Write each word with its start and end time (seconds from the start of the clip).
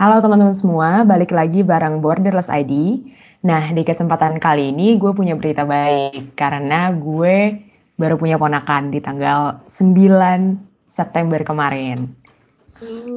Halo 0.00 0.16
teman-teman 0.24 0.56
semua, 0.56 1.04
balik 1.04 1.28
lagi 1.28 1.60
bareng 1.60 2.00
Borderless 2.00 2.48
ID. 2.48 3.04
Nah, 3.44 3.68
di 3.68 3.84
kesempatan 3.84 4.40
kali 4.40 4.72
ini 4.72 4.96
gue 4.96 5.12
punya 5.12 5.36
berita 5.36 5.68
baik 5.68 6.32
karena 6.40 6.88
gue 6.88 7.60
baru 8.00 8.16
punya 8.16 8.40
ponakan 8.40 8.88
di 8.88 9.04
tanggal 9.04 9.60
9 9.68 10.88
September 10.88 11.44
kemarin. 11.44 12.16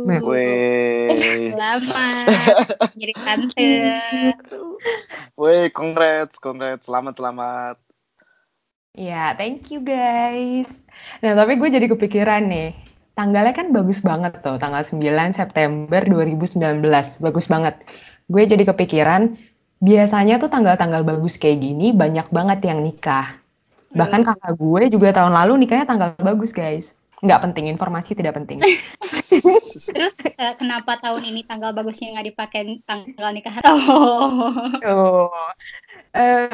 Nah. 0.04 0.20
Weh. 0.28 1.56
Selamat 1.56 2.28
jadi 3.00 3.14
tante. 3.16 3.72
Weh, 5.40 5.72
congrats, 5.72 6.36
congrats, 6.36 6.92
selamat, 6.92 7.16
selamat. 7.16 7.76
Ya, 8.92 9.32
thank 9.40 9.72
you 9.72 9.80
guys. 9.80 10.84
Nah, 11.24 11.32
tapi 11.32 11.56
gue 11.56 11.80
jadi 11.80 11.88
kepikiran 11.88 12.44
nih. 12.44 12.93
Tanggalnya 13.14 13.54
kan 13.54 13.70
bagus 13.70 14.02
banget 14.02 14.42
tuh, 14.42 14.58
tanggal 14.58 14.82
9 14.82 14.98
September 15.38 16.02
2019. 16.02 16.82
Bagus 17.22 17.46
banget. 17.46 17.78
Gue 18.26 18.50
jadi 18.50 18.66
kepikiran, 18.66 19.38
biasanya 19.78 20.42
tuh 20.42 20.50
tanggal-tanggal 20.50 21.06
bagus 21.06 21.38
kayak 21.38 21.62
gini 21.62 21.94
banyak 21.94 22.26
banget 22.34 22.66
yang 22.66 22.82
nikah. 22.82 23.38
Bahkan 23.94 24.26
hmm. 24.26 24.30
kakak 24.34 24.54
gue 24.58 24.82
juga 24.90 25.14
tahun 25.14 25.30
lalu 25.30 25.62
nikahnya 25.62 25.86
tanggal 25.86 26.10
bagus, 26.18 26.50
guys. 26.50 26.98
Nggak 27.22 27.40
penting, 27.46 27.70
informasi 27.70 28.18
tidak 28.18 28.34
penting. 28.34 28.66
Terus 29.94 30.18
uh, 30.34 30.54
kenapa 30.58 30.98
tahun 30.98 31.24
ini 31.30 31.46
tanggal 31.46 31.70
bagusnya 31.72 32.18
nggak 32.18 32.28
dipakai 32.34 32.82
tanggal 32.84 33.30
nikah? 33.30 33.62
Oh. 33.70 34.50
oh. 34.90 35.30
Uh, 36.18 36.50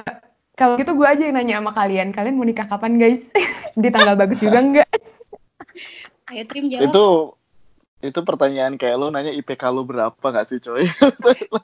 kalau 0.60 0.76
gitu 0.76 0.91
gue 0.91 1.07
aja 1.07 1.23
yang 1.23 1.40
nanya 1.40 1.63
sama 1.63 1.71
kalian, 1.71 2.12
kalian 2.12 2.35
mau 2.35 2.44
nikah 2.44 2.68
kapan 2.68 2.99
guys? 2.99 3.32
Di 3.80 3.88
tanggal 3.88 4.20
bagus 4.20 4.43
juga 4.43 4.60
enggak? 4.60 4.91
Ayo 6.30 6.44
Trim 6.46 6.70
jawab. 6.70 6.90
Itu 6.90 7.08
itu 7.99 8.20
pertanyaan 8.24 8.80
kayak 8.80 8.96
lo 8.96 9.12
nanya 9.12 9.34
IPK 9.35 9.63
lo 9.76 9.84
berapa 9.84 10.22
gak 10.22 10.48
sih 10.48 10.62
coy? 10.63 10.86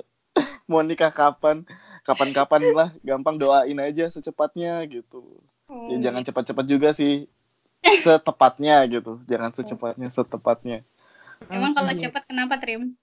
mau 0.69 0.81
nikah 0.81 1.13
kapan? 1.13 1.63
Kapan-kapan 2.05 2.61
lah, 2.75 2.89
gampang 3.01 3.39
doain 3.39 3.77
aja 3.81 4.05
secepatnya 4.11 4.81
gitu. 4.85 5.41
Hmm. 5.65 5.89
Ya 5.89 6.09
jangan 6.09 6.21
cepat-cepat 6.21 6.65
juga 6.67 6.89
sih. 6.93 7.25
Setepatnya 7.81 8.83
gitu. 8.89 9.21
Jangan 9.25 9.53
secepatnya, 9.53 10.09
setepatnya. 10.09 10.77
Emang 11.49 11.73
kalau 11.73 11.93
cepat 11.93 12.23
kenapa 12.29 12.57
Trim? 12.61 12.93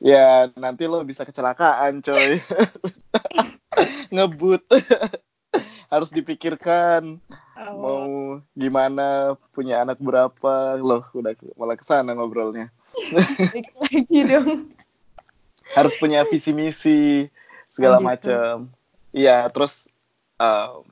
Ya 0.00 0.48
nanti 0.56 0.88
lo 0.88 1.04
bisa 1.04 1.28
kecelakaan 1.28 2.00
coy. 2.00 2.40
ngebut 4.14 4.62
harus 5.90 6.10
dipikirkan 6.10 7.18
mau 7.76 8.06
gimana 8.56 9.38
punya 9.54 9.82
anak 9.84 9.98
berapa? 10.00 10.78
Loh 10.80 11.04
udah 11.14 11.34
malah 11.54 11.76
ke 11.78 11.84
sana 11.86 12.14
ngobrolnya. 12.16 12.72
Lagi 13.86 14.20
dong. 14.26 14.72
Harus 15.74 15.94
punya 15.98 16.26
visi 16.26 16.50
misi 16.50 17.30
segala 17.70 17.98
oh, 17.98 18.02
gitu. 18.02 18.08
macam 18.10 18.52
iya 19.14 19.46
terus 19.50 19.86
uh, 20.42 20.82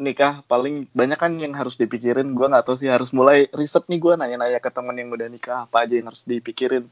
nikah 0.00 0.44
paling 0.48 0.88
banyak 0.96 1.18
kan 1.20 1.32
yang 1.36 1.52
harus 1.52 1.76
dipikirin. 1.76 2.32
Gue 2.32 2.48
nggak 2.48 2.64
tahu 2.68 2.76
sih 2.80 2.88
harus 2.88 3.12
mulai 3.12 3.48
riset 3.52 3.84
nih 3.88 4.00
gue 4.00 4.12
nanya-nanya 4.16 4.60
ke 4.60 4.72
temen 4.72 4.96
yang 4.96 5.12
udah 5.12 5.28
nikah 5.28 5.68
apa 5.68 5.84
aja 5.84 6.00
yang 6.00 6.08
harus 6.08 6.24
dipikirin 6.24 6.88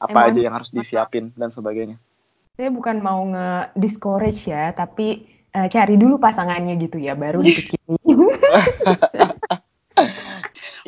apa 0.00 0.16
Emang 0.16 0.28
aja 0.32 0.40
yang 0.40 0.54
harus 0.56 0.70
disiapin 0.72 1.28
dan 1.36 1.52
sebagainya. 1.52 2.00
Saya 2.56 2.68
bukan 2.72 3.00
mau 3.00 3.24
nge-discourage 3.24 4.52
ya, 4.52 4.72
tapi 4.76 5.24
uh, 5.54 5.68
cari 5.70 5.94
dulu 5.98 6.16
pasangannya 6.18 6.78
gitu 6.78 6.98
ya, 6.98 7.14
baru 7.14 7.42
dipikirin. 7.46 7.96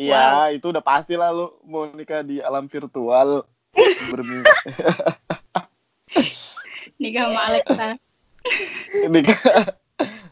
Iya, 0.01 0.49
wow. 0.49 0.57
itu 0.57 0.67
udah 0.73 0.83
pasti 0.85 1.15
lah 1.21 1.31
lu 1.31 1.53
mau 1.69 1.85
nikah 1.93 2.25
di 2.25 2.41
alam 2.41 2.67
virtual. 2.67 3.45
Bermimpi. 4.13 4.51
nikah 7.01 7.25
sama 7.29 7.41
Alexa. 7.49 7.89
nikah 9.09 9.41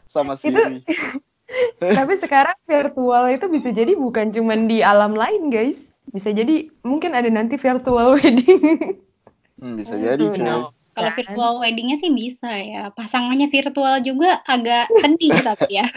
sama 0.05 0.33
Siri. 0.35 0.83
Itu, 0.83 1.87
tapi 1.99 2.13
sekarang 2.19 2.57
virtual 2.67 3.31
itu 3.31 3.45
bisa 3.47 3.69
jadi 3.71 3.95
bukan 3.95 4.35
cuma 4.35 4.55
di 4.55 4.83
alam 4.83 5.15
lain, 5.15 5.47
guys. 5.47 5.95
Bisa 6.11 6.35
jadi 6.35 6.67
mungkin 6.83 7.15
ada 7.15 7.31
nanti 7.31 7.55
virtual 7.55 8.19
wedding. 8.19 8.99
Hmm, 9.61 9.75
bisa 9.79 9.95
jadi, 9.95 10.19
cuy. 10.19 10.43
No. 10.43 10.75
Kalau 10.91 11.11
kan? 11.11 11.17
virtual 11.23 11.53
weddingnya 11.63 11.97
sih 11.99 12.11
bisa 12.11 12.51
ya. 12.59 12.91
Pasangannya 12.91 13.47
virtual 13.47 14.03
juga 14.03 14.43
agak 14.43 14.91
sedih 15.03 15.31
tapi 15.39 15.79
ya. 15.79 15.87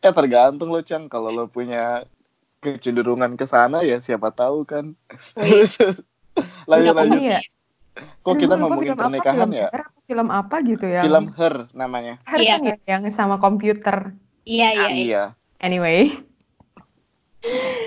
ya 0.00 0.10
tergantung 0.18 0.72
lo 0.72 0.80
Cang. 0.80 1.12
Kalau 1.12 1.28
lo 1.28 1.44
punya 1.48 2.04
kecenderungan 2.64 3.36
ke 3.36 3.44
sana 3.44 3.84
ya 3.84 4.00
siapa 4.00 4.32
tahu 4.32 4.64
kan. 4.64 4.96
lanjut 6.70 6.94
lanjut. 6.96 7.20
Ya? 7.20 7.40
Kok 7.96 8.36
kita 8.36 8.54
ngomongin 8.60 8.96
pernikahan 8.96 9.48
ya? 9.52 9.68
Film 10.04 10.28
apa 10.28 10.60
gitu 10.64 10.84
ya? 10.84 11.02
Film 11.04 11.32
Her 11.32 11.68
namanya. 11.72 12.20
Her 12.28 12.40
iya. 12.40 12.56
kan 12.56 12.62
ya, 12.64 12.76
yang 12.96 13.02
sama 13.12 13.40
komputer. 13.40 14.12
Iya 14.46 14.68
iya. 14.72 14.88
Iya. 14.92 15.22
Anyway. 15.60 16.12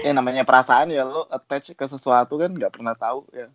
Ya 0.05 0.11
namanya 0.17 0.45
perasaan 0.45 0.89
ya 0.89 1.05
lo 1.05 1.25
attach 1.29 1.73
ke 1.73 1.85
sesuatu 1.85 2.37
kan 2.37 2.51
nggak 2.51 2.73
pernah 2.73 2.93
tahu 2.97 3.25
ya. 3.33 3.47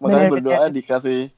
Makanya 0.00 0.28
berdoa 0.32 0.64
dikasih 0.72 1.28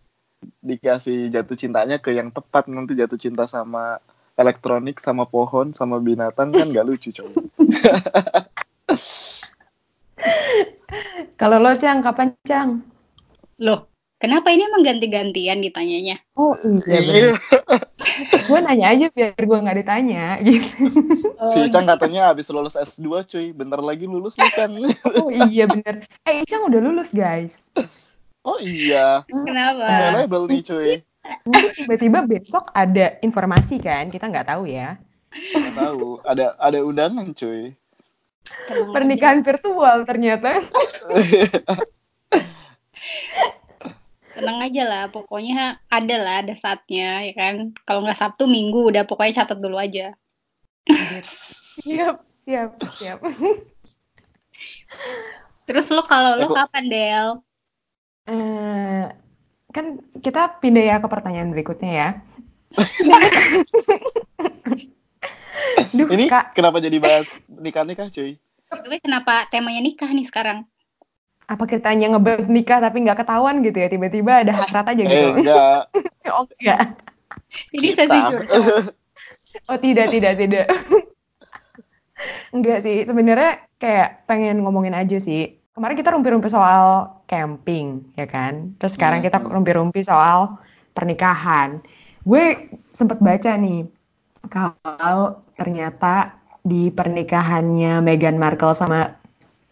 dikasih 0.62 1.30
jatuh 1.32 1.56
cintanya 1.58 1.98
ke 2.02 2.14
yang 2.14 2.30
tepat. 2.30 2.68
Nanti 2.70 2.94
jatuh 2.98 3.18
cinta 3.18 3.46
sama 3.46 3.98
elektronik 4.36 5.00
sama 5.00 5.24
pohon 5.28 5.72
sama 5.76 6.00
binatang 6.00 6.52
kan 6.52 6.72
gak 6.72 6.86
lucu 6.88 7.12
coba 7.12 7.36
kalau 11.40 11.58
lo 11.58 11.74
cang 11.74 11.98
kapan 12.04 12.30
cang? 12.46 12.82
Lo 13.58 13.90
kenapa 14.22 14.54
ini 14.54 14.62
emang 14.70 14.86
ganti-gantian 14.86 15.58
ditanyanya 15.58 16.22
oh 16.38 16.54
iya, 16.86 17.02
iya. 17.02 17.34
gue 18.46 18.58
nanya 18.62 18.94
aja 18.94 19.10
biar 19.10 19.34
gue 19.34 19.58
nggak 19.64 19.78
ditanya 19.82 20.38
gitu. 20.44 20.68
Oh, 21.40 21.48
si 21.48 21.64
Cang 21.72 21.88
gitu. 21.88 21.92
katanya 21.96 22.28
habis 22.30 22.46
lulus 22.52 22.76
S2 22.76 23.24
cuy. 23.24 23.46
Bentar 23.56 23.80
lagi 23.80 24.04
lulus 24.04 24.36
lo 24.36 24.44
Cang. 24.52 24.76
Oh 25.16 25.32
iya 25.32 25.64
bener. 25.64 26.04
Eh 26.28 26.44
Cang 26.44 26.68
udah 26.68 26.80
lulus 26.82 27.10
guys 27.10 27.72
Oh 28.42 28.58
iya. 28.58 29.22
Kenapa? 29.30 29.86
Available 29.86 30.50
nih 30.50 30.62
cuy. 30.66 30.92
Mungkin 31.46 31.70
tiba-tiba 31.78 32.26
besok 32.26 32.74
ada 32.74 33.14
informasi 33.22 33.78
kan, 33.78 34.10
kita 34.10 34.26
nggak 34.26 34.50
tahu 34.50 34.66
ya. 34.66 34.98
Nggak 35.30 35.74
tahu, 35.78 36.18
ada 36.26 36.58
ada 36.58 36.78
undangan 36.82 37.30
cuy. 37.30 37.78
Pernikahan 38.90 39.46
virtual 39.46 40.02
ternyata. 40.02 40.58
Tenang 44.34 44.58
aja 44.66 44.82
lah, 44.88 45.04
pokoknya 45.14 45.78
ada 45.86 46.16
lah, 46.18 46.34
ada 46.42 46.54
saatnya 46.58 47.22
ya 47.30 47.34
kan. 47.38 47.70
Kalau 47.86 48.02
nggak 48.02 48.18
Sabtu, 48.18 48.50
Minggu 48.50 48.90
udah 48.90 49.06
pokoknya 49.06 49.46
catat 49.46 49.62
dulu 49.62 49.78
aja. 49.78 50.18
siap, 51.78 52.26
siap, 52.42 52.70
siap. 52.98 53.22
Terus 55.70 55.86
lo 55.94 56.02
kalau 56.10 56.34
lo 56.42 56.50
kapan 56.50 56.84
Del? 56.90 57.28
Eh, 58.22 59.04
kan 59.74 59.86
kita 60.22 60.62
pindah 60.62 60.84
ya 60.84 60.96
ke 61.02 61.08
pertanyaan 61.10 61.50
berikutnya 61.50 61.90
ya. 61.90 62.08
Duh, 65.92 66.08
Ini 66.08 66.24
Kak. 66.30 66.56
kenapa 66.56 66.80
jadi 66.80 66.96
bahas 67.02 67.28
nikah-nikah 67.50 68.08
cuy? 68.08 68.38
Tapi 68.72 68.96
kenapa 69.04 69.44
temanya 69.52 69.84
nikah 69.84 70.08
nih 70.08 70.24
sekarang? 70.24 70.64
Apa 71.44 71.68
kita 71.68 71.92
hanya 71.92 72.16
ngebet 72.16 72.48
nikah 72.48 72.80
tapi 72.80 73.04
nggak 73.04 73.26
ketahuan 73.26 73.60
gitu 73.60 73.76
ya? 73.76 73.88
Tiba-tiba 73.92 74.32
ada 74.46 74.52
hasrat 74.56 74.88
aja 74.88 75.02
gitu. 75.04 75.12
Eh, 75.12 75.32
enggak. 75.42 75.92
oh, 76.32 76.48
enggak. 76.56 76.96
Ini 77.74 77.88
sesi 77.92 78.18
Oh, 79.68 79.76
tidak, 79.76 80.08
tidak, 80.08 80.40
tidak. 80.40 80.66
enggak 82.56 82.80
sih, 82.80 83.04
sebenarnya 83.04 83.68
kayak 83.76 84.24
pengen 84.24 84.64
ngomongin 84.64 84.96
aja 84.96 85.20
sih 85.20 85.60
kemarin 85.72 85.96
kita 85.96 86.12
rumpi-rumpi 86.12 86.48
soal 86.52 87.08
camping, 87.28 88.04
ya 88.16 88.28
kan? 88.28 88.76
Terus 88.76 88.96
sekarang 88.96 89.24
kita 89.24 89.40
hmm. 89.40 89.48
rumpi-rumpi 89.48 90.00
soal 90.04 90.60
pernikahan. 90.92 91.80
Gue 92.22 92.70
sempet 92.92 93.18
baca 93.18 93.56
nih, 93.56 93.88
kalau 94.52 95.40
ternyata 95.58 96.36
di 96.62 96.92
pernikahannya 96.92 97.98
Meghan 98.04 98.38
Markle 98.38 98.76
sama 98.76 99.18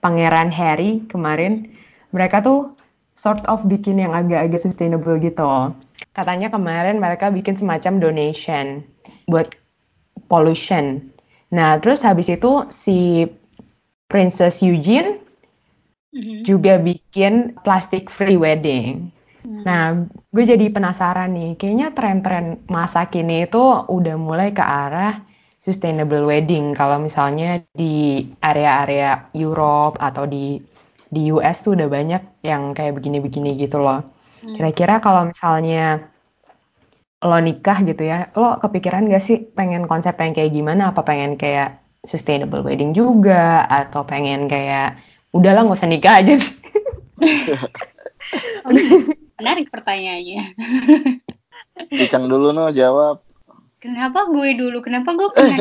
Pangeran 0.02 0.50
Harry 0.50 1.05
kemarin, 1.06 1.70
mereka 2.11 2.43
tuh 2.43 2.75
sort 3.14 3.44
of 3.47 3.62
bikin 3.69 4.00
yang 4.00 4.17
agak-agak 4.17 4.58
sustainable 4.58 5.20
gitu. 5.20 5.76
Katanya 6.17 6.49
kemarin 6.49 6.97
mereka 6.99 7.29
bikin 7.29 7.55
semacam 7.55 8.00
donation 8.00 8.81
buat 9.29 9.52
pollution. 10.32 11.05
Nah, 11.52 11.76
terus 11.79 12.00
habis 12.00 12.32
itu 12.32 12.64
si 12.73 13.29
Princess 14.08 14.64
Eugene 14.64 15.29
hmm 16.10 16.42
juga 16.42 16.80
bikin 16.80 17.54
plastic 17.62 18.10
free 18.10 18.34
wedding. 18.34 19.12
Mm. 19.46 19.62
Nah, 19.64 19.84
gue 20.32 20.44
jadi 20.44 20.66
penasaran 20.68 21.32
nih, 21.32 21.56
kayaknya 21.56 21.94
tren-tren 21.96 22.60
masa 22.68 23.08
kini 23.08 23.48
itu 23.48 23.60
udah 23.88 24.16
mulai 24.20 24.52
ke 24.52 24.60
arah 24.60 25.22
sustainable 25.64 26.26
wedding. 26.26 26.72
Kalau 26.74 26.98
misalnya 27.00 27.62
di 27.72 28.26
area-area 28.40 29.30
Europe 29.36 29.96
atau 30.00 30.26
di 30.26 30.60
di 31.10 31.28
US 31.34 31.66
tuh 31.66 31.74
udah 31.74 31.88
banyak 31.90 32.22
yang 32.46 32.70
kayak 32.72 32.94
begini-begini 32.96 33.58
gitu 33.58 33.82
loh. 33.82 34.00
Hmm. 34.40 34.54
Kira-kira 34.56 35.02
kalau 35.02 35.28
misalnya 35.28 36.08
lo 37.20 37.36
nikah 37.36 37.84
gitu 37.84 38.00
ya, 38.00 38.32
lo 38.32 38.56
kepikiran 38.62 39.04
gak 39.12 39.20
sih 39.20 39.36
pengen 39.52 39.84
konsep 39.84 40.16
yang 40.16 40.32
kayak 40.32 40.54
gimana? 40.56 40.94
Apa 40.94 41.04
pengen 41.04 41.36
kayak 41.36 41.82
sustainable 42.06 42.64
wedding 42.64 42.96
juga? 42.96 43.68
Atau 43.68 44.08
pengen 44.08 44.48
kayak, 44.48 44.96
udahlah 45.30 45.62
nggak 45.62 45.78
usah 45.78 45.88
nikah 45.88 46.14
aja. 46.18 46.34
Menarik 49.40 49.68
pertanyaannya. 49.68 50.42
Icang 51.90 52.26
dulu 52.26 52.52
no 52.52 52.68
jawab. 52.70 53.24
Kenapa 53.80 54.28
gue 54.28 54.52
dulu? 54.54 54.84
Kenapa 54.84 55.16
gue 55.16 55.28
kena 55.32 55.56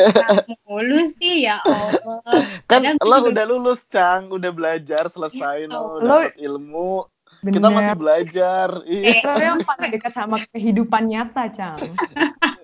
mulu 0.67 1.07
sih? 1.15 1.47
Ya 1.47 1.55
Allah. 1.63 2.19
Kan 2.67 2.83
Kadang 2.83 2.99
lo 2.99 3.15
gue- 3.17 3.31
udah 3.31 3.45
lulus, 3.47 3.87
Cang, 3.87 4.27
udah 4.27 4.51
belajar, 4.51 5.07
selesai 5.07 5.63
Ya 5.63 5.71
no, 5.71 5.95
Allah. 5.95 6.27
dapat 6.27 6.35
ilmu. 6.35 7.07
Bener. 7.39 7.53
Kita 7.55 7.67
masih 7.71 7.95
belajar. 7.95 8.67
Iya, 8.83 9.23
Lo 9.23 9.39
yang 9.39 9.63
paling 9.63 9.89
dekat 9.89 10.11
sama 10.11 10.35
kehidupan 10.51 11.07
nyata, 11.07 11.47
Cang. 11.47 11.79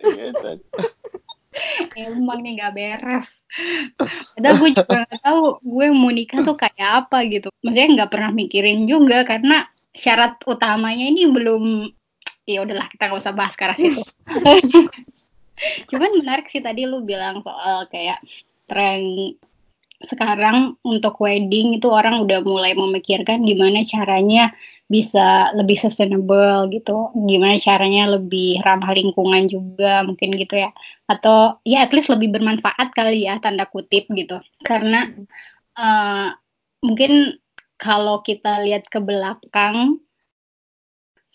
iya, 0.03 0.35
Cang. 0.35 0.59
Emang 1.95 2.39
nih 2.43 2.59
gak 2.59 2.73
beres. 2.75 3.43
Padahal 4.35 4.55
gue 4.59 4.69
juga 4.75 5.07
gak 5.07 5.21
tahu 5.23 5.41
gue 5.63 5.85
mau 5.95 6.11
nikah 6.11 6.39
tuh 6.43 6.57
kayak 6.59 7.07
apa 7.07 7.17
gitu. 7.27 7.47
Maksudnya 7.63 7.87
nggak 7.95 8.11
pernah 8.11 8.31
mikirin 8.35 8.83
juga 8.85 9.23
karena 9.23 9.65
syarat 9.95 10.35
utamanya 10.43 11.05
ini 11.07 11.31
belum 11.31 11.63
ya 12.45 12.61
udahlah 12.61 12.87
kita 12.91 13.09
gak 13.09 13.21
usah 13.21 13.33
bahas 13.33 13.55
ke 13.55 13.63
arah 13.63 13.77
situ. 13.79 14.01
Cuman 15.89 16.11
menarik 16.19 16.51
sih 16.51 16.59
tadi 16.59 16.83
lu 16.83 17.01
bilang 17.07 17.39
soal 17.39 17.87
kayak 17.87 18.19
tren 18.67 19.33
sekarang 20.05 20.77
untuk 20.85 21.17
wedding 21.21 21.77
itu 21.77 21.89
orang 21.89 22.21
udah 22.21 22.39
mulai 22.45 22.77
memikirkan 22.77 23.41
gimana 23.41 23.81
caranya 23.83 24.53
bisa 24.85 25.49
lebih 25.57 25.75
sustainable 25.81 26.69
gitu, 26.69 27.09
gimana 27.25 27.57
caranya 27.57 28.15
lebih 28.15 28.61
ramah 28.61 28.93
lingkungan 28.93 29.49
juga 29.49 30.05
mungkin 30.05 30.37
gitu 30.37 30.61
ya. 30.61 30.69
Atau 31.09 31.57
ya 31.65 31.85
at 31.85 31.91
least 31.93 32.13
lebih 32.13 32.31
bermanfaat 32.37 32.93
kali 32.93 33.25
ya 33.25 33.41
tanda 33.41 33.65
kutip 33.65 34.05
gitu. 34.13 34.37
Karena 34.61 35.09
eh, 35.77 36.29
mungkin 36.85 37.41
kalau 37.75 38.21
kita 38.21 38.63
lihat 38.63 38.87
ke 38.87 39.01
belakang 39.03 39.99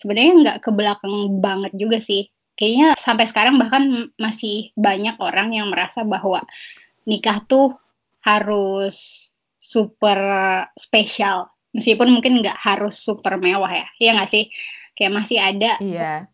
sebenarnya 0.00 0.32
nggak 0.40 0.58
ke 0.64 0.70
belakang 0.72 1.14
banget 1.42 1.72
juga 1.76 2.00
sih. 2.00 2.30
Kayaknya 2.56 2.88
sampai 3.00 3.24
sekarang 3.28 3.56
bahkan 3.56 4.12
masih 4.20 4.72
banyak 4.76 5.16
orang 5.20 5.56
yang 5.56 5.68
merasa 5.72 6.04
bahwa 6.04 6.44
nikah 7.08 7.40
tuh 7.48 7.76
harus 8.24 9.28
super 9.60 10.18
spesial. 10.76 11.48
Meskipun 11.70 12.10
mungkin 12.10 12.42
nggak 12.42 12.58
harus 12.58 12.98
super 12.98 13.38
mewah 13.38 13.70
ya. 13.70 13.86
Ya 14.00 14.10
nggak 14.16 14.30
sih? 14.32 14.48
Kayak 14.96 15.12
masih 15.22 15.38
ada 15.38 15.72
Iya. 15.80 16.28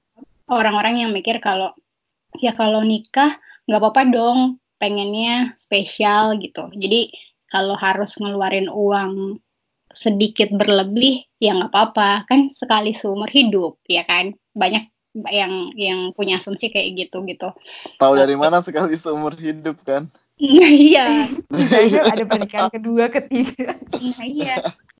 orang-orang 0.46 1.06
yang 1.06 1.10
mikir 1.12 1.42
kalau 1.42 1.74
ya 2.38 2.54
kalau 2.54 2.82
nikah 2.82 3.36
nggak 3.66 3.80
apa-apa 3.82 4.02
dong 4.08 4.38
pengennya 4.78 5.58
spesial 5.58 6.38
gitu. 6.38 6.70
Jadi 6.72 7.10
kalau 7.50 7.74
harus 7.78 8.16
ngeluarin 8.18 8.70
uang 8.70 9.38
sedikit 9.92 10.52
berlebih 10.52 11.24
ya 11.38 11.54
nggak 11.54 11.70
apa-apa. 11.72 12.24
Kan 12.26 12.48
sekali 12.50 12.94
seumur 12.96 13.28
hidup 13.30 13.78
ya 13.86 14.06
kan? 14.06 14.32
Banyak 14.56 14.88
yang 15.32 15.72
yang 15.76 16.00
punya 16.12 16.36
asumsi 16.40 16.68
kayak 16.68 17.06
gitu 17.06 17.24
gitu. 17.24 17.48
Tahu 17.96 18.12
dari 18.20 18.36
mana 18.36 18.60
sekali 18.60 18.96
seumur 18.96 19.32
hidup 19.36 19.80
kan? 19.84 20.08
Nah 20.36 20.70
iya 20.70 21.06
Kayaknya 21.48 22.02
ada 22.12 22.24
pernikahan 22.28 22.70
kedua, 22.72 23.04
ketiga. 23.08 23.72
Nah 23.96 24.24
iya. 24.26 24.56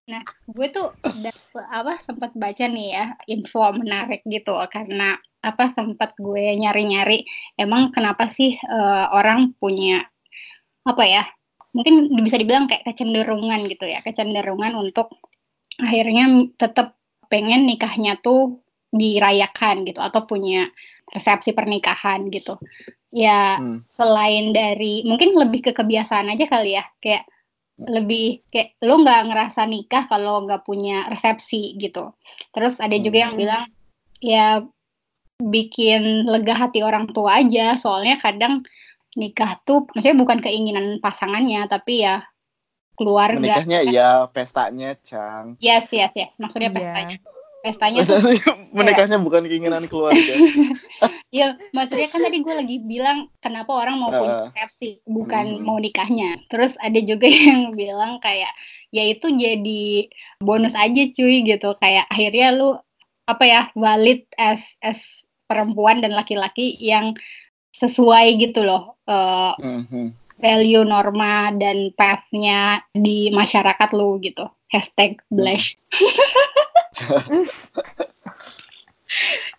Nah, 0.07 0.23
gue 0.47 0.67
tuh 0.71 0.95
dapet, 1.03 1.65
apa 1.67 1.99
sempat 2.07 2.31
baca 2.39 2.65
nih 2.71 2.89
ya 2.95 3.07
info 3.27 3.75
menarik 3.75 4.23
gitu 4.23 4.55
karena 4.71 5.19
apa 5.43 5.75
sempat 5.75 6.15
gue 6.15 6.55
nyari-nyari 6.59 7.27
emang 7.59 7.91
kenapa 7.91 8.31
sih 8.31 8.55
eh, 8.55 9.07
orang 9.11 9.53
punya 9.59 10.07
apa 10.87 11.05
ya? 11.05 11.23
Mungkin 11.75 12.09
bisa 12.23 12.39
dibilang 12.41 12.71
kayak 12.71 12.87
kecenderungan 12.87 13.67
gitu 13.69 13.85
ya, 13.85 14.01
kecenderungan 14.01 14.79
untuk 14.79 15.13
akhirnya 15.77 16.49
tetap 16.57 16.97
pengen 17.27 17.67
nikahnya 17.67 18.17
tuh 18.23 18.63
dirayakan 18.95 19.85
gitu 19.85 20.01
atau 20.01 20.25
punya 20.25 20.71
resepsi 21.11 21.53
pernikahan 21.53 22.31
gitu. 22.31 22.57
Ya 23.15 23.57
Hmm. 23.57 23.87
selain 23.87 24.51
dari 24.51 25.07
mungkin 25.07 25.39
lebih 25.39 25.71
ke 25.71 25.73
kebiasaan 25.73 26.27
aja 26.33 26.47
kali 26.51 26.75
ya 26.77 26.85
kayak 26.99 27.25
lebih 27.77 28.41
kayak 28.49 28.73
lo 28.83 28.99
nggak 29.05 29.29
ngerasa 29.29 29.69
nikah 29.69 30.09
kalau 30.09 30.41
nggak 30.49 30.65
punya 30.65 31.05
resepsi 31.13 31.77
gitu 31.77 32.09
terus 32.51 32.81
ada 32.81 32.97
juga 32.97 33.29
yang 33.29 33.37
Hmm. 33.37 33.43
bilang 33.45 33.63
ya 34.25 34.65
bikin 35.37 36.25
lega 36.25 36.57
hati 36.57 36.81
orang 36.81 37.13
tua 37.13 37.45
aja 37.45 37.77
soalnya 37.77 38.17
kadang 38.17 38.65
nikah 39.13 39.61
tuh 39.69 39.85
maksudnya 39.93 40.17
bukan 40.17 40.41
keinginan 40.41 40.97
pasangannya 41.05 41.69
tapi 41.69 42.01
ya 42.05 42.25
keluarga 42.97 43.37
Menikahnya 43.61 43.81
iya, 43.85 44.25
pestanya, 44.33 44.97
Cang. 45.05 45.61
yes 45.61 45.93
yes 45.93 46.13
yes 46.17 46.33
maksudnya 46.41 46.73
Iya. 46.73 46.77
pestanya 46.81 47.17
pestanya 47.67 48.01
tuh 48.09 48.23
Menikahnya 48.71 49.19
bukan 49.19 49.43
keinginan 49.51 49.85
keluarga. 49.91 50.35
Ya, 51.35 51.59
maksudnya 51.75 52.07
kan 52.07 52.23
tadi 52.23 52.39
gue 52.39 52.55
lagi 52.55 52.77
bilang 52.87 53.29
kenapa 53.43 53.75
orang 53.75 53.99
mau 53.99 54.15
punya 54.15 54.55
resepsi, 54.55 55.03
bukan 55.03 55.59
Hmm. 55.59 55.65
mau 55.67 55.77
nikahnya. 55.83 56.39
Terus 56.47 56.79
ada 56.79 56.97
juga 57.03 57.27
yang 57.51 57.75
bilang 57.75 58.23
kayak 58.23 58.53
ya 58.95 59.03
itu 59.03 59.27
jadi 59.35 60.07
bonus 60.39 60.79
aja 60.79 61.03
cuy 61.11 61.43
gitu. 61.43 61.75
Kayak 61.83 62.07
akhirnya 62.07 62.55
lu 62.55 62.79
apa 63.27 63.45
ya 63.45 63.61
valid 63.75 64.23
as 64.39 64.79
as 64.79 65.27
perempuan 65.51 65.99
dan 65.99 66.15
laki-laki 66.15 66.79
yang 66.79 67.15
sesuai 67.75 68.39
gitu 68.41 68.63
loh 68.63 68.97
eh, 69.05 69.53
Mhm. 69.61 70.15
value 70.37 70.85
norma 70.85 71.49
dan 71.57 71.91
path-nya 71.97 72.85
di 72.93 73.33
masyarakat 73.33 73.89
lu 73.97 74.21
gitu. 74.21 74.47
Hashtag 74.73 75.23
blush. 75.31 75.79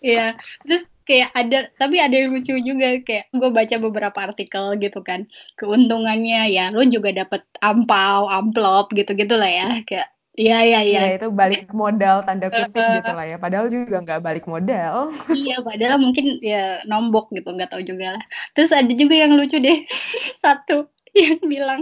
Iya, 0.03 0.37
terus 0.61 0.83
kayak 1.07 1.29
ada, 1.33 1.57
tapi 1.79 1.97
ada 1.97 2.13
yang 2.13 2.35
lucu 2.35 2.53
juga 2.61 2.99
kayak 3.01 3.31
gue 3.31 3.49
baca 3.49 3.75
beberapa 3.79 4.19
artikel 4.19 4.75
gitu 4.77 4.99
kan, 5.01 5.25
keuntungannya 5.57 6.51
ya 6.51 6.69
lo 6.69 6.83
juga 6.85 7.09
dapet 7.15 7.41
ampau, 7.63 8.27
amplop 8.27 8.91
gitu-gitu 8.93 9.33
lah 9.39 9.49
ya, 9.49 9.69
kayak 9.87 10.07
iya 10.37 10.57
iya 10.61 10.79
iya, 10.85 10.99
Iya, 11.09 11.13
itu 11.17 11.27
balik 11.33 11.71
modal 11.73 12.21
tanda 12.27 12.53
kutip 12.53 12.77
gitu 12.77 13.11
lah 13.17 13.25
ya. 13.25 13.37
Padahal 13.41 13.65
juga 13.71 13.97
nggak 14.05 14.21
balik 14.21 14.45
modal. 14.45 15.09
iya 15.33 15.57
padahal 15.63 15.97
mungkin 15.97 16.37
ya 16.43 16.83
nombok 16.85 17.33
gitu, 17.33 17.49
nggak 17.55 17.73
tahu 17.73 17.81
juga 17.81 18.19
lah. 18.19 18.23
Terus 18.53 18.69
ada 18.75 18.91
juga 18.93 19.15
yang 19.17 19.33
lucu 19.33 19.57
deh, 19.57 19.87
satu 20.43 20.91
yang 21.25 21.41
bilang 21.45 21.81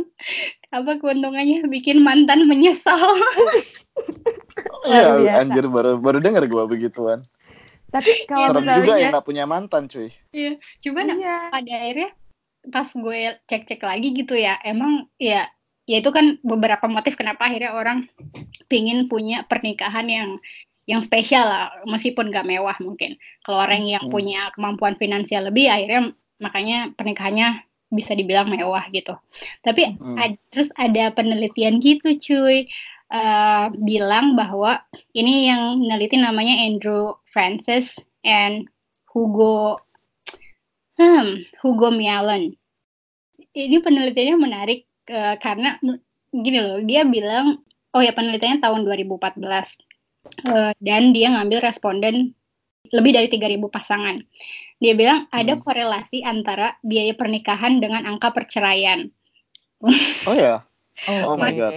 apa 0.71 0.97
keuntungannya 0.99 1.67
bikin 1.69 2.01
mantan 2.01 2.47
menyesal. 2.47 2.99
Iya, 4.85 5.41
anjir 5.41 5.65
baru 5.65 5.97
baru 5.97 6.21
denger 6.21 6.45
gua 6.45 6.69
begituan. 6.69 7.25
Tapi 7.89 8.29
kalau 8.29 8.61
Serem 8.61 8.85
juga 8.85 8.93
yang 9.01 9.09
nggak 9.17 9.25
punya 9.25 9.43
mantan, 9.49 9.89
cuy. 9.89 10.13
Iya, 10.29 10.61
cuman 10.77 11.05
iya, 11.17 11.49
pada 11.49 11.73
akhirnya 11.73 12.09
pas 12.69 12.89
gue 12.89 13.19
cek-cek 13.45 13.81
lagi 13.81 14.13
gitu 14.13 14.33
ya 14.33 14.57
emang 14.65 15.05
ya 15.21 15.45
ya 15.85 16.01
itu 16.01 16.09
kan 16.09 16.41
beberapa 16.41 16.89
motif 16.89 17.13
kenapa 17.13 17.45
akhirnya 17.45 17.77
orang 17.77 18.09
pingin 18.65 19.05
punya 19.05 19.45
pernikahan 19.45 20.05
yang 20.09 20.29
yang 20.85 21.01
spesial 21.01 21.45
lah 21.45 21.73
meskipun 21.89 22.29
gak 22.29 22.45
mewah 22.45 22.77
mungkin 22.81 23.17
kalau 23.45 23.61
orang 23.61 23.85
yang 23.85 24.01
Hmm. 24.05 24.13
punya 24.13 24.49
kemampuan 24.53 24.97
finansial 24.97 25.49
lebih 25.49 25.69
akhirnya 25.69 26.13
makanya 26.41 26.89
pernikahannya 26.97 27.61
bisa 27.95 28.11
dibilang 28.13 28.51
mewah 28.51 28.85
gitu. 28.91 29.15
Tapi 29.63 29.95
Hmm. 29.97 30.17
ad- 30.19 30.41
terus 30.51 30.69
ada 30.75 31.09
penelitian 31.15 31.79
gitu 31.79 32.15
cuy. 32.19 32.67
Eh, 33.05 33.65
bilang 33.85 34.33
bahwa 34.33 34.81
ini 35.13 35.47
yang 35.47 35.77
meneliti 35.77 36.17
namanya 36.17 36.57
Andrew 36.65 37.13
Francis 37.29 38.01
and 38.25 38.65
Hugo 39.13 39.77
hmm, 40.97 41.45
Hugo 41.61 41.93
Mialan 41.93 42.49
ini 43.55 43.77
penelitiannya 43.79 44.37
menarik 44.41 44.89
eh, 45.07 45.35
karena 45.37 45.77
gini 46.33 46.59
loh 46.59 46.81
dia 46.81 47.05
bilang 47.05 47.61
oh 47.93 48.01
ya 48.01 48.11
penelitiannya 48.11 48.59
tahun 48.59 48.81
2014 48.83 49.77
Eh, 50.25 50.73
dan 50.81 51.13
dia 51.13 51.29
ngambil 51.29 51.61
responden 51.61 52.33
lebih 52.89 53.13
dari 53.13 53.29
3.000 53.29 53.69
pasangan 53.69 54.17
dia 54.79 54.93
bilang 54.93 55.25
ada 55.31 55.55
Hmm. 55.55 55.63
korelasi 55.63 56.19
antara 56.21 56.75
biaya 56.83 57.15
pernikahan 57.15 57.79
dengan 57.79 58.03
angka 58.05 58.31
perceraian 58.35 59.07
Oh 60.25 60.35
ya. 60.35 60.63
oke. 61.05 61.25
Oh 61.27 61.35
my 61.37 61.51
God. 61.53 61.73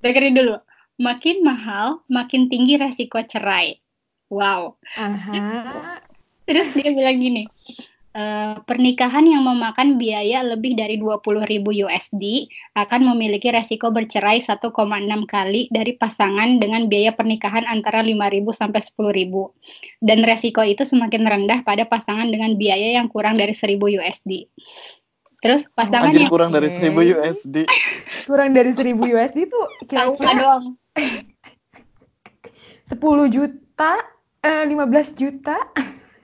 dengerin 0.00 0.34
dulu 0.36 0.56
makin 1.00 1.44
mahal 1.44 2.04
makin 2.08 2.48
tinggi 2.48 2.76
resiko 2.76 3.20
cerai 3.24 3.76
wow 4.32 4.76
Aha. 4.96 5.96
terus 6.48 6.72
dia 6.76 6.90
bilang 6.92 7.20
gini 7.20 7.48
Uh, 8.10 8.58
pernikahan 8.66 9.22
yang 9.22 9.46
memakan 9.46 9.94
biaya 9.94 10.42
lebih 10.42 10.74
dari 10.74 10.98
20.000 10.98 11.46
USD 11.62 12.50
akan 12.74 13.14
memiliki 13.14 13.54
resiko 13.54 13.94
bercerai 13.94 14.42
1,6 14.42 14.66
kali 15.30 15.70
dari 15.70 15.94
pasangan 15.94 16.58
dengan 16.58 16.90
biaya 16.90 17.14
pernikahan 17.14 17.62
antara 17.70 18.02
5.000 18.02 18.42
sampai 18.50 18.82
10.000. 18.82 20.02
Dan 20.02 20.26
resiko 20.26 20.58
itu 20.66 20.82
semakin 20.82 21.22
rendah 21.22 21.62
pada 21.62 21.86
pasangan 21.86 22.26
dengan 22.26 22.58
biaya 22.58 22.98
yang 22.98 23.06
kurang 23.06 23.38
dari 23.38 23.54
1.000 23.54 23.78
USD. 23.78 24.50
Terus 25.40 25.64
pasangan 25.72 26.12
Anjir, 26.12 26.28
yang 26.28 26.32
kurang 26.32 26.52
dari 26.52 26.68
1000 26.68 26.92
USD. 27.16 27.56
kurang 28.28 28.52
dari 28.52 28.70
1000 28.76 28.92
USD 28.92 29.38
tuh 29.48 29.64
kira-kira 29.88 30.32
doang. 30.36 30.64
10 32.90 32.98
juta, 33.36 33.92
eh, 34.44 34.64
15 34.68 35.14
juta. 35.16 35.56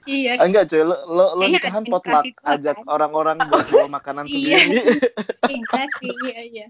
Iya. 0.06 0.38
Enggak 0.38 0.70
cuy, 0.70 0.80
lo, 0.80 0.96
lo, 1.04 1.24
lo 1.34 1.44
nikahan 1.44 1.82
potluck, 1.82 2.24
tua, 2.24 2.54
ajak 2.54 2.78
kan? 2.78 2.86
orang-orang 2.86 3.36
buat 3.42 3.66
bawa 3.66 3.88
makanan 3.92 4.24
Iya. 4.30 4.58
sendiri. 4.62 4.78
Exactly, 5.58 6.10
iya, 6.24 6.40
iya. 6.42 6.66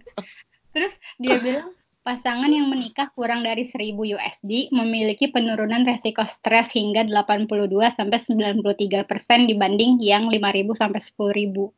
Terus 0.73 0.93
dia 1.17 1.37
bilang 1.39 1.69
pasangan 2.01 2.49
yang 2.49 2.67
menikah 2.67 3.13
kurang 3.13 3.43
dari 3.43 3.65
1000 3.65 3.93
USD 3.99 4.71
memiliki 4.71 5.29
penurunan 5.29 5.83
resiko 5.83 6.23
stres 6.25 6.73
hingga 6.73 7.05
82 7.05 7.67
sampai 7.93 8.19
93 8.23 9.05
persen 9.05 9.45
dibanding 9.45 10.01
yang 10.01 10.29
5000 10.29 10.41
sampai 10.73 11.01
10000. 11.03 11.73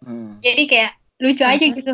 Hmm. 0.00 0.38
Jadi 0.38 0.62
kayak 0.64 0.92
lucu 1.18 1.42
aja 1.42 1.60
Mhm. 1.60 1.74
gitu. 1.74 1.92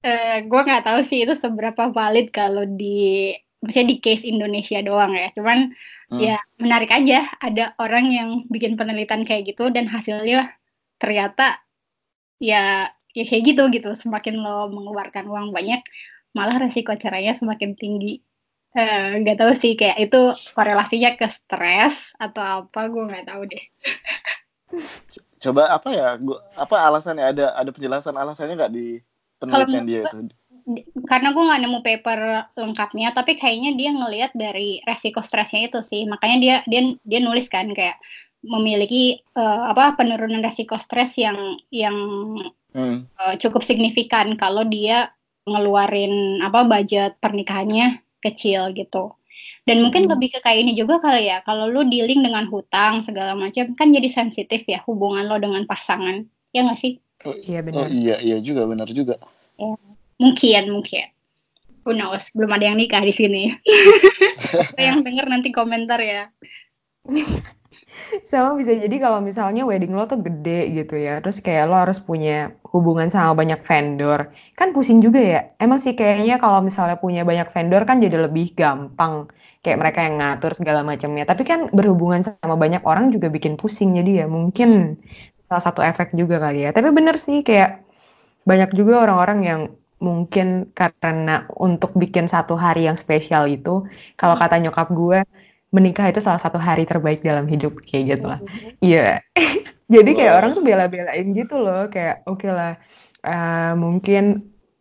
Eh 0.00 0.38
gue 0.42 0.60
nggak 0.60 0.84
tahu 0.84 1.00
sih 1.04 1.22
itu 1.22 1.36
seberapa 1.36 1.92
valid 1.92 2.32
kalau 2.32 2.64
di 2.64 3.36
maksudnya 3.62 3.88
di 3.92 3.96
case 4.04 4.24
Indonesia 4.28 4.78
doang 4.84 5.12
ya. 5.16 5.28
Cuman 5.36 5.58
Hmm. 6.10 6.18
ya 6.26 6.36
menarik 6.58 6.90
aja 6.90 7.22
ada 7.38 7.70
orang 7.78 8.04
yang 8.10 8.28
bikin 8.50 8.74
penelitian 8.74 9.22
kayak 9.28 9.54
gitu 9.54 9.70
dan 9.70 9.86
hasilnya 9.86 10.50
ternyata 10.98 11.62
ya 12.42 12.90
ya 13.16 13.24
kayak 13.28 13.42
gitu 13.54 13.62
gitu. 13.74 13.88
Semakin 13.94 14.34
lo 14.42 14.66
mengeluarkan 14.74 15.24
uang 15.30 15.54
banyak, 15.56 15.80
malah 16.36 16.56
resiko 16.62 16.92
cerainya 16.98 17.34
semakin 17.38 17.78
tinggi. 17.78 18.22
Eh, 18.74 19.18
nggak 19.22 19.36
tahu 19.40 19.52
sih 19.58 19.72
kayak 19.74 19.98
itu 20.10 20.20
korelasinya 20.54 21.10
ke 21.18 21.26
stres 21.30 22.14
atau 22.18 22.42
apa 22.70 22.80
gue 22.92 23.02
nggak 23.10 23.26
tahu 23.30 23.42
deh. 23.50 23.64
Coba 25.40 25.62
apa 25.72 25.88
ya? 25.90 26.08
Gua, 26.20 26.38
apa 26.54 26.76
alasannya? 26.86 27.24
Ada 27.32 27.44
ada 27.56 27.70
penjelasan 27.72 28.14
alasannya 28.14 28.54
nggak 28.60 28.72
di 28.76 29.00
penelitian 29.40 29.84
dia 29.88 30.00
itu? 30.06 30.18
Karena 31.10 31.28
gue 31.34 31.42
nggak 31.46 31.60
nemu 31.64 31.78
paper 31.86 32.18
lengkapnya 32.60 33.08
tapi 33.16 33.32
kayaknya 33.40 33.70
dia 33.80 33.90
ngelihat 33.96 34.30
dari 34.36 34.80
resiko 34.88 35.20
stresnya 35.24 35.60
itu 35.68 35.80
sih 35.90 36.02
makanya 36.12 36.36
dia 36.44 36.54
dia 36.70 36.80
dia 37.10 37.20
nulis 37.24 37.46
kan 37.54 37.66
kayak 37.78 37.96
memiliki 38.44 39.20
eh, 39.36 39.60
apa 39.72 39.96
penurunan 39.98 40.40
resiko 40.44 40.76
stres 40.80 41.10
yang 41.20 41.38
yang 41.72 41.96
Hmm. 42.74 43.10
eh, 43.20 43.34
cukup 43.42 43.62
signifikan 43.66 44.34
kalau 44.42 44.62
dia 44.66 45.12
ngeluarin 45.48 46.38
apa 46.46 46.60
budget 46.68 47.16
pernikahannya 47.22 48.04
kecil 48.24 48.60
gitu 48.76 49.16
dan 49.68 49.76
mungkin 49.84 50.04
Hmm. 50.04 50.12
lebih 50.12 50.28
ke 50.36 50.38
kayak 50.44 50.60
ini 50.64 50.72
juga 50.80 51.00
kali 51.04 51.30
ya 51.32 51.40
kalau 51.48 51.64
lu 51.72 51.80
dealing 51.88 52.20
dengan 52.26 52.44
hutang 52.52 53.00
segala 53.06 53.32
macam 53.38 53.64
kan 53.78 53.88
jadi 53.96 54.08
sensitif 54.12 54.60
ya 54.68 54.78
hubungan 54.88 55.24
lo 55.30 55.36
dengan 55.40 55.64
pasangan 55.70 56.16
ya 56.54 56.60
nggak 56.66 56.80
sih 56.80 56.92
Iya 57.48 57.60
Oh 57.76 57.86
benar. 57.86 57.90
iya 57.98 58.14
iya 58.26 58.36
juga 58.46 58.62
benar 58.70 58.88
juga. 58.98 59.14
Mungkin, 60.20 60.62
mungkin. 60.68 61.06
Who 61.88 61.96
knows? 61.96 62.28
Belum 62.36 62.52
ada 62.52 62.68
yang 62.68 62.76
nikah 62.76 63.00
di 63.00 63.14
sini. 63.16 63.56
yang 64.76 65.00
denger 65.00 65.26
nanti 65.32 65.48
komentar 65.48 65.96
ya. 65.96 66.28
Sama 68.28 68.54
bisa 68.60 68.76
jadi 68.76 68.92
kalau 69.00 69.24
misalnya 69.24 69.64
wedding 69.64 69.96
lo 69.96 70.04
tuh 70.04 70.20
gede 70.20 70.76
gitu 70.76 71.00
ya, 71.00 71.24
terus 71.24 71.40
kayak 71.40 71.72
lo 71.72 71.76
harus 71.80 71.96
punya 71.98 72.52
hubungan 72.70 73.08
sama 73.08 73.32
banyak 73.32 73.64
vendor, 73.64 74.30
kan 74.54 74.76
pusing 74.76 75.00
juga 75.00 75.20
ya. 75.20 75.40
Emang 75.56 75.80
sih 75.80 75.96
kayaknya 75.96 76.36
kalau 76.36 76.60
misalnya 76.60 77.00
punya 77.00 77.24
banyak 77.24 77.48
vendor 77.50 77.82
kan 77.88 77.98
jadi 77.98 78.28
lebih 78.28 78.52
gampang, 78.52 79.26
kayak 79.64 79.78
mereka 79.80 79.98
yang 80.04 80.20
ngatur 80.20 80.52
segala 80.52 80.84
macamnya. 80.84 81.24
Tapi 81.24 81.42
kan 81.48 81.72
berhubungan 81.72 82.20
sama 82.22 82.60
banyak 82.60 82.84
orang 82.84 83.08
juga 83.08 83.32
bikin 83.32 83.56
pusing 83.56 83.96
jadi 83.96 84.24
ya 84.24 84.26
mungkin 84.28 85.00
salah 85.48 85.64
satu 85.64 85.80
efek 85.80 86.12
juga 86.12 86.38
kali 86.38 86.68
ya. 86.68 86.70
Tapi 86.76 86.92
bener 86.92 87.16
sih 87.16 87.40
kayak 87.40 87.82
banyak 88.44 88.70
juga 88.76 89.02
orang-orang 89.04 89.38
yang 89.44 89.60
mungkin 90.00 90.46
karena 90.78 91.46
untuk 91.66 91.90
bikin 92.02 92.26
satu 92.26 92.54
hari 92.56 92.88
yang 92.88 92.96
spesial 92.96 93.44
itu, 93.46 93.84
kalau 94.20 94.34
kata 94.40 94.56
nyokap 94.62 94.88
gue 94.90 95.18
menikah 95.70 96.06
itu 96.10 96.20
salah 96.24 96.40
satu 96.42 96.58
hari 96.58 96.82
terbaik 96.88 97.20
dalam 97.22 97.46
hidup 97.46 97.78
kayak 97.86 98.04
gitu 98.18 98.26
lah. 98.32 98.40
Iya. 98.82 99.22
Jadi 99.94 100.10
kayak 100.18 100.34
orang 100.38 100.50
tuh 100.56 100.64
bela-belain 100.64 101.26
gitu 101.34 101.54
loh, 101.58 101.90
kayak 101.90 102.22
oke 102.26 102.46
lah 102.48 102.78
eh, 103.26 103.72
mungkin 103.76 104.22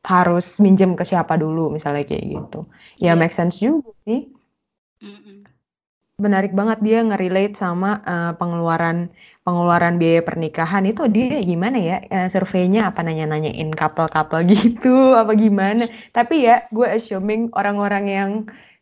harus 0.05 0.45
minjem 0.63 0.95
ke 0.95 1.03
siapa 1.03 1.35
dulu 1.35 1.69
misalnya 1.75 2.03
kayak 2.07 2.25
gitu. 2.25 2.59
Ya 2.97 3.13
Iya. 3.13 3.19
make 3.19 3.35
sense 3.35 3.59
juga 3.61 3.91
sih. 4.07 4.19
Menarik 6.19 6.51
banget 6.51 6.83
dia 6.83 6.99
nge-relate 7.01 7.55
sama 7.55 8.03
eh, 8.03 8.31
pengeluaran 8.35 9.07
pengeluaran 9.47 9.95
biaya 9.97 10.21
pernikahan 10.21 10.83
itu 10.85 11.07
dia 11.07 11.39
gimana 11.41 11.79
ya 11.79 11.97
eh, 12.05 12.27
surveinya 12.27 12.91
apa 12.91 13.01
nanya-nanyain 13.01 13.71
couple-couple 13.71 14.43
gitu 14.53 15.15
apa 15.15 15.33
gimana. 15.33 15.88
Tapi 16.11 16.45
ya 16.45 16.67
gue 16.69 16.85
assuming 16.85 17.49
orang-orang 17.55 18.05
yang 18.05 18.31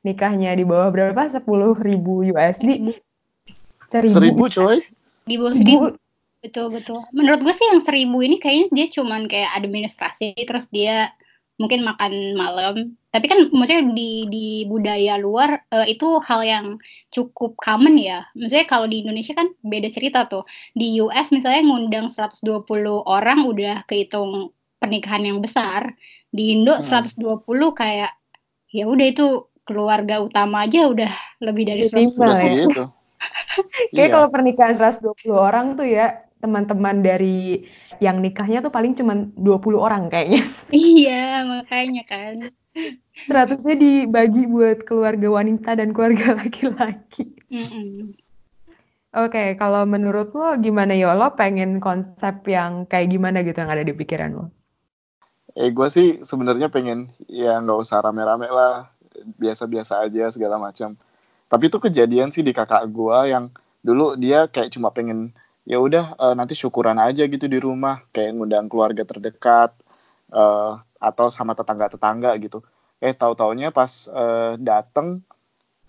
nikahnya 0.02 0.58
di 0.58 0.66
bawah 0.66 0.90
berapa? 0.90 1.22
10.000 1.30 1.46
ribu 1.78 2.26
USD. 2.34 2.98
Seribu 3.88 4.50
coy. 4.52 4.84
Di 5.28 5.36
bawah 5.40 5.54
Ibu, 5.54 5.62
seribu. 5.62 5.88
Betul, 6.38 6.68
betul. 6.72 7.02
Menurut 7.12 7.44
gue 7.44 7.54
sih 7.54 7.68
yang 7.68 7.82
seribu 7.84 8.22
ini 8.22 8.38
kayaknya 8.38 8.68
dia 8.72 8.88
cuman 8.94 9.28
kayak 9.28 9.52
administrasi, 9.58 10.38
terus 10.48 10.70
dia 10.70 11.12
mungkin 11.58 11.82
makan 11.82 12.14
malam. 12.38 12.76
Tapi 13.10 13.26
kan 13.26 13.40
maksudnya 13.50 13.90
di, 13.92 14.30
di 14.30 14.48
budaya 14.70 15.18
luar 15.18 15.66
eh, 15.74 15.98
itu 15.98 16.22
hal 16.22 16.42
yang 16.46 16.66
cukup 17.08 17.56
common 17.56 17.96
ya. 17.96 18.28
Maksudnya 18.36 18.68
kalau 18.68 18.86
di 18.86 19.04
Indonesia 19.04 19.34
kan 19.34 19.48
beda 19.64 19.88
cerita 19.90 20.28
tuh. 20.28 20.44
Di 20.74 21.00
US 21.00 21.32
misalnya 21.32 21.64
ngundang 21.64 22.08
120 22.12 22.64
orang 23.04 23.48
udah 23.48 23.88
kehitung 23.88 24.52
pernikahan 24.78 25.24
yang 25.24 25.40
besar. 25.40 25.96
Di 26.28 26.54
Indo 26.54 26.76
Hmm. 26.76 26.84
120 26.84 27.72
kayak 27.72 28.12
ya 28.70 28.84
udah 28.86 29.06
itu 29.08 29.26
keluarga 29.64 30.20
utama 30.20 30.64
aja 30.64 30.88
udah 30.88 31.12
lebih 31.40 31.64
dari 31.68 31.82
Udah 31.88 31.92
120. 31.96 32.04
timbal 32.04 32.28
Udah 32.28 32.36
ya. 32.36 32.44
segitu. 32.68 32.84
Kayak 33.92 34.08
Iya. 34.08 34.14
kalau 34.14 34.28
pernikahan 34.30 34.76
120 34.76 35.34
orang 35.34 35.74
tuh 35.74 35.88
ya 35.88 36.08
teman-teman 36.38 37.02
dari 37.02 37.66
yang 37.98 38.22
nikahnya 38.22 38.62
tuh 38.62 38.70
paling 38.70 38.94
cuma 38.94 39.18
20 39.34 39.82
orang 39.82 40.06
kayaknya. 40.06 40.46
Iya, 40.70 41.42
makanya 41.44 42.04
kan. 42.06 42.36
100-nya 43.26 43.76
dibagi 43.76 44.46
buat 44.46 44.86
keluarga 44.86 45.28
wanita 45.42 45.82
dan 45.82 45.90
keluarga 45.92 46.36
laki-laki. 46.40 47.34
Oke, 49.18 49.58
kalau 49.58 49.82
menurut 49.90 50.30
lo 50.38 50.54
gimana 50.62 50.94
ya? 50.94 51.18
Lo 51.18 51.34
pengen 51.34 51.82
konsep 51.82 52.46
yang 52.46 52.86
kayak 52.86 53.10
gimana 53.10 53.42
gitu 53.42 53.58
yang 53.58 53.74
ada 53.74 53.82
di 53.82 53.96
pikiran 53.98 54.30
lo? 54.38 54.46
Eh 55.58 55.74
gue 55.74 55.88
sih 55.90 56.22
sebenarnya 56.22 56.70
pengen 56.70 57.10
ya 57.26 57.58
nggak 57.58 57.82
usah 57.82 58.06
rame-rame 58.06 58.46
lah, 58.46 58.94
biasa-biasa 59.42 60.06
aja 60.06 60.30
segala 60.30 60.62
macam. 60.62 60.94
Tapi 61.50 61.64
itu 61.66 61.82
kejadian 61.82 62.30
sih 62.30 62.46
di 62.46 62.54
kakak 62.54 62.86
gue 62.94 63.34
yang 63.34 63.50
dulu 63.82 64.14
dia 64.20 64.46
kayak 64.46 64.70
cuma 64.76 64.94
pengen 64.94 65.34
ya 65.66 65.82
udah 65.82 66.14
eh, 66.20 66.36
nanti 66.38 66.54
syukuran 66.54 67.02
aja 67.02 67.26
gitu 67.26 67.50
di 67.50 67.58
rumah, 67.58 68.06
kayak 68.14 68.38
ngundang 68.38 68.70
keluarga 68.70 69.02
terdekat 69.02 69.74
eh, 70.30 70.72
atau 71.02 71.28
sama 71.34 71.58
tetangga-tetangga 71.58 72.38
gitu. 72.38 72.62
Eh 73.02 73.14
tahu-taunya 73.14 73.70
pas 73.70 74.10
eh, 74.10 74.54
dateng 74.58 75.22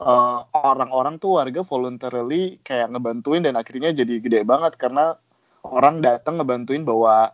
eh, 0.00 0.40
orang-orang 0.52 1.16
tuh 1.22 1.40
warga 1.40 1.60
voluntarily 1.64 2.60
kayak 2.66 2.92
ngebantuin 2.92 3.42
dan 3.46 3.54
akhirnya 3.60 3.90
jadi 3.96 4.14
gede 4.24 4.40
banget 4.44 4.76
karena 4.76 5.16
orang 5.64 6.00
datang 6.04 6.38
ngebantuin 6.38 6.84
bawa 6.86 7.32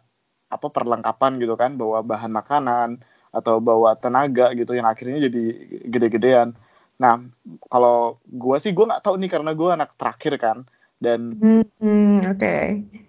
apa 0.50 0.66
perlengkapan 0.70 1.42
gitu 1.42 1.54
kan 1.58 1.74
bawa 1.74 2.06
bahan 2.06 2.30
makanan 2.30 3.02
atau 3.34 3.58
bawa 3.58 3.98
tenaga 3.98 4.54
gitu 4.54 4.78
yang 4.78 4.86
akhirnya 4.86 5.26
jadi 5.26 5.42
gede-gedean 5.90 6.54
nah 6.94 7.18
kalau 7.66 8.22
gua 8.30 8.62
sih 8.62 8.70
gua 8.70 8.94
nggak 8.94 9.02
tahu 9.02 9.18
nih 9.18 9.30
karena 9.34 9.50
gua 9.50 9.74
anak 9.74 9.98
terakhir 9.98 10.38
kan 10.38 10.62
dan 11.02 11.34
Hmm, 11.42 11.66
hmm, 11.82 12.30
oke. 12.30 12.54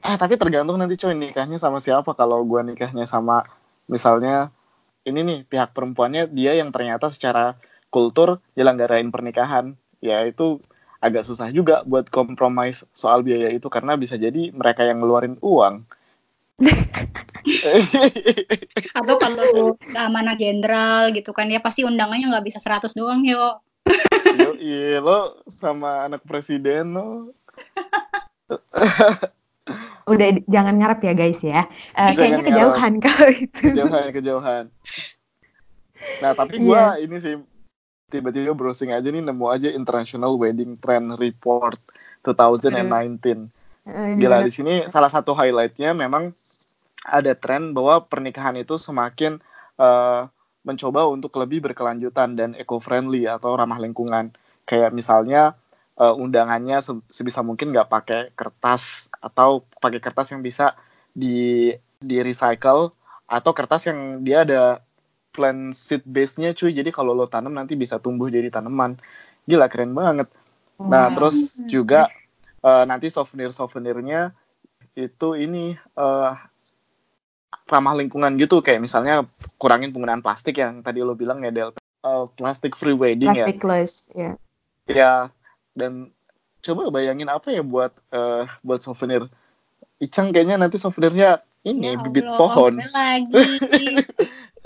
ah 0.01 0.15
tapi 0.17 0.41
tergantung 0.41 0.81
nanti 0.81 0.97
coy 0.97 1.13
nikahnya 1.13 1.61
sama 1.61 1.77
siapa 1.77 2.17
kalau 2.17 2.41
gua 2.41 2.65
nikahnya 2.65 3.05
sama 3.05 3.45
misalnya 3.85 4.49
ini 5.05 5.19
nih 5.21 5.39
pihak 5.45 5.71
perempuannya 5.71 6.27
dia 6.33 6.57
yang 6.57 6.73
ternyata 6.73 7.13
secara 7.13 7.55
kultur 7.93 8.41
nyelenggarain 8.57 9.07
pernikahan 9.13 9.77
ya 10.01 10.25
itu 10.25 10.59
agak 10.97 11.23
susah 11.23 11.53
juga 11.53 11.85
buat 11.85 12.09
kompromis 12.09 12.83
soal 12.91 13.21
biaya 13.21 13.53
itu 13.53 13.69
karena 13.69 13.93
bisa 13.93 14.17
jadi 14.17 14.49
mereka 14.51 14.81
yang 14.81 14.99
ngeluarin 14.99 15.37
uang 15.39 15.85
Atau 18.97 19.15
kalau 19.19 19.75
keamanan 19.77 20.39
jenderal 20.39 21.11
gitu 21.11 21.35
kan 21.35 21.51
ya 21.51 21.59
pasti 21.59 21.83
undangannya 21.83 22.31
nggak 22.31 22.47
bisa 22.47 22.63
100 22.63 22.95
doang 22.95 23.21
yo. 23.27 23.59
Yo, 24.39 24.55
iya 24.57 25.03
lo 25.03 25.43
sama 25.51 26.07
anak 26.07 26.23
presiden 26.23 26.95
lo. 26.95 27.35
udah 30.05 30.27
jangan 30.45 30.75
ngarep 30.77 30.99
ya 31.01 31.13
guys 31.13 31.41
ya. 31.41 31.65
Uh, 31.97 32.13
Jangan 32.13 32.15
kayaknya 32.15 32.37
ngarep. 32.37 32.47
kejauhan 32.49 32.93
kalau 33.05 33.29
itu. 33.33 33.61
kejauhan 33.61 34.05
kejauhan 34.13 34.65
nah 36.19 36.31
tapi 36.35 36.59
gue 36.59 36.83
ini 37.01 37.17
sih 37.17 37.35
tiba-tiba 38.11 38.51
browsing 38.51 38.91
aja 38.91 39.07
nih 39.07 39.23
nemu 39.23 39.45
aja 39.47 39.69
International 39.71 40.35
Wedding 40.35 40.77
Trend 40.77 41.15
Report 41.17 41.79
2019 42.21 43.49
Eh, 43.85 44.17
gila 44.17 44.41
di 44.41 44.49
sini 44.49 44.89
salah 44.89 45.13
satu 45.13 45.37
highlightnya 45.37 45.93
memang 45.93 46.33
ada 47.05 47.37
tren 47.37 47.69
bahwa 47.69 48.01
pernikahan 48.09 48.57
itu 48.57 48.81
semakin 48.81 49.37
eh, 49.77 50.21
mencoba 50.65 51.05
untuk 51.05 51.37
lebih 51.37 51.61
berkelanjutan 51.69 52.33
dan 52.33 52.57
eco-friendly 52.57 53.29
atau 53.29 53.53
ramah 53.53 53.77
lingkungan 53.77 54.33
kayak 54.65 54.89
misalnya 54.89 55.53
eh, 55.95 56.15
undangannya 56.15 56.83
se- 56.83 57.05
sebisa 57.07 57.39
mungkin 57.41 57.71
nggak 57.71 57.89
pakai 57.89 58.21
kertas 58.35 59.07
atau 59.23 59.63
pakai 59.79 59.99
kertas 60.03 60.31
yang 60.35 60.43
bisa 60.43 60.75
di 61.15 61.71
di 61.99 62.17
recycle 62.19 62.91
atau 63.25 63.51
kertas 63.55 63.87
yang 63.89 64.21
dia 64.21 64.43
ada 64.45 64.83
plant 65.31 65.75
seed 65.75 66.03
base-nya 66.07 66.55
cuy. 66.55 66.71
Jadi 66.71 66.91
kalau 66.91 67.11
lo 67.11 67.27
tanam 67.27 67.51
nanti 67.51 67.75
bisa 67.75 67.99
tumbuh 67.99 68.31
jadi 68.31 68.47
tanaman. 68.51 68.95
Gila 69.47 69.67
keren 69.67 69.91
banget. 69.95 70.31
Nah 70.79 71.09
Wow. 71.09 71.15
terus 71.15 71.37
juga 71.67 72.11
eh, 72.63 72.83
nanti 72.87 73.07
souvenir 73.11 73.51
souvenirnya 73.55 74.35
itu 74.95 75.35
ini 75.35 75.75
eh, 75.75 76.31
ramah 77.67 77.95
lingkungan 77.97 78.35
gitu. 78.39 78.59
Kayak 78.61 78.83
misalnya 78.83 79.25
kurangin 79.59 79.91
penggunaan 79.91 80.21
plastik 80.23 80.59
yang 80.59 80.83
tadi 80.83 81.01
lo 81.01 81.15
bilang 81.17 81.41
ya 81.43 81.51
Del. 81.51 81.71
Eh, 81.75 82.25
plastic 82.37 82.77
free 82.77 82.95
wedding 82.95 83.33
ya. 83.33 83.47
Plasticless, 83.47 83.93
ya. 84.13 84.31
ya 84.85 85.13
dan 85.75 86.09
coba 86.63 86.89
bayangin 86.89 87.29
apa 87.29 87.51
ya 87.53 87.61
buat 87.61 87.93
eh, 88.09 88.43
buat 88.65 88.81
souvenir 88.81 89.27
Icang 89.95 90.35
kayaknya 90.35 90.59
nanti 90.59 90.75
souvenirnya 90.75 91.39
ini 91.63 91.93
Ya 91.93 91.99
bibit 92.01 92.25
Allah, 92.25 92.39
pohon 92.39 92.73
lagi. 92.81 93.31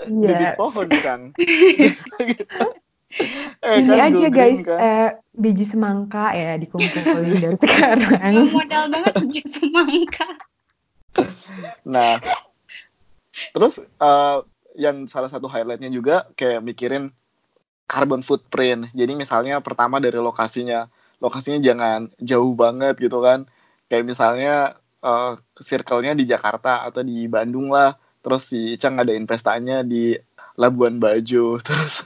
Iya. 0.00 0.28
bibit 0.32 0.52
pohon 0.56 0.88
Cang 1.04 1.22
eh, 3.60 3.76
Ini 3.84 3.90
kan 3.90 4.10
aja 4.16 4.28
guys, 4.32 4.64
kan? 4.64 4.78
eh, 4.80 5.10
biji 5.36 5.66
semangka 5.68 6.32
ya 6.32 6.56
dikumpulin 6.56 7.36
dari 7.36 7.58
sekarang. 7.58 8.48
Modal 8.48 8.88
banget 8.88 9.14
biji 9.20 9.42
semangka. 9.50 10.28
Nah, 11.84 12.22
terus 13.52 13.82
eh, 13.82 14.38
yang 14.78 15.04
salah 15.10 15.28
satu 15.28 15.50
highlightnya 15.50 15.90
juga 15.90 16.30
kayak 16.38 16.62
mikirin 16.62 17.10
carbon 17.90 18.22
footprint. 18.22 18.88
Jadi 18.94 19.12
misalnya 19.18 19.58
pertama 19.58 19.98
dari 19.98 20.16
lokasinya, 20.22 20.86
lokasinya 21.20 21.60
jangan 21.60 22.08
jauh 22.18 22.52
banget 22.56 22.96
gitu 22.98 23.20
kan. 23.20 23.46
Kayak 23.86 24.04
misalnya 24.08 24.54
eh, 25.04 25.32
circle-nya 25.60 26.16
di 26.16 26.24
Jakarta 26.26 26.84
atau 26.88 27.04
di 27.04 27.28
Bandung 27.28 27.70
lah. 27.70 27.94
Terus 28.20 28.52
si 28.52 28.76
Icang 28.76 29.00
ada 29.00 29.12
investasinya 29.16 29.80
di 29.80 30.12
Labuan 30.60 31.00
Bajo. 31.00 31.56
Terus 31.66 32.04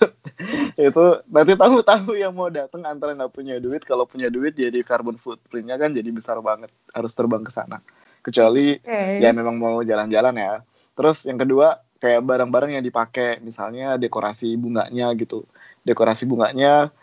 itu 0.78 1.04
nanti 1.30 1.52
tahu-tahu 1.54 2.14
yang 2.14 2.34
mau 2.34 2.50
datang 2.50 2.86
antara 2.86 3.14
nggak 3.14 3.32
punya 3.34 3.58
duit, 3.58 3.82
kalau 3.82 4.06
punya 4.06 4.30
duit 4.30 4.54
jadi 4.54 4.82
carbon 4.86 5.18
footprint-nya 5.18 5.74
kan 5.74 5.90
jadi 5.90 6.10
besar 6.14 6.38
banget. 6.38 6.70
Harus 6.94 7.14
terbang 7.14 7.42
ke 7.42 7.50
sana. 7.50 7.82
Kecuali 8.22 8.78
Oke. 8.78 9.22
ya 9.22 9.30
memang 9.34 9.58
mau 9.58 9.82
jalan-jalan 9.82 10.34
ya. 10.38 10.54
Terus 10.94 11.26
yang 11.26 11.38
kedua 11.42 11.82
kayak 11.98 12.22
barang-barang 12.22 12.78
yang 12.78 12.84
dipakai, 12.84 13.42
misalnya 13.42 13.98
dekorasi 13.98 14.54
bunganya 14.54 15.10
gitu. 15.18 15.42
Dekorasi 15.82 16.24
bunganya 16.28 16.94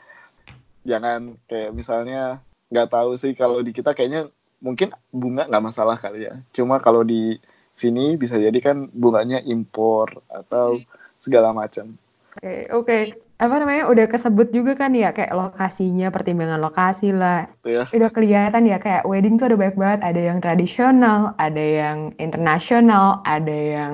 jangan 0.81 1.37
kayak 1.45 1.71
misalnya 1.75 2.41
nggak 2.71 2.89
tahu 2.89 3.19
sih 3.19 3.35
kalau 3.35 3.59
di 3.59 3.75
kita 3.75 3.91
kayaknya 3.91 4.31
mungkin 4.61 4.93
bunga 5.09 5.49
nggak 5.49 5.65
masalah 5.65 5.97
kali 5.97 6.29
ya. 6.29 6.39
Cuma 6.53 6.77
kalau 6.77 7.01
di 7.01 7.37
sini 7.73 8.15
bisa 8.19 8.37
jadi 8.37 8.55
kan 8.61 8.87
bunganya 8.93 9.41
impor 9.43 10.21
atau 10.29 10.79
segala 11.17 11.51
macam. 11.51 11.97
Oke, 12.37 12.55
oke. 12.71 12.99
Apa 13.41 13.57
namanya? 13.57 13.89
Udah 13.89 14.05
kesebut 14.05 14.53
juga 14.53 14.77
kan 14.77 14.93
ya 14.93 15.11
kayak 15.11 15.33
lokasinya, 15.33 16.13
pertimbangan 16.13 16.61
lokasi 16.61 17.09
lah. 17.09 17.49
Ya. 17.65 17.89
Udah 17.89 18.09
kelihatan 18.13 18.69
ya 18.69 18.77
kayak 18.77 19.03
wedding 19.03 19.35
tuh 19.35 19.49
ada 19.49 19.57
banyak 19.57 19.77
banget. 19.77 19.99
Ada 20.05 20.21
yang 20.31 20.39
tradisional, 20.39 21.33
ada 21.41 21.63
yang 21.63 21.97
internasional, 22.21 23.19
ada 23.25 23.51
yang 23.51 23.93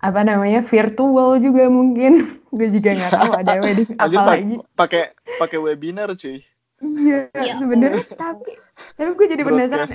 apa 0.00 0.20
namanya 0.22 0.60
virtual 0.64 1.40
juga 1.40 1.68
mungkin. 1.68 2.24
Gue 2.56 2.72
juga 2.72 2.96
nggak 2.96 3.12
tahu 3.12 3.32
ada 3.36 3.54
wedding 3.60 3.90
apa 4.00 4.20
lagi. 4.32 4.56
pakai 4.72 5.02
pakai 5.36 5.58
webinar 5.60 6.08
cuy. 6.16 6.40
Iya, 6.80 7.28
Ya 7.32 7.52
sebenarnya 7.56 8.04
tapi 8.16 8.52
tapi 8.96 9.10
gue 9.16 9.26
jadi 9.32 9.42
penasaran 9.44 9.88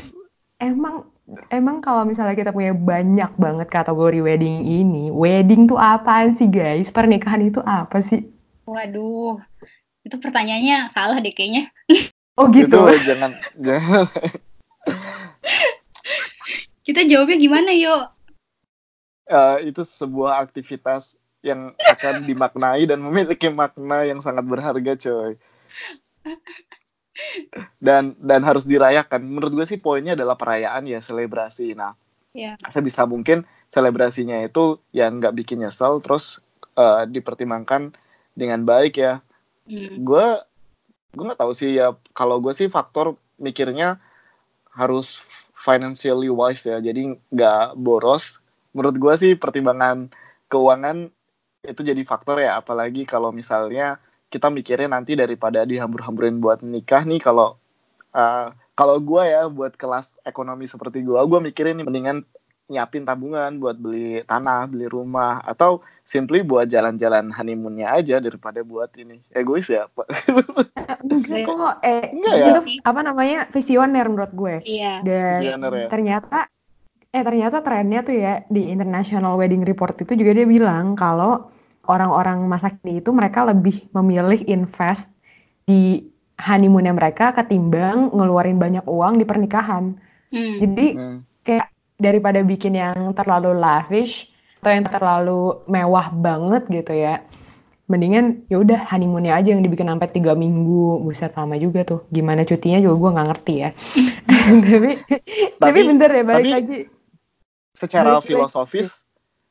emang 0.62 1.10
emang 1.50 1.82
kalau 1.82 2.06
misalnya 2.06 2.38
kita 2.38 2.54
punya 2.54 2.74
banyak 2.74 3.32
banget 3.38 3.68
kategori 3.70 4.20
wedding 4.22 4.66
ini, 4.66 5.10
wedding 5.10 5.66
tuh 5.66 5.78
apaan 5.78 6.38
sih 6.38 6.50
guys? 6.50 6.94
Pernikahan 6.94 7.42
itu 7.42 7.62
apa 7.66 8.02
sih? 8.02 8.30
Waduh, 8.66 9.42
itu 10.06 10.16
pertanyaannya 10.22 10.94
salah 10.94 11.18
deh 11.18 11.34
kayaknya. 11.34 11.70
Oh 12.38 12.48
gitu. 12.50 12.78
Itu 12.78 13.10
jangan 13.10 13.32
jangan 13.60 14.06
Kita 16.88 17.06
jawabnya 17.06 17.38
gimana 17.38 17.72
yuk? 17.78 18.10
Eh, 19.32 19.58
itu 19.72 19.82
sebuah 19.88 20.44
aktivitas 20.44 21.18
yang 21.42 21.74
akan 21.80 22.30
dimaknai 22.30 22.86
dan 22.86 23.02
memiliki 23.02 23.50
makna 23.50 24.06
yang 24.06 24.22
sangat 24.22 24.46
berharga 24.46 24.94
coy. 24.94 25.34
Dan 27.82 28.16
dan 28.22 28.42
harus 28.46 28.64
dirayakan. 28.64 29.26
Menurut 29.26 29.52
gue 29.52 29.66
sih 29.68 29.82
poinnya 29.82 30.14
adalah 30.14 30.38
perayaan 30.38 30.86
ya 30.88 31.02
selebrasi. 31.02 31.74
Nah 31.74 31.96
Ya. 32.32 32.56
sebisa 32.72 33.04
mungkin 33.04 33.44
selebrasinya 33.68 34.40
itu 34.40 34.80
yang 34.96 35.20
nggak 35.20 35.36
bikin 35.44 35.68
nyesel 35.68 36.00
terus 36.00 36.40
eh, 36.80 37.04
dipertimbangkan 37.12 37.92
dengan 38.36 38.64
baik 38.64 38.96
ya. 39.00 39.20
Hmm. 39.68 40.02
gue 40.02 40.28
gue 41.12 41.24
nggak 41.28 41.42
tahu 41.42 41.52
sih 41.52 41.76
ya. 41.76 41.92
Kalau 42.16 42.40
gue 42.40 42.56
sih 42.56 42.72
faktor 42.72 43.20
mikirnya 43.36 44.00
harus 44.72 45.20
financially 45.52 46.32
wise 46.32 46.64
ya. 46.64 46.80
Jadi 46.80 47.20
nggak 47.30 47.76
boros 47.76 48.41
menurut 48.72 48.96
gue 48.96 49.14
sih 49.20 49.32
pertimbangan 49.36 50.12
keuangan 50.48 51.12
itu 51.62 51.82
jadi 51.86 52.02
faktor 52.04 52.42
ya 52.42 52.58
apalagi 52.58 53.06
kalau 53.06 53.30
misalnya 53.30 54.02
kita 54.32 54.48
mikirnya 54.48 54.90
nanti 54.90 55.14
daripada 55.14 55.68
dihambur-hamburin 55.68 56.40
buat 56.42 56.64
nikah 56.64 57.04
nih 57.06 57.22
kalau 57.22 57.60
uh, 58.16 58.50
kalau 58.74 58.98
gue 58.98 59.24
ya 59.28 59.46
buat 59.52 59.76
kelas 59.76 60.18
ekonomi 60.26 60.66
seperti 60.66 61.04
gue 61.06 61.20
gue 61.20 61.40
mikirin 61.44 61.78
nih 61.78 61.86
mendingan 61.86 62.18
nyiapin 62.72 63.04
tabungan 63.04 63.60
buat 63.60 63.76
beli 63.76 64.24
tanah 64.24 64.72
beli 64.72 64.88
rumah 64.88 65.44
atau 65.44 65.84
simply 66.08 66.40
buat 66.40 66.72
jalan-jalan 66.72 67.28
honeymoonnya 67.36 67.92
aja 67.92 68.24
daripada 68.24 68.64
buat 68.64 68.88
ini 68.96 69.20
egois 69.36 69.68
ya 69.68 69.92
Pak. 69.92 70.08
Enggak 71.12 71.52
kok, 71.52 71.76
eh 71.84 72.16
Enggak 72.16 72.36
ya? 72.40 72.48
itu 72.48 72.62
apa 72.88 73.00
namanya 73.04 73.40
visioner 73.52 74.08
menurut 74.08 74.32
gue. 74.32 74.56
Iya. 74.64 75.04
Dan 75.04 75.36
Visioner 75.36 75.74
ya. 75.76 75.88
ternyata 75.92 76.40
eh 77.12 77.24
ternyata 77.24 77.60
trennya 77.60 78.02
tuh 78.02 78.16
ya 78.16 78.34
di 78.48 78.72
International 78.72 79.36
Wedding 79.36 79.68
Report 79.68 80.00
itu 80.00 80.16
juga 80.16 80.32
dia 80.32 80.48
bilang 80.48 80.96
kalau 80.96 81.52
orang-orang 81.86 82.48
masa 82.48 82.72
kini 82.72 83.04
itu 83.04 83.12
mereka 83.12 83.44
lebih 83.44 83.92
memilih 83.92 84.40
invest 84.48 85.12
di 85.68 86.08
honeymoonnya 86.40 86.96
mereka 86.96 87.36
ketimbang 87.36 88.16
ngeluarin 88.16 88.56
banyak 88.58 88.88
uang 88.88 89.20
di 89.20 89.26
pernikahan. 89.28 89.94
Hmm. 90.32 90.56
Jadi 90.58 90.86
Hmm. 90.96 91.18
kayak 91.44 91.68
daripada 92.00 92.40
bikin 92.42 92.80
yang 92.80 93.12
terlalu 93.12 93.54
lavish 93.54 94.32
atau 94.64 94.72
yang 94.72 94.88
terlalu 94.88 95.42
mewah 95.68 96.08
banget 96.16 96.64
gitu 96.72 96.96
ya. 96.96 97.20
Mendingan 97.92 98.48
ya 98.48 98.56
udah 98.64 98.88
honeymoonnya 98.88 99.36
aja 99.36 99.52
yang 99.52 99.60
dibikin 99.60 99.92
sampai 99.92 100.08
tiga 100.08 100.32
minggu. 100.32 101.04
Buset 101.04 101.36
lama 101.36 101.60
juga 101.60 101.84
tuh. 101.84 102.08
Gimana 102.08 102.48
cutinya 102.48 102.80
juga 102.80 102.96
gue 102.96 103.10
nggak 103.20 103.28
ngerti 103.36 103.54
ya. 103.60 103.70
tapi, 104.64 104.92
tapi 105.60 105.60
Tapi- 105.60 105.82
bentar 105.84 106.10
ya 106.10 106.24
balik 106.24 106.40
tapi- 106.48 106.56
lagi. 106.56 106.78
Secara 107.82 108.06
Balik 108.12 108.18
lagi. 108.20 108.30
filosofis 108.30 108.90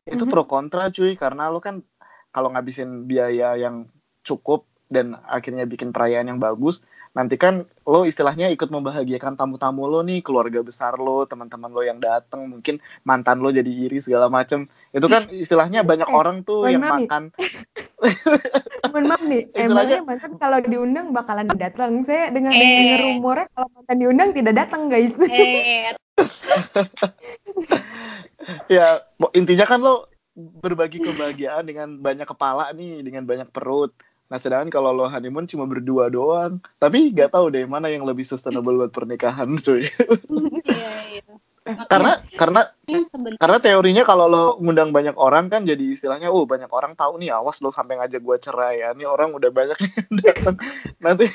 itu 0.05 0.23
Mhm. 0.23 0.31
pro 0.31 0.45
kontra 0.45 0.87
cuy 0.89 1.13
karena 1.15 1.47
lo 1.47 1.59
kan 1.59 1.83
kalau 2.29 2.49
ngabisin 2.49 3.05
biaya 3.05 3.55
yang 3.55 3.91
cukup 4.23 4.63
dan 4.87 5.19
akhirnya 5.25 5.65
bikin 5.65 5.91
perayaan 5.91 6.27
yang 6.29 6.39
bagus 6.39 6.83
nanti 7.11 7.35
kan 7.35 7.67
lo 7.85 8.03
istilahnya 8.03 8.47
ikut 8.49 8.69
membahagiakan 8.69 9.35
tamu-tamu 9.35 9.83
lo 9.85 9.99
nih 10.01 10.21
keluarga 10.21 10.63
besar 10.63 10.95
lo 10.95 11.23
teman-teman 11.25 11.67
lo 11.69 11.83
yang 11.83 11.99
datang 11.99 12.47
mungkin 12.47 12.79
mantan 13.03 13.39
lo 13.39 13.51
jadi 13.51 13.67
iri 13.67 13.99
segala 13.99 14.27
macem 14.29 14.63
itu 14.89 15.07
kan 15.07 15.27
istilahnya 15.29 15.83
banyak 15.83 16.07
Eh, 16.07 16.15
orang 16.15 16.43
tuh 16.43 16.65
yang 16.65 16.79
nih. 16.79 16.91
makan 17.03 17.23
Mohon 18.91 19.05
maaf 19.07 19.23
nih, 19.23 19.43
Istilahnya- 19.53 19.71
emangnya 19.97 20.01
mantan 20.03 20.33
kalau 20.37 20.59
diundang 20.61 21.13
bakalan 21.13 21.47
datang. 21.53 22.03
Saya 22.03 22.27
dengar 22.29 22.51
Eh. 22.51 22.59
dengar 22.59 22.99
rumornya 23.05 23.47
kalau 23.49 23.69
mantan 23.73 23.97
diundang 23.97 24.31
tidak 24.33 24.55
datang 24.57 24.83
guys. 24.89 25.15
Eh, 25.21 25.95
ya 28.75 29.03
intinya 29.37 29.67
kan 29.67 29.81
lo 29.81 30.09
berbagi 30.35 31.03
kebahagiaan 31.03 31.67
dengan 31.67 31.89
banyak 32.01 32.29
kepala 32.29 32.73
nih 32.73 33.05
dengan 33.05 33.27
banyak 33.27 33.51
perut 33.51 33.93
nah 34.31 34.39
sedangkan 34.39 34.71
kalau 34.71 34.95
lo 34.95 35.11
honeymoon 35.11 35.51
cuma 35.51 35.67
berdua 35.67 36.07
doang 36.07 36.63
tapi 36.79 37.11
nggak 37.11 37.35
tahu 37.35 37.51
deh 37.51 37.67
mana 37.67 37.91
yang 37.91 38.07
lebih 38.07 38.23
sustainable 38.23 38.79
buat 38.79 38.95
pernikahan 38.95 39.51
cuy 39.65 39.83
iya, 39.83 40.91
iya. 41.19 41.35
karena 41.93 42.25
karena 42.35 42.61
sebenarnya 42.89 43.39
karena 43.39 43.59
teorinya 43.61 44.03
kalau 44.03 44.27
lo 44.27 44.45
ngundang 44.59 44.91
banyak 44.91 45.15
orang 45.15 45.53
kan 45.53 45.63
jadi 45.69 45.93
istilahnya 45.93 46.33
oh 46.33 46.49
banyak 46.49 46.73
orang 46.73 46.97
tahu 46.97 47.21
nih 47.21 47.37
awas 47.37 47.61
lo 47.61 47.71
sampai 47.71 48.01
ngajak 48.01 48.21
gua 48.25 48.41
cerai 48.41 48.83
ya. 48.83 48.97
Ini 48.97 49.05
orang 49.07 49.37
udah 49.37 49.51
banyak 49.53 49.79
yang 49.79 50.13
datang. 50.25 50.57
Nanti 50.99 51.27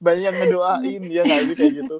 banyak 0.00 0.22
yang 0.24 0.36
ngedoain 0.36 1.02
ya 1.12 1.22
nggak 1.24 1.42
kayak 1.52 1.72
gitu. 1.84 1.96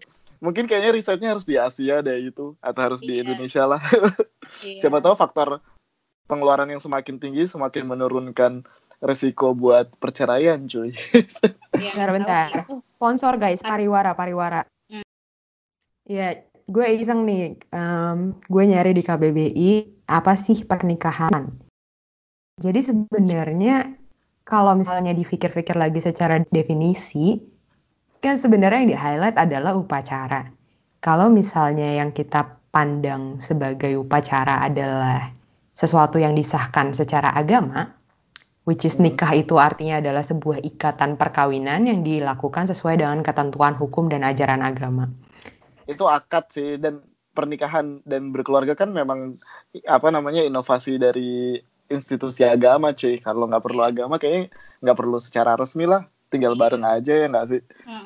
Mungkin 0.47 0.71
kayaknya 0.71 0.95
risetnya 0.95 1.29
harus 1.35 1.43
di 1.43 1.59
Asia 1.59 1.99
deh 1.99 2.31
itu 2.31 2.55
atau 2.63 2.81
harus 2.87 3.03
di 3.03 3.19
Iya. 3.19 3.27
Indonesia 3.27 3.67
lah. 3.67 3.83
iya. 4.63 4.79
Siapa 4.79 5.03
tahu 5.03 5.19
faktor 5.19 5.59
pengeluaran 6.31 6.71
yang 6.71 6.79
semakin 6.79 7.19
tinggi 7.19 7.51
semakin 7.51 7.83
menurunkan 7.83 8.63
resiko 9.03 9.53
buat 9.53 9.91
perceraian 9.99 10.63
cuy. 10.65 10.95
Iya, 11.75 12.09
Bentar. 12.09 12.65
Sponsor 12.97 13.37
guys, 13.37 13.61
pariwara, 13.61 14.15
pariwara. 14.15 14.63
Hmm. 14.89 15.05
Ya, 16.09 16.41
gue 16.65 16.87
iseng 16.97 17.29
nih, 17.29 17.59
em, 17.69 18.33
gue 18.41 18.65
nyari 18.65 18.97
di 18.97 19.03
KBBI 19.05 19.71
apa 20.09 20.33
sih 20.39 20.65
pernikahan. 20.65 21.51
Jadi 22.57 22.81
sebenarnya 22.81 23.93
kalau 24.47 24.73
misalnya 24.73 25.13
dipikir-pikir 25.13 25.77
lagi 25.77 26.01
secara 26.01 26.41
definisi, 26.49 27.37
kan 28.27 28.37
sebenarnya 28.43 28.79
yang 28.83 28.91
di-highlight 28.99 29.37
adalah 29.39 29.73
upacara. 29.79 30.51
Kalau 30.99 31.31
misalnya 31.31 32.03
yang 32.03 32.11
kita 32.11 32.59
pandang 32.75 33.39
sebagai 33.39 33.95
upacara 33.97 34.67
adalah 34.67 35.31
sesuatu 35.79 36.19
yang 36.19 36.35
disahkan 36.35 36.93
secara 36.93 37.31
agama, 37.33 37.95
which 38.67 38.83
is 38.85 38.99
Hmm. 38.99 39.15
nikah 39.15 39.33
itu 39.33 39.55
artinya 39.57 40.03
adalah 40.03 40.27
sebuah 40.27 40.59
ikatan 40.67 41.15
perkawinan 41.15 41.87
yang 41.87 42.01
dilakukan 42.03 42.67
sesuai 42.67 42.99
dengan 43.01 43.23
ketentuan 43.23 43.79
hukum 43.79 44.11
dan 44.11 44.27
ajaran 44.27 44.61
agama. 44.67 45.09
itu 45.87 46.05
akad 46.07 46.45
sih 46.51 46.83
dan 46.83 46.99
pernikahan 47.37 48.03
dan 48.03 48.35
berkeluarga 48.35 48.75
kan 48.75 48.91
memang 48.91 49.39
apa 49.87 50.09
namanya 50.11 50.43
inovasi 50.43 50.99
dari 50.99 51.61
institusi 51.87 52.43
agama 52.43 52.91
cuy 52.91 53.23
kalau 53.23 53.47
nggak 53.47 53.63
perlu 53.63 53.83
agama 53.87 54.19
kayaknya 54.19 54.51
nggak 54.83 54.99
perlu 54.99 55.19
secara 55.23 55.55
resmi 55.55 55.87
lah 55.87 56.03
tinggal 56.37 56.53
bareng 56.53 56.85
aja 56.85 57.25
ya 57.25 57.27
nggak 57.33 57.47
sih. 57.49 57.61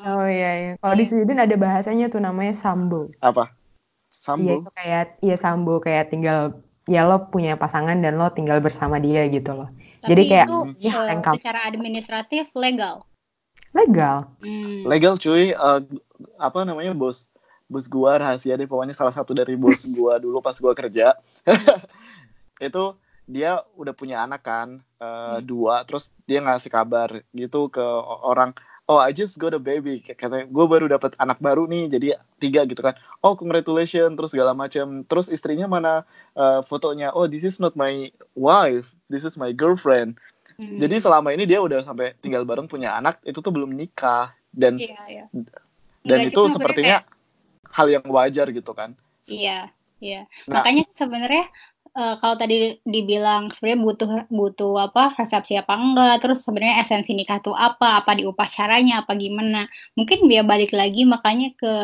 Oh 0.06 0.24
iya, 0.30 0.50
iya. 0.54 0.72
Kalau 0.78 0.94
di 0.94 1.04
Sweden 1.04 1.42
ada 1.42 1.56
bahasanya 1.58 2.06
tuh 2.06 2.22
namanya 2.22 2.54
sambo. 2.54 3.10
apa 3.18 3.50
Iya 3.50 4.14
sambo 4.14 4.54
itu 4.62 4.70
kayak 4.74 5.04
iya 5.22 5.36
sambo 5.38 5.74
kayak 5.82 6.10
tinggal 6.14 6.62
ya 6.90 7.06
lo 7.06 7.30
punya 7.30 7.54
pasangan 7.58 7.98
dan 7.98 8.18
lo 8.18 8.30
tinggal 8.30 8.62
bersama 8.62 9.02
dia 9.02 9.26
gitu 9.30 9.54
loh. 9.54 9.68
Jadi 10.06 10.22
Tapi 10.26 10.30
kayak 10.30 10.46
itu 10.46 10.58
ya, 10.82 10.92
eh, 10.94 11.06
lengkap. 11.14 11.34
secara 11.38 11.60
administratif 11.66 12.50
legal. 12.54 13.02
Legal. 13.70 14.26
Hmm. 14.42 14.82
legal 14.82 15.14
cuy 15.14 15.54
Eh, 15.54 15.80
apa 16.42 16.58
namanya 16.66 16.90
bos 16.90 17.30
bos 17.70 17.86
gua 17.86 18.18
rahasia 18.18 18.58
deh 18.58 18.66
pokoknya 18.66 18.90
salah 18.98 19.14
satu 19.14 19.30
dari 19.30 19.54
bos 19.54 19.86
gua 19.96 20.18
dulu 20.18 20.42
pas 20.42 20.58
gua 20.58 20.74
kerja 20.74 21.14
itu 22.58 22.84
dia 23.30 23.62
udah 23.78 23.94
punya 23.94 24.26
anak 24.26 24.42
kan 24.42 24.82
eh, 24.98 25.38
Hmm. 25.38 25.46
dua 25.46 25.86
terus 25.86 26.10
dia 26.26 26.42
ngasih 26.42 26.68
kabar 26.68 27.22
gitu 27.30 27.70
ke 27.70 27.82
orang 28.26 28.50
oh 28.90 28.98
I 28.98 29.14
just 29.14 29.38
got 29.38 29.54
a 29.54 29.62
baby 29.62 30.02
Kayak 30.02 30.18
katanya 30.18 30.46
gue 30.50 30.64
baru 30.66 30.90
dapat 30.90 31.14
anak 31.22 31.38
baru 31.38 31.70
nih 31.70 31.86
jadi 31.86 32.06
tiga 32.42 32.66
gitu 32.66 32.82
kan 32.82 32.98
oh 33.22 33.38
congratulations 33.38 34.18
terus 34.18 34.34
segala 34.34 34.50
macam 34.52 35.06
terus 35.06 35.30
istrinya 35.30 35.70
mana 35.70 36.02
eh, 36.34 36.60
fotonya 36.66 37.14
oh 37.14 37.30
this 37.30 37.46
is 37.46 37.62
not 37.62 37.78
my 37.78 38.10
wife 38.34 38.90
this 39.06 39.22
is 39.22 39.38
my 39.38 39.54
girlfriend 39.54 40.18
Hmm. 40.60 40.76
jadi 40.76 41.00
selama 41.00 41.32
ini 41.32 41.48
dia 41.48 41.56
udah 41.56 41.80
sampai 41.80 42.12
tinggal 42.20 42.44
bareng 42.44 42.68
punya 42.68 42.92
anak 42.92 43.16
itu 43.24 43.40
tuh 43.40 43.48
belum 43.48 43.72
nikah 43.72 44.28
dan 44.52 44.76
iya, 44.76 45.00
iya. 45.08 45.24
dan 46.04 46.20
Enggak, 46.20 46.36
itu 46.36 46.40
cuma 46.44 46.52
sepertinya 46.52 46.96
hal 47.72 47.88
yang 47.88 48.04
wajar 48.04 48.44
gitu 48.52 48.76
kan 48.76 48.92
Iya, 49.24 49.72
iya. 50.04 50.28
Nah. 50.44 50.60
Makanya 50.60 50.84
sebenarnya 50.92 51.48
eh, 51.98 52.14
kalau 52.20 52.36
tadi 52.40 52.54
dibilang 52.86 53.50
sebenarnya 53.54 53.80
butuh 53.86 54.10
butuh 54.30 54.72
apa 54.90 55.02
resepsi 55.18 55.54
apa 55.58 55.72
enggak, 55.74 56.14
terus 56.22 56.38
sebenarnya 56.46 56.82
esensi 56.82 57.12
nikah 57.18 57.38
itu 57.42 57.52
apa, 57.54 58.00
apa 58.00 58.10
di 58.18 58.24
upacaranya, 58.28 59.02
apa 59.02 59.12
gimana. 59.18 59.66
Mungkin 59.98 60.26
dia 60.30 60.42
balik 60.46 60.70
lagi 60.74 61.02
makanya 61.08 61.50
ke 61.60 61.74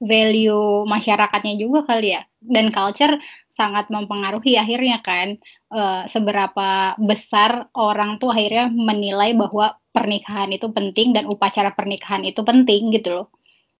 value 0.00 0.84
masyarakatnya 0.88 1.54
juga 1.60 1.84
kali 1.88 2.16
ya. 2.16 2.22
Dan 2.40 2.72
culture 2.72 3.20
sangat 3.52 3.92
mempengaruhi 3.92 4.56
akhirnya 4.56 4.98
kan 5.04 5.36
eh, 5.76 6.02
seberapa 6.08 6.96
besar 6.96 7.68
orang 7.76 8.16
tuh 8.20 8.32
akhirnya 8.32 8.72
menilai 8.72 9.36
bahwa 9.36 9.76
pernikahan 9.90 10.50
itu 10.54 10.70
penting 10.70 11.12
dan 11.16 11.26
upacara 11.26 11.74
pernikahan 11.74 12.22
itu 12.24 12.40
penting 12.46 12.94
gitu 12.94 13.08
loh. 13.22 13.26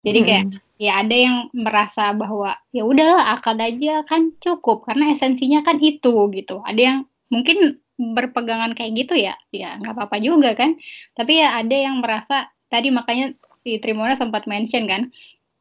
Jadi 0.07 0.21
kayak 0.27 0.47
Mm-mm. 0.47 0.61
ya 0.81 0.93
ada 1.05 1.17
yang 1.17 1.37
merasa 1.53 2.13
bahwa 2.17 2.57
ya 2.73 2.83
udahlah 2.89 3.37
akad 3.37 3.59
aja 3.61 4.03
kan 4.09 4.33
cukup. 4.41 4.89
Karena 4.89 5.13
esensinya 5.13 5.61
kan 5.67 5.77
itu 5.83 6.15
gitu. 6.33 6.65
Ada 6.65 6.81
yang 6.81 6.99
mungkin 7.33 7.79
berpegangan 8.01 8.73
kayak 8.73 8.93
gitu 8.97 9.13
ya 9.13 9.37
ya 9.53 9.77
nggak 9.81 9.93
apa-apa 9.97 10.17
juga 10.23 10.57
kan. 10.57 10.77
Tapi 11.17 11.33
ya 11.45 11.61
ada 11.61 11.77
yang 11.77 12.01
merasa 12.01 12.49
tadi 12.73 12.89
makanya 12.93 13.37
si 13.61 13.77
Trimona 13.83 14.17
sempat 14.17 14.49
mention 14.49 14.89
kan 14.89 15.13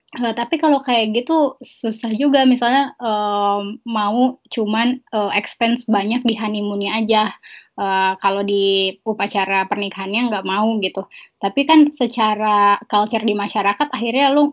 Eh, 0.09 0.33
tapi 0.33 0.57
kalau 0.57 0.81
kayak 0.81 1.13
gitu 1.21 1.53
susah 1.61 2.09
juga. 2.17 2.41
Misalnya 2.49 2.97
em, 2.97 3.77
mau 3.85 4.41
cuman 4.49 4.97
eh, 4.97 5.31
expense 5.37 5.85
banyak 5.85 6.25
di 6.25 6.33
honeymoonnya 6.33 6.91
aja 6.97 7.29
Eh, 7.79 8.13
kalau 8.19 8.43
di 8.43 8.91
upacara 9.07 9.63
pernikahannya 9.63 10.27
nggak 10.27 10.43
mau 10.43 10.67
gitu 10.83 11.07
tapi 11.39 11.63
kan 11.63 11.87
secara 11.87 12.75
culture 12.91 13.23
di 13.23 13.31
masyarakat 13.31 13.87
akhirnya 13.87 14.35
lu 14.35 14.51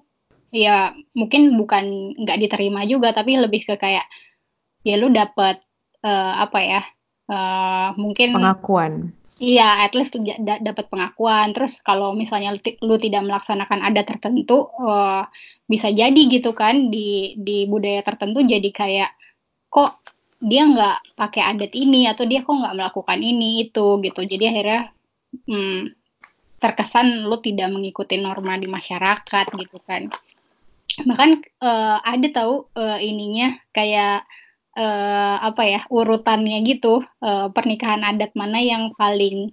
ya 0.55 0.95
mungkin 1.11 1.59
bukan 1.59 2.15
nggak 2.23 2.39
diterima 2.39 2.87
juga 2.87 3.11
tapi 3.11 3.35
lebih 3.35 3.67
ke 3.67 3.75
kayak 3.83 4.07
ya 4.87 4.95
lu 4.95 5.11
dapat 5.11 5.59
eh, 6.07 6.33
apa 6.39 6.59
ya 6.63 6.83
eh, 7.27 7.89
mungkin 7.99 8.31
Pengakuan. 8.31 9.11
Iya, 9.43 9.85
at 9.85 9.93
least 9.99 10.17
da- 10.17 10.41
da- 10.41 10.63
dapat 10.63 10.89
pengakuan. 10.89 11.53
Terus 11.53 11.85
kalau 11.85 12.17
misalnya 12.17 12.57
lu, 12.57 12.61
ti- 12.63 12.81
lu 12.81 12.97
tidak 12.97 13.21
melaksanakan 13.27 13.85
adat 13.85 14.07
tertentu, 14.09 14.71
eh, 14.87 15.27
bisa 15.67 15.91
jadi 15.91 16.21
gitu 16.31 16.55
kan 16.55 16.95
di 16.95 17.35
di 17.37 17.67
budaya 17.67 18.01
tertentu 18.07 18.47
jadi 18.47 18.71
kayak 18.71 19.11
kok 19.69 19.99
dia 20.41 20.63
nggak 20.69 21.17
pakai 21.17 21.43
adat 21.55 21.73
ini 21.73 22.07
atau 22.11 22.29
dia 22.29 22.45
kok 22.45 22.53
nggak 22.53 22.77
melakukan 22.77 23.21
ini 23.21 23.69
itu 23.69 24.01
gitu. 24.05 24.21
Jadi 24.25 24.45
akhirnya 24.53 24.83
hmm, 25.49 25.81
terkesan 26.61 27.29
lu 27.29 27.37
tidak 27.41 27.69
mengikuti 27.73 28.17
norma 28.21 28.57
di 28.61 28.69
masyarakat 28.69 29.47
gitu 29.57 29.79
kan. 29.85 30.09
Bahkan 30.97 31.31
eh, 31.43 31.99
ada 32.01 32.29
tahu 32.33 32.69
eh, 32.77 32.99
ininya 33.09 33.57
kayak 33.73 34.25
eh, 34.77 35.37
apa 35.41 35.63
ya 35.65 35.81
urutannya 35.89 36.61
gitu 36.69 37.01
eh, 37.25 37.49
pernikahan 37.51 38.05
adat 38.05 38.33
mana 38.37 38.61
yang 38.61 38.93
paling 38.97 39.51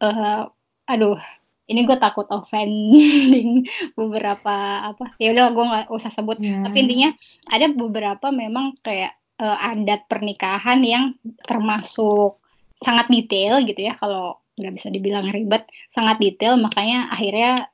eh, 0.00 0.42
aduh 0.88 1.20
ini 1.68 1.84
gue 1.84 1.96
takut 2.00 2.24
offending 2.32 3.68
beberapa 3.98 4.88
apa 4.88 5.12
ya 5.20 5.36
udah 5.36 5.52
gue 5.52 5.64
nggak 5.68 5.86
usah 5.92 6.08
sebut 6.08 6.40
Ya. 6.40 6.64
tapi 6.64 6.88
intinya 6.88 7.12
ada 7.52 7.68
beberapa 7.68 8.32
memang 8.32 8.72
kayak 8.80 9.12
eh, 9.38 9.58
adat 9.72 10.06
pernikahan 10.10 10.82
yang 10.82 11.14
termasuk 11.46 12.38
sangat 12.82 13.10
detail 13.10 13.58
gitu 13.62 13.90
ya 13.90 13.94
kalau 13.98 14.38
nggak 14.58 14.74
bisa 14.74 14.88
dibilang 14.90 15.26
ribet 15.30 15.66
sangat 15.94 16.18
detail 16.18 16.58
makanya 16.58 17.10
akhirnya 17.14 17.70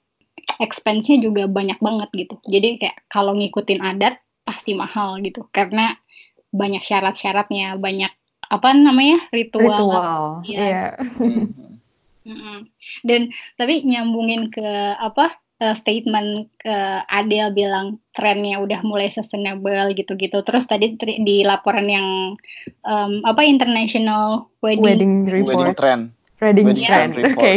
expense-nya 0.61 1.20
juga 1.20 1.48
banyak 1.48 1.81
banget 1.81 2.09
gitu 2.12 2.37
jadi 2.44 2.77
kayak 2.81 2.96
kalau 3.09 3.33
ngikutin 3.37 3.81
adat 3.81 4.20
pasti 4.44 4.77
mahal 4.77 5.16
gitu 5.24 5.48
karena 5.48 5.96
banyak 6.53 6.85
syarat-syaratnya 6.85 7.81
banyak 7.81 8.12
apa 8.44 8.68
namanya 8.77 9.18
ritual, 9.33 9.72
Ritual. 9.72 10.24
Iya. 10.46 10.61
Iya. 10.61 10.85
Mm-mm. 12.24 12.59
dan 13.05 13.29
tapi 13.61 13.85
nyambungin 13.85 14.48
ke 14.48 14.64
apa 14.96 15.43
eh, 15.64 15.74
statement 15.81 16.53
ke 16.61 16.77
Adele 17.09 17.57
bilang 17.57 17.96
trennya 18.12 18.61
udah 18.61 18.85
mulai 18.85 19.09
sustainable 19.09 19.96
gitu-gitu 19.96 20.44
terus 20.44 20.68
tadi 20.68 21.00
tri- 21.00 21.24
di 21.24 21.40
laporan 21.42 21.88
yang 21.88 22.37
em, 22.85 23.12
apa 23.24 23.40
international 23.48 24.53
wedding 24.61 24.85
Wedding 24.85 25.12
wedding 25.24 25.48
report. 25.48 25.77
trend 25.81 26.03
Wedding 26.44 26.66
Wedding 26.68 26.85
trend. 26.85 27.11
trend 27.16 27.33
Oke. 27.33 27.53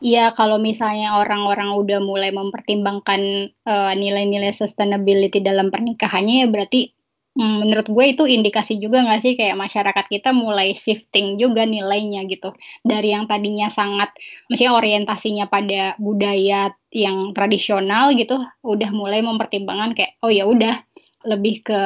Iya, 0.00 0.32
kalau 0.32 0.56
misalnya 0.56 1.20
orang-orang 1.20 1.76
udah 1.76 2.00
mulai 2.00 2.32
mempertimbangkan 2.32 3.20
eh, 3.52 3.92
nilai-nilai 4.00 4.56
sustainability 4.56 5.44
dalam 5.44 5.68
pernikahannya, 5.68 6.44
ya 6.44 6.48
berarti 6.48 6.88
menurut 7.38 7.86
gue 7.86 8.04
itu 8.10 8.24
indikasi 8.26 8.76
juga 8.82 9.06
nggak 9.06 9.20
sih 9.22 9.34
kayak 9.38 9.54
masyarakat 9.54 10.06
kita 10.10 10.30
mulai 10.34 10.74
shifting 10.74 11.38
juga 11.38 11.62
nilainya 11.62 12.26
gitu. 12.26 12.50
Dari 12.82 13.14
yang 13.14 13.30
tadinya 13.30 13.70
sangat, 13.70 14.10
maksudnya 14.50 14.72
orientasinya 14.74 15.46
pada 15.46 15.94
budaya 15.96 16.74
yang 16.90 17.30
tradisional 17.32 18.10
gitu, 18.18 18.42
udah 18.66 18.90
mulai 18.90 19.22
mempertimbangkan 19.22 19.94
kayak, 19.94 20.18
oh 20.26 20.30
ya 20.32 20.44
udah 20.46 20.82
lebih 21.26 21.62
ke 21.62 21.80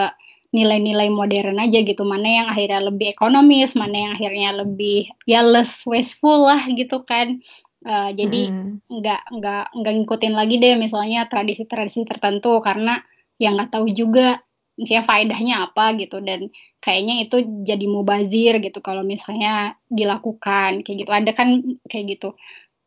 nilai-nilai 0.54 1.10
modern 1.10 1.58
aja 1.58 1.82
gitu 1.82 2.06
mana 2.06 2.30
yang 2.30 2.46
akhirnya 2.46 2.86
lebih 2.86 3.10
ekonomis 3.10 3.74
mana 3.74 3.96
yang 4.06 4.12
akhirnya 4.14 4.54
lebih 4.62 5.10
ya 5.26 5.42
less 5.42 5.82
wasteful 5.82 6.46
lah 6.46 6.62
gitu 6.70 7.02
kan 7.02 7.42
Eh, 7.84 8.10
jadi 8.16 8.42
Mm. 8.48 8.80
nggak 8.84 9.22
nggak 9.40 9.64
nggak 9.76 9.92
ngikutin 10.00 10.34
lagi 10.34 10.56
deh 10.56 10.74
misalnya 10.80 11.28
tradisi-tradisi 11.28 12.08
tertentu 12.08 12.56
karena 12.64 13.00
ya 13.36 13.52
nggak 13.52 13.76
tahu 13.76 13.92
juga 13.92 14.40
misalnya 14.74 15.04
faedahnya 15.06 15.54
apa 15.70 15.94
gitu. 15.98 16.18
Dan 16.20 16.50
kayaknya 16.78 17.24
itu 17.26 17.36
jadi 17.64 17.86
mubazir 17.88 18.58
gitu 18.60 18.78
kalau 18.84 19.02
misalnya 19.06 19.78
dilakukan 19.88 20.82
kayak 20.82 20.98
gitu. 21.06 21.10
Ada 21.10 21.30
kan 21.34 21.48
kayak 21.88 22.18
gitu. 22.18 22.36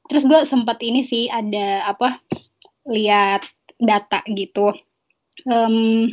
Terus 0.07 0.23
gue 0.23 0.39
sempat 0.47 0.79
ini 0.83 1.03
sih 1.03 1.27
ada 1.27 1.87
apa 1.87 2.19
lihat 2.87 3.43
data 3.77 4.23
gitu. 4.31 4.71
Um, 5.45 6.11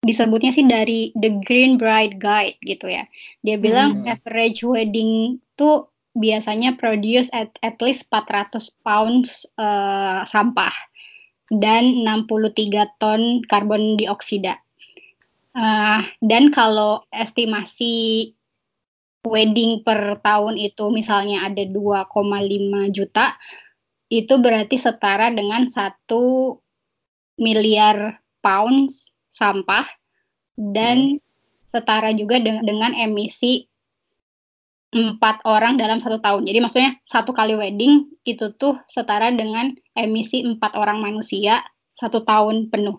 disebutnya 0.00 0.52
sih 0.56 0.64
dari 0.64 1.12
The 1.16 1.44
Green 1.44 1.76
Bride 1.76 2.16
Guide 2.20 2.60
gitu 2.64 2.88
ya. 2.88 3.04
Dia 3.44 3.56
bilang 3.60 4.04
hmm. 4.04 4.08
average 4.08 4.64
wedding 4.64 5.40
tuh 5.56 5.92
biasanya 6.16 6.74
produce 6.74 7.30
at, 7.30 7.54
at 7.62 7.78
least 7.78 8.08
400 8.10 8.82
pounds 8.82 9.46
uh, 9.60 10.26
sampah 10.26 10.72
dan 11.50 12.06
63 12.06 12.98
ton 12.98 13.42
karbon 13.46 13.98
dioksida 13.98 14.58
Uh, 15.50 16.06
dan 16.22 16.54
kalau 16.54 17.02
estimasi 17.10 18.32
wedding 19.26 19.82
per 19.82 20.22
tahun 20.22 20.56
itu 20.56 20.88
misalnya 20.94 21.44
ada 21.50 21.66
2,5 21.66 22.10
juta, 22.94 23.34
itu 24.10 24.34
berarti 24.38 24.76
setara 24.78 25.30
dengan 25.30 25.70
satu 25.70 26.56
miliar 27.38 28.20
pounds 28.42 29.14
sampah 29.30 29.86
dan 30.58 31.16
hmm. 31.16 31.20
setara 31.72 32.10
juga 32.12 32.42
dengan, 32.42 32.62
dengan 32.66 32.92
emisi 32.92 33.70
empat 34.90 35.46
orang 35.46 35.78
dalam 35.78 36.02
satu 36.02 36.18
tahun. 36.18 36.42
Jadi 36.46 36.58
maksudnya 36.58 36.98
satu 37.06 37.30
kali 37.30 37.54
wedding 37.54 38.10
itu 38.26 38.50
tuh 38.58 38.74
setara 38.90 39.30
dengan 39.30 39.70
emisi 39.94 40.42
empat 40.42 40.74
orang 40.74 40.98
manusia 40.98 41.62
satu 41.94 42.26
tahun 42.26 42.68
penuh. 42.74 42.98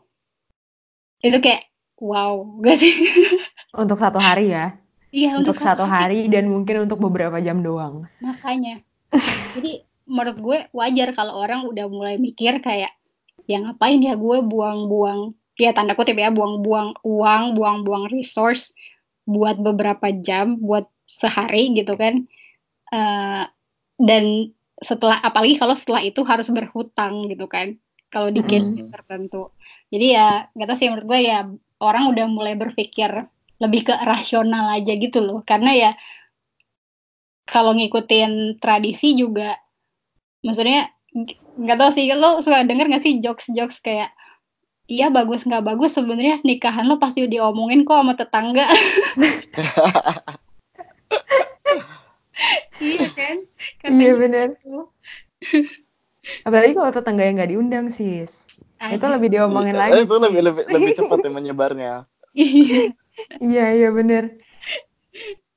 Itu 1.20 1.44
kayak 1.44 1.71
Wow, 2.02 2.58
gak 2.66 2.78
sih? 2.82 2.98
Untuk 3.78 4.02
satu 4.02 4.18
hari 4.18 4.50
ya? 4.50 4.74
Iya, 5.14 5.38
untuk, 5.38 5.54
untuk 5.54 5.58
satu 5.62 5.86
hari. 5.86 6.26
hari 6.26 6.34
dan 6.34 6.50
mungkin 6.50 6.90
untuk 6.90 6.98
beberapa 6.98 7.38
jam 7.38 7.62
doang. 7.62 8.10
Makanya. 8.26 8.82
Jadi 9.56 9.86
menurut 10.10 10.38
gue 10.42 10.58
wajar 10.74 11.14
kalau 11.14 11.38
orang 11.38 11.62
udah 11.70 11.86
mulai 11.86 12.18
mikir 12.18 12.58
kayak 12.60 12.90
ya 13.46 13.58
ngapain 13.62 14.02
ya 14.02 14.16
gue 14.16 14.38
buang-buang 14.44 15.36
ya 15.60 15.76
tanda 15.76 15.94
kutip 15.94 16.18
ya 16.18 16.34
buang-buang 16.34 16.98
uang, 17.06 17.44
buang-buang 17.54 18.10
resource 18.10 18.74
buat 19.30 19.62
beberapa 19.62 20.10
jam, 20.10 20.58
buat 20.58 20.90
sehari 21.06 21.76
gitu 21.78 21.94
kan. 22.00 22.26
Uh, 22.90 23.46
dan 24.02 24.52
setelah 24.82 25.22
apalagi 25.22 25.62
kalau 25.62 25.78
setelah 25.78 26.02
itu 26.02 26.26
harus 26.26 26.50
berhutang 26.50 27.30
gitu 27.30 27.46
kan. 27.46 27.78
Kalau 28.10 28.34
di 28.34 28.44
case 28.44 28.74
hmm. 28.74 28.90
tertentu. 28.90 29.54
Jadi 29.94 30.18
ya 30.18 30.50
nggak 30.52 30.68
tahu 30.68 30.78
sih 30.80 30.88
menurut 30.90 31.08
gue 31.08 31.20
ya 31.30 31.48
orang 31.82 32.14
udah 32.14 32.26
mulai 32.30 32.54
berpikir 32.54 33.10
lebih 33.62 33.82
ke 33.90 33.94
rasional 34.06 34.74
aja 34.74 34.94
gitu 34.96 35.20
loh. 35.22 35.42
Karena 35.42 35.74
ya 35.74 35.92
kalau 37.50 37.76
ngikutin 37.76 38.62
tradisi 38.64 39.18
juga 39.18 39.60
maksudnya 40.42 40.90
nggak 41.60 41.78
tahu 41.78 41.92
sih 41.94 42.08
lo 42.16 42.40
suka 42.40 42.64
denger 42.64 42.88
nggak 42.88 43.04
sih 43.04 43.20
jokes 43.20 43.52
jokes 43.52 43.84
kayak 43.84 44.16
iya 44.88 45.12
bagus 45.12 45.44
nggak 45.44 45.68
bagus 45.68 45.92
sebenarnya 45.94 46.40
nikahan 46.48 46.88
lo 46.88 46.96
pasti 46.98 47.28
diomongin 47.28 47.84
kok 47.84 48.00
sama 48.00 48.14
tetangga. 48.16 48.66
Iya 52.82 53.08
kan? 53.14 53.38
Iya 53.86 54.12
benar 54.18 54.58
gitu. 54.58 54.90
apalagi 56.46 56.74
kalau 56.78 56.94
tetangga 56.94 57.26
yang 57.26 57.38
nggak 57.38 57.52
diundang 57.54 57.88
sis 57.94 58.46
itu 58.90 59.06
lebih 59.06 59.30
diomongin 59.30 59.78
lagi. 59.78 60.02
Itu 60.02 60.18
lebih 60.18 60.42
lebih 60.42 60.64
lebih 60.66 60.90
cepat 60.98 61.18
ya 61.22 61.32
menyebarnya. 61.38 61.94
iya 63.54 63.66
iya 63.78 63.90
bener. 63.94 64.42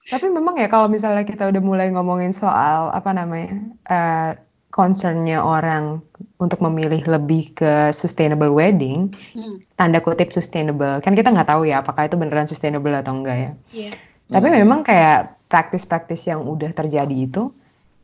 Tapi 0.04 0.28
memang 0.28 0.60
ya 0.60 0.68
kalau 0.68 0.92
misalnya 0.92 1.24
kita 1.24 1.48
udah 1.48 1.62
mulai 1.64 1.88
ngomongin 1.88 2.36
soal 2.36 2.92
apa 2.92 3.16
namanya 3.16 3.56
uh, 3.88 4.30
concernnya 4.68 5.40
orang 5.40 6.04
untuk 6.36 6.60
memilih 6.60 7.00
lebih 7.08 7.56
ke 7.56 7.94
sustainable 7.94 8.52
wedding, 8.52 9.14
hmm. 9.32 9.64
tanda 9.80 10.02
kutip 10.04 10.34
sustainable, 10.34 11.00
kan 11.00 11.16
kita 11.16 11.30
nggak 11.32 11.48
tahu 11.48 11.64
ya 11.64 11.80
apakah 11.80 12.04
itu 12.04 12.18
beneran 12.20 12.50
sustainable 12.50 12.92
atau 12.92 13.16
enggak 13.16 13.38
ya. 13.38 13.50
Yeah. 13.72 13.94
Tapi 14.28 14.52
hmm. 14.52 14.56
memang 14.66 14.80
kayak 14.84 15.40
praktis-praktis 15.48 16.28
yang 16.28 16.44
udah 16.44 16.74
terjadi 16.76 17.14
itu 17.14 17.54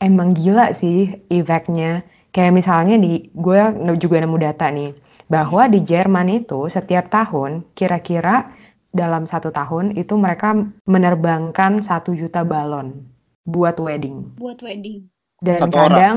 emang 0.01 0.33
gila 0.33 0.73
sih 0.73 1.21
efeknya. 1.29 2.07
Kayak 2.31 2.55
misalnya 2.55 2.95
di 2.97 3.29
gue 3.35 3.61
juga 3.99 4.23
nemu 4.23 4.39
data 4.39 4.71
nih 4.71 4.95
bahwa 5.31 5.71
di 5.71 5.81
Jerman 5.87 6.27
itu 6.43 6.67
setiap 6.67 7.07
tahun 7.07 7.63
kira-kira 7.79 8.51
dalam 8.91 9.31
satu 9.31 9.55
tahun 9.55 9.95
itu 9.95 10.19
mereka 10.19 10.59
menerbangkan 10.91 11.79
satu 11.79 12.11
juta 12.19 12.43
balon 12.43 13.07
buat 13.47 13.79
wedding. 13.79 14.35
Buat 14.35 14.59
wedding. 14.67 15.07
Dan 15.39 15.57
satu 15.57 15.79
kadang 15.79 16.17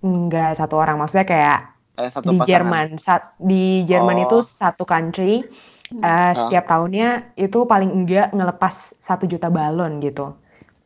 enggak 0.00 0.56
satu 0.56 0.80
orang 0.80 0.96
maksudnya 0.96 1.28
kayak 1.28 1.58
eh, 2.00 2.08
satu 2.08 2.32
di 2.32 2.36
pasangan. 2.40 2.48
Jerman 2.48 2.86
sat, 2.96 3.22
di 3.36 3.84
Jerman 3.84 4.16
oh. 4.20 4.24
itu 4.24 4.38
satu 4.40 4.88
country 4.88 5.44
hmm. 5.92 6.00
uh, 6.00 6.32
setiap 6.32 6.64
uh. 6.64 6.68
tahunnya 6.72 7.36
itu 7.36 7.58
paling 7.68 7.92
enggak 7.92 8.32
ngelepas 8.32 8.96
satu 8.96 9.28
juta 9.28 9.52
balon 9.52 10.00
gitu. 10.00 10.32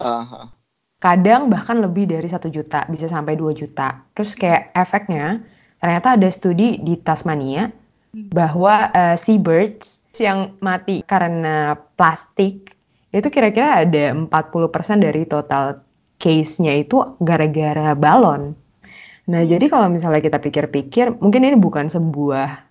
Uh. 0.02 0.50
Kadang 1.00 1.48
bahkan 1.48 1.80
lebih 1.80 2.11
dari 2.11 2.28
satu 2.28 2.52
juta 2.52 2.85
bisa 2.90 3.09
sampai 3.09 3.38
dua 3.38 3.56
juta. 3.56 4.04
Terus 4.12 4.37
kayak 4.37 4.74
efeknya 4.76 5.40
ternyata 5.81 6.14
ada 6.14 6.29
studi 6.29 6.79
di 6.79 7.01
Tasmania 7.01 7.73
bahwa 8.12 8.90
uh, 8.93 9.16
seabirds 9.16 10.05
yang 10.19 10.55
mati 10.61 11.03
karena 11.07 11.79
plastik 11.97 12.75
itu 13.11 13.27
kira-kira 13.27 13.83
ada 13.83 14.14
40% 14.14 14.29
dari 15.03 15.27
total 15.27 15.83
case-nya 16.21 16.79
itu 16.79 17.19
gara-gara 17.19 17.97
balon. 17.99 18.55
Nah, 19.31 19.43
jadi 19.47 19.66
kalau 19.66 19.90
misalnya 19.90 20.23
kita 20.23 20.38
pikir-pikir, 20.38 21.19
mungkin 21.19 21.47
ini 21.47 21.57
bukan 21.59 21.90
sebuah 21.90 22.69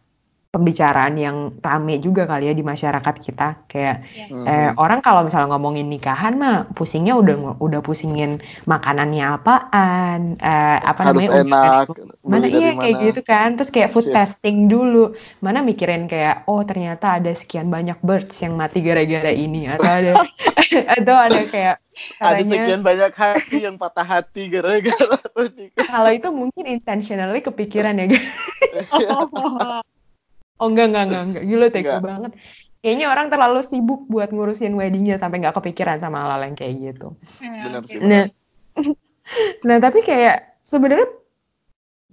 pembicaraan 0.49 1.13
yang 1.13 1.62
rame 1.62 2.01
juga 2.01 2.25
kali 2.25 2.49
ya 2.49 2.57
di 2.57 2.65
masyarakat 2.65 3.15
kita 3.21 3.69
kayak 3.69 4.01
yeah. 4.17 4.49
eh, 4.49 4.71
orang 4.81 4.97
kalau 4.97 5.21
misalnya 5.21 5.53
ngomongin 5.53 5.85
nikahan 5.85 6.41
mah 6.41 6.65
pusingnya 6.73 7.13
udah 7.13 7.62
udah 7.62 7.85
pusingin 7.85 8.41
makanannya 8.65 9.29
apaan 9.29 10.41
eh, 10.41 10.77
apa 10.81 11.13
harus 11.13 11.29
namanya 11.29 11.45
enak 11.45 11.85
mana 12.25 12.49
iya 12.49 12.73
mana. 12.73 12.81
kayak 12.81 12.95
gitu 12.97 13.21
kan 13.21 13.62
terus 13.62 13.69
kayak 13.69 13.93
food 13.93 14.09
yes. 14.09 14.15
testing 14.17 14.65
dulu 14.65 15.13
mana 15.38 15.62
mikirin 15.62 16.09
kayak 16.09 16.49
oh 16.49 16.65
ternyata 16.65 17.21
ada 17.21 17.29
sekian 17.29 17.69
banyak 17.69 18.01
birds 18.01 18.41
yang 18.41 18.57
mati 18.57 18.81
gara-gara 18.81 19.29
ini 19.29 19.69
atau 19.69 19.85
ada 19.85 20.12
atau 20.97 21.13
ada 21.13 21.41
kayak 21.45 21.77
ada 22.17 22.41
sekian 22.41 22.81
banyak 22.81 23.13
hati 23.13 23.69
yang 23.69 23.77
patah 23.77 24.07
hati 24.07 24.49
gara-gara 24.49 25.17
kalau 25.93 26.09
itu 26.09 26.29
mungkin 26.33 26.65
intentionally 26.65 27.45
kepikiran 27.45 28.01
ya 28.01 28.05
guys 28.17 28.89
oh. 28.97 29.85
Oh 30.60 30.67
enggak, 30.67 30.91
enggak, 30.91 31.04
enggak, 31.08 31.24
enggak. 31.24 31.43
Gila 31.48 31.67
tega 31.72 31.95
banget. 32.04 32.32
Kayaknya 32.80 33.06
orang 33.12 33.28
terlalu 33.28 33.60
sibuk 33.63 34.08
buat 34.08 34.32
ngurusin 34.32 34.76
weddingnya 34.76 35.19
sampai 35.19 35.43
nggak 35.43 35.56
kepikiran 35.56 36.00
sama 36.00 36.24
hal-hal 36.24 36.48
yang 36.48 36.56
kayak 36.56 36.76
gitu. 36.80 37.08
Ya, 37.43 37.63
benar 37.67 37.82
sih. 37.88 38.00
Nah, 38.00 38.24
nah 39.67 39.78
tapi 39.84 40.00
kayak 40.04 40.60
sebenarnya 40.63 41.08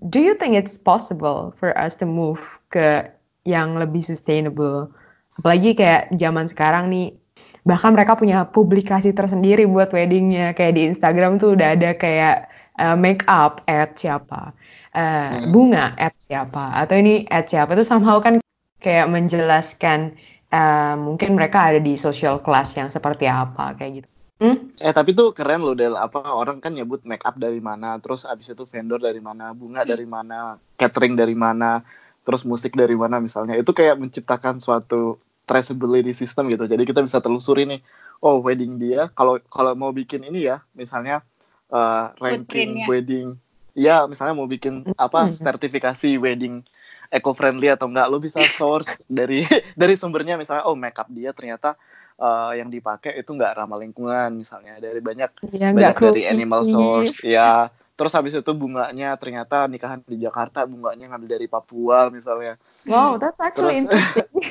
do 0.02 0.18
you 0.18 0.34
think 0.34 0.54
it's 0.54 0.78
possible 0.78 1.54
for 1.58 1.70
us 1.78 1.94
to 1.98 2.06
move 2.06 2.42
ke 2.70 3.06
yang 3.46 3.78
lebih 3.78 4.02
sustainable? 4.02 4.90
Apalagi 5.38 5.78
kayak 5.78 6.10
zaman 6.18 6.50
sekarang 6.50 6.90
nih, 6.90 7.14
bahkan 7.62 7.94
mereka 7.94 8.18
punya 8.18 8.46
publikasi 8.46 9.14
tersendiri 9.14 9.66
buat 9.70 9.90
weddingnya. 9.94 10.54
Kayak 10.54 10.74
di 10.74 10.82
Instagram 10.94 11.38
tuh 11.38 11.54
udah 11.54 11.78
ada 11.78 11.94
kayak 11.94 12.50
uh, 12.80 12.96
make 12.96 13.24
up 13.28 13.64
at 13.68 13.96
siapa? 13.96 14.52
Uh, 14.96 15.44
bunga 15.52 15.92
at 16.00 16.16
siapa? 16.16 16.72
Atau 16.76 16.96
ini 17.00 17.28
at 17.28 17.48
siapa? 17.52 17.76
Itu 17.76 17.84
somehow 17.84 18.20
kan 18.20 18.40
kayak 18.80 19.08
menjelaskan 19.12 20.16
uh, 20.52 20.94
mungkin 20.96 21.36
mereka 21.36 21.72
ada 21.72 21.80
di 21.80 21.96
social 21.96 22.40
class 22.40 22.76
yang 22.76 22.88
seperti 22.88 23.28
apa 23.28 23.76
kayak 23.76 23.92
gitu. 24.02 24.08
Hmm? 24.36 24.68
Eh 24.76 24.92
tapi 24.92 25.16
tuh 25.16 25.32
keren 25.32 25.64
loh 25.64 25.72
Del. 25.72 25.96
Apa 25.96 26.36
orang 26.36 26.60
kan 26.60 26.76
nyebut 26.76 27.04
make 27.08 27.24
up 27.24 27.40
dari 27.40 27.60
mana 27.60 27.96
terus 28.04 28.28
abis 28.28 28.52
itu 28.52 28.68
vendor 28.68 29.00
dari 29.00 29.20
mana 29.20 29.56
bunga 29.56 29.84
hmm. 29.84 29.90
dari 29.90 30.04
mana 30.04 30.60
catering 30.76 31.16
dari 31.16 31.32
mana 31.32 31.80
terus 32.20 32.44
musik 32.44 32.76
dari 32.76 32.92
mana 32.92 33.16
misalnya. 33.16 33.56
Itu 33.56 33.72
kayak 33.72 33.96
menciptakan 33.96 34.60
suatu 34.60 35.16
traceability 35.48 36.12
system 36.12 36.52
gitu. 36.52 36.68
Jadi 36.68 36.84
kita 36.84 37.00
bisa 37.00 37.24
telusuri 37.24 37.64
nih 37.64 37.80
oh 38.20 38.40
wedding 38.40 38.80
dia 38.80 39.12
kalau 39.12 39.40
kalau 39.52 39.76
mau 39.76 39.92
bikin 39.92 40.24
ini 40.24 40.48
ya 40.48 40.64
misalnya 40.72 41.24
uh, 41.70 42.12
ranking 42.18 42.84
wedding. 42.86 43.38
Iya, 43.76 44.08
misalnya 44.08 44.32
mau 44.32 44.48
bikin 44.48 44.88
apa 44.96 45.28
sertifikasi 45.28 46.16
wedding 46.16 46.64
eco 47.12 47.30
friendly 47.36 47.70
atau 47.70 47.86
enggak, 47.86 48.08
lo 48.08 48.18
bisa 48.18 48.42
source 48.42 49.04
dari 49.08 49.44
dari 49.76 49.94
sumbernya. 49.94 50.40
Misalnya 50.40 50.64
oh 50.66 50.74
makeup 50.74 51.06
dia 51.12 51.30
ternyata 51.36 51.76
uh, 52.18 52.56
yang 52.56 52.72
dipakai 52.72 53.14
itu 53.20 53.30
enggak 53.36 53.54
ramah 53.58 53.78
lingkungan 53.78 54.32
misalnya. 54.32 54.80
Dari 54.80 54.98
banyak 54.98 55.30
ya, 55.52 55.70
banyak 55.76 55.96
dari 56.00 56.22
animal 56.24 56.64
source 56.64 57.20
ya 57.22 57.68
terus 57.96 58.12
habis 58.12 58.36
itu 58.36 58.52
bunganya 58.52 59.16
ternyata 59.16 59.64
nikahan 59.64 60.04
di 60.04 60.20
Jakarta 60.20 60.68
bunganya 60.68 61.08
ngambil 61.08 61.40
dari 61.40 61.48
Papua 61.48 62.12
misalnya. 62.12 62.60
Wow 62.84 63.16
that's 63.16 63.40
actually 63.40 63.88
terus, 63.88 63.88
interesting. 63.88 64.30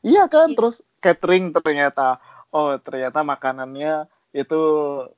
Iya 0.00 0.30
kan 0.32 0.54
terus 0.56 0.80
catering 1.02 1.52
ternyata 1.52 2.22
oh 2.54 2.78
ternyata 2.80 3.20
makanannya 3.26 4.06
itu 4.30 4.62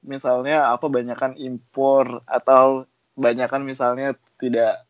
misalnya 0.00 0.72
apa 0.72 0.88
banyakkan 0.88 1.36
impor 1.36 2.24
atau 2.24 2.88
banyakkan 3.12 3.60
misalnya 3.60 4.16
tidak 4.40 4.88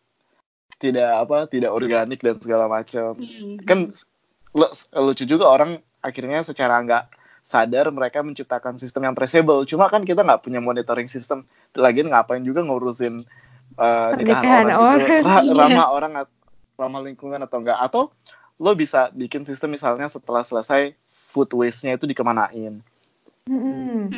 tidak 0.78 1.10
apa 1.14 1.46
tidak 1.46 1.74
organik 1.74 2.22
dan 2.22 2.38
segala 2.38 2.66
macam. 2.66 3.18
Hmm. 3.18 3.58
kan 3.62 3.78
lu- 4.54 4.74
lucu 5.06 5.26
juga 5.26 5.46
orang 5.46 5.78
akhirnya 6.02 6.42
secara 6.42 6.78
nggak 6.82 7.04
sadar 7.42 7.90
mereka 7.90 8.22
menciptakan 8.22 8.78
sistem 8.78 9.10
yang 9.10 9.14
traceable. 9.14 9.62
Cuma 9.66 9.90
kan 9.90 10.06
kita 10.06 10.22
nggak 10.22 10.42
punya 10.42 10.62
monitoring 10.62 11.10
system. 11.10 11.42
Lagi 11.74 12.06
ngapain 12.06 12.42
juga 12.42 12.62
ngurusin 12.62 13.26
uh, 13.78 14.10
nikahan 14.18 14.70
orang, 14.70 14.78
orang. 14.78 14.98
itu 15.02 15.14
Ra- 15.26 15.42
Iya. 15.42 15.54
ramah 15.54 15.86
orang 15.90 16.12
ramah 16.78 17.02
lingkungan 17.02 17.42
atau 17.42 17.58
enggak 17.62 17.78
atau 17.78 18.02
lo 18.58 18.74
bisa 18.74 19.10
bikin 19.10 19.42
sistem 19.42 19.74
misalnya 19.74 20.06
setelah 20.06 20.42
selesai 20.42 20.94
food 21.10 21.50
waste-nya 21.54 21.94
itu 21.94 22.06
dikemanain 22.06 22.82
Mm-mm. 23.42 24.12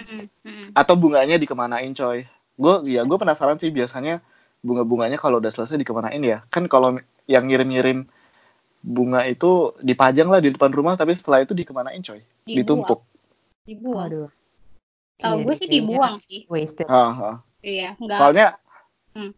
atau 0.77 0.95
bunganya 1.01 1.41
dikemanain 1.41 1.97
coy 1.97 2.29
gue 2.55 2.75
ya 2.93 3.03
gue 3.09 3.19
penasaran 3.19 3.57
sih 3.57 3.73
biasanya 3.73 4.21
bunga-bunganya 4.61 5.17
kalau 5.17 5.41
udah 5.41 5.49
selesai 5.49 5.81
dikemanain 5.81 6.21
ya 6.21 6.45
kan 6.53 6.69
kalau 6.69 7.01
yang 7.25 7.49
ngirim-ngirim 7.49 8.05
bunga 8.85 9.25
itu 9.25 9.73
dipajang 9.81 10.29
lah 10.29 10.45
di 10.45 10.53
depan 10.53 10.69
rumah 10.69 10.93
tapi 10.95 11.17
setelah 11.17 11.41
itu 11.41 11.57
dikemanain 11.57 12.05
coy 12.05 12.21
Dibuang. 12.21 12.57
ditumpuk 12.61 13.01
Dibuang. 13.65 13.97
Waduh. 13.97 14.29
Tahu 15.25 15.37
Iya, 15.41 15.45
gue 15.49 15.55
sih 15.57 15.67
kayaknya 15.67 15.81
dibuang 15.89 16.15
sih. 16.21 16.41
Wasted. 16.53 16.85
Ah, 16.85 17.13
ah. 17.17 17.37
Iya, 17.65 17.97
enggak. 17.97 18.19
soalnya 18.21 18.47
Hmm. 19.15 19.33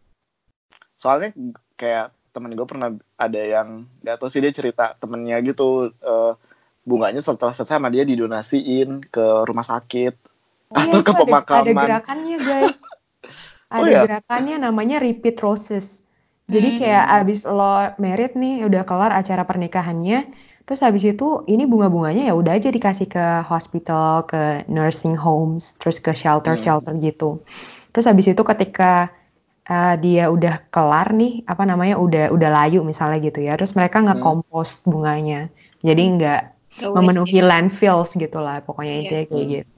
soalnya 0.97 1.31
kayak 1.77 2.11
temen 2.35 2.57
gue 2.57 2.67
pernah 2.67 2.91
ada 3.21 3.41
yang 3.41 3.85
gak 4.01 4.17
tau 4.19 4.29
sih 4.33 4.41
dia 4.41 4.51
cerita 4.51 4.97
temennya 4.99 5.37
gitu 5.45 5.93
eh, 5.93 6.33
bunganya 6.87 7.19
setelah 7.19 7.51
selesai 7.51 7.77
sama 7.77 7.91
dia 7.91 8.07
didonasiin 8.07 9.11
ke 9.11 9.27
rumah 9.45 9.67
sakit 9.67 10.15
Oh 10.67 10.83
iya, 10.83 10.99
Atau 10.99 10.99
itu 10.99 11.07
ke 11.07 11.13
ada- 11.15 11.23
pemakaman. 11.23 11.67
Ada, 11.75 11.83
gerakannya 11.87 12.37
guys. 12.43 12.79
Oh 13.67 13.83
ada 13.83 13.91
iya? 13.91 14.03
gerakannya 14.07 14.57
namanya 14.63 14.97
repeat 15.03 15.43
roses. 15.43 16.07
Jadi 16.47 16.69
Hmm. 16.71 16.79
kayak 16.79 17.05
abis 17.19 17.43
lo 17.43 17.91
merit 17.99 18.39
nih 18.39 18.63
udah 18.63 18.87
kelar 18.87 19.11
acara 19.11 19.43
pernikahannya, 19.43 20.31
terus 20.63 20.87
habis 20.87 21.03
itu 21.03 21.43
ini 21.51 21.67
bunga-bunganya 21.67 22.31
ya 22.31 22.35
udah 22.39 22.55
aja 22.55 22.71
dikasih 22.71 23.11
ke 23.11 23.27
hospital, 23.51 24.23
ke 24.31 24.63
nursing 24.71 25.19
homes, 25.19 25.75
terus 25.83 25.99
ke 25.99 26.15
shelter-shelter 26.15 26.95
gitu. 27.03 27.43
Terus 27.91 28.07
habis 28.07 28.31
itu 28.31 28.39
ketika 28.47 29.11
uh, 29.67 29.95
dia 29.99 30.31
udah 30.31 30.63
kelar 30.71 31.11
nih, 31.11 31.43
apa 31.51 31.67
namanya 31.67 31.99
udah 31.99 32.31
udah 32.31 32.51
layu 32.55 32.87
misalnya 32.87 33.19
gitu 33.19 33.43
ya, 33.43 33.59
terus 33.59 33.75
mereka 33.75 33.99
nge-compost 33.99 34.87
bunganya. 34.87 35.51
Jadi 35.83 36.03
nggak 36.23 36.41
Memenuhi 36.81 37.41
landfills 37.41 38.13
gitu 38.15 38.39
lah 38.41 38.61
pokoknya 38.61 38.93
Iya. 38.93 39.01
intinya 39.03 39.25
kayak 39.29 39.45
Hmm. 39.45 39.55
gitu. 39.55 39.73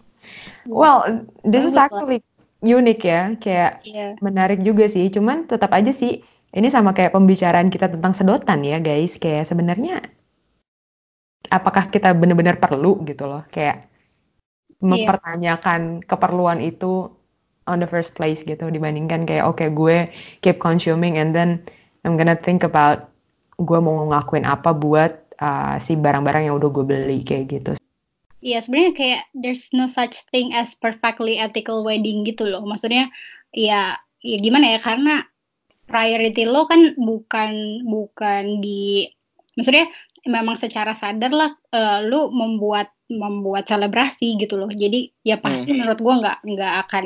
Well, 0.69 0.99
this 1.47 1.65
is 1.65 1.79
actually 1.79 2.21
unique 2.61 3.07
ya, 3.07 3.39
kayak 3.39 3.87
Iya. 3.87 4.07
menarik 4.21 4.61
juga 4.61 4.85
sih. 4.91 5.09
Cuman 5.09 5.47
tetap 5.47 5.71
aja 5.73 5.95
sih, 5.95 6.21
ini 6.53 6.69
sama 6.69 6.93
kayak 6.93 7.15
pembicaraan 7.15 7.71
kita 7.71 7.89
tentang 7.89 8.13
sedotan 8.13 8.61
ya 8.67 8.83
guys. 8.83 9.17
Kayak 9.17 9.49
sebenarnya 9.49 10.03
apakah 11.49 11.89
kita 11.89 12.13
benar-benar 12.13 12.61
perlu 12.61 13.01
gitu 13.09 13.25
loh, 13.25 13.47
kayak 13.49 13.89
mempertanyakan 14.79 16.05
keperluan 16.07 16.63
itu 16.63 17.11
on 17.67 17.81
the 17.83 17.89
first 17.89 18.15
place 18.15 18.47
gitu 18.47 18.71
dibandingkan 18.71 19.27
kayak 19.29 19.45
oke 19.45 19.61
gue 19.61 20.09
keep 20.41 20.57
consuming 20.63 21.19
and 21.19 21.35
then 21.35 21.61
I'm 22.07 22.17
gonna 22.17 22.39
think 22.39 22.63
about 22.65 23.11
gue 23.59 23.79
mau 23.83 24.07
ngelakuin 24.07 24.47
apa 24.47 24.71
buat 24.71 25.28
uh, 25.43 25.77
si 25.81 25.95
barang-barang 25.99 26.51
yang 26.51 26.57
udah 26.59 26.71
gue 26.71 26.85
beli 26.85 27.21
kayak 27.23 27.45
gitu. 27.51 27.73
Iya, 28.39 28.63
sebenarnya 28.63 28.93
kayak 28.95 29.23
there's 29.35 29.67
no 29.75 29.91
such 29.91 30.23
thing 30.31 30.55
as 30.55 30.71
perfectly 30.79 31.43
ethical 31.43 31.83
wedding 31.83 32.23
gitu 32.23 32.47
loh. 32.47 32.63
Maksudnya 32.63 33.11
ya 33.51 33.99
ya 34.23 34.37
gimana 34.39 34.79
ya 34.79 34.81
karena 34.83 35.27
priority 35.91 36.47
lo 36.47 36.69
kan 36.71 36.95
bukan 36.95 37.83
bukan 37.83 38.63
di 38.63 39.09
maksudnya 39.59 39.91
memang 40.29 40.61
secara 40.61 40.95
sadar 40.95 41.33
lah 41.35 41.51
eh, 41.75 41.99
lu 42.07 42.31
membuat 42.31 42.95
membuat 43.11 43.67
selebrasi 43.67 44.39
gitu 44.39 44.55
loh. 44.55 44.71
Jadi 44.71 45.11
ya 45.27 45.43
pasti 45.43 45.75
menurut 45.75 45.99
gua 45.99 46.15
nggak 46.23 46.39
nggak 46.47 46.75
akan 46.87 47.05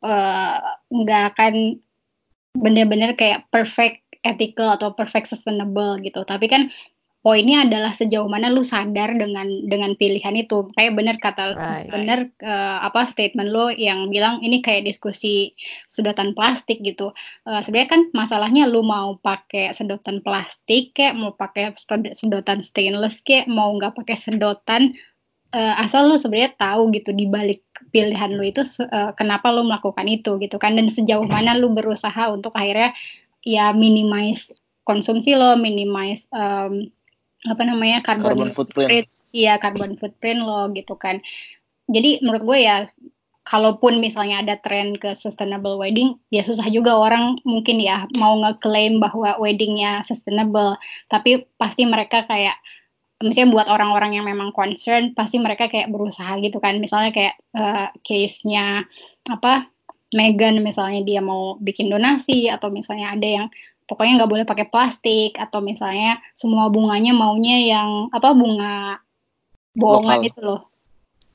eh, 0.00 0.58
nggak 0.88 1.22
akan 1.36 1.54
bener-bener 2.56 3.12
kayak 3.18 3.44
perfect 3.52 4.00
ethical 4.24 4.72
atau 4.72 4.96
perfect 4.96 5.28
sustainable 5.28 6.00
gitu. 6.00 6.24
Tapi 6.24 6.48
kan 6.48 6.72
poinnya 7.24 7.64
adalah 7.64 7.96
sejauh 7.96 8.28
mana 8.28 8.52
lu 8.52 8.60
sadar 8.60 9.16
dengan 9.16 9.48
dengan 9.64 9.96
pilihan 9.96 10.36
itu. 10.36 10.68
Kayak 10.76 10.92
bener 10.92 11.16
kata 11.16 11.44
Right. 11.56 11.88
bener 11.88 12.18
eh, 12.44 12.78
apa 12.84 13.08
statement 13.08 13.48
lo 13.48 13.72
yang 13.72 14.12
bilang 14.12 14.44
ini 14.44 14.60
kayak 14.60 14.84
diskusi 14.84 15.56
sedotan 15.88 16.36
plastik 16.36 16.84
gitu. 16.84 17.16
Eh, 17.48 17.60
sebenarnya 17.64 17.90
kan 17.96 18.02
masalahnya 18.12 18.68
lu 18.68 18.84
mau 18.84 19.16
pakai 19.16 19.72
sedotan 19.72 20.20
plastik 20.20 20.92
kayak 20.92 21.16
mau 21.16 21.32
pakai 21.32 21.72
sed- 21.80 22.12
sedotan 22.12 22.60
stainless 22.60 23.24
kayak 23.24 23.48
mau 23.48 23.72
nggak 23.72 23.96
pakai 23.96 24.20
sedotan 24.20 24.92
eh, 25.56 25.74
asal 25.80 26.12
lu 26.12 26.20
sebenarnya 26.20 26.52
tahu 26.60 26.92
gitu 26.92 27.16
di 27.16 27.24
balik 27.24 27.64
pilihan 27.88 28.36
lu 28.36 28.44
itu 28.44 28.60
eh, 28.84 29.10
kenapa 29.16 29.48
lu 29.48 29.64
melakukan 29.64 30.04
itu 30.04 30.36
gitu 30.44 30.60
kan 30.60 30.76
dan 30.76 30.92
sejauh 30.92 31.24
mana 31.24 31.56
lu 31.56 31.72
berusaha 31.72 32.28
untuk 32.28 32.52
akhirnya 32.52 32.92
ya 33.40 33.72
minimize 33.72 34.52
konsumsi 34.84 35.32
lo, 35.32 35.56
minimize 35.56 36.28
em, 36.28 36.92
apa 37.44 37.62
namanya 37.68 38.00
carbon, 38.00 38.32
carbon 38.32 38.50
footprint 38.56 39.04
iya 39.36 39.60
carbon 39.60 40.00
footprint 40.00 40.40
lo 40.40 40.72
gitu 40.72 40.96
kan. 40.96 41.20
Jadi 41.84 42.24
menurut 42.24 42.42
gue 42.48 42.58
ya 42.64 42.88
kalaupun 43.44 44.00
misalnya 44.00 44.40
ada 44.40 44.56
tren 44.56 44.96
ke 44.96 45.12
sustainable 45.12 45.76
wedding, 45.76 46.16
ya 46.32 46.40
susah 46.40 46.64
juga 46.72 46.96
orang 46.96 47.36
mungkin 47.44 47.76
ya 47.76 48.08
mau 48.16 48.40
ngeklaim 48.40 48.96
bahwa 48.96 49.36
weddingnya 49.36 50.00
sustainable, 50.08 50.80
tapi 51.12 51.44
pasti 51.60 51.84
mereka 51.84 52.24
kayak 52.24 52.56
misalnya 53.20 53.52
buat 53.52 53.68
orang-orang 53.68 54.16
yang 54.16 54.24
memang 54.24 54.48
concern, 54.56 55.12
pasti 55.12 55.36
mereka 55.36 55.68
kayak 55.68 55.92
berusaha 55.92 56.40
gitu 56.40 56.56
kan. 56.56 56.80
Misalnya 56.80 57.12
kayak 57.12 57.36
eh, 57.52 57.88
case-nya 58.00 58.88
apa 59.28 59.68
Megan 60.16 60.62
misalnya 60.64 61.04
dia 61.04 61.20
mau 61.20 61.60
bikin 61.60 61.92
donasi 61.92 62.48
atau 62.48 62.72
misalnya 62.72 63.12
ada 63.12 63.28
yang 63.28 63.46
pokoknya 63.84 64.22
nggak 64.22 64.30
boleh 64.30 64.44
pakai 64.48 64.66
plastik 64.68 65.36
atau 65.36 65.60
misalnya 65.60 66.20
semua 66.36 66.72
bunganya 66.72 67.12
maunya 67.12 67.60
yang 67.76 68.08
apa 68.10 68.32
bunga 68.32 68.98
bohongan 69.76 70.18
Lokal. 70.22 70.26
gitu 70.28 70.40
loh. 70.40 70.60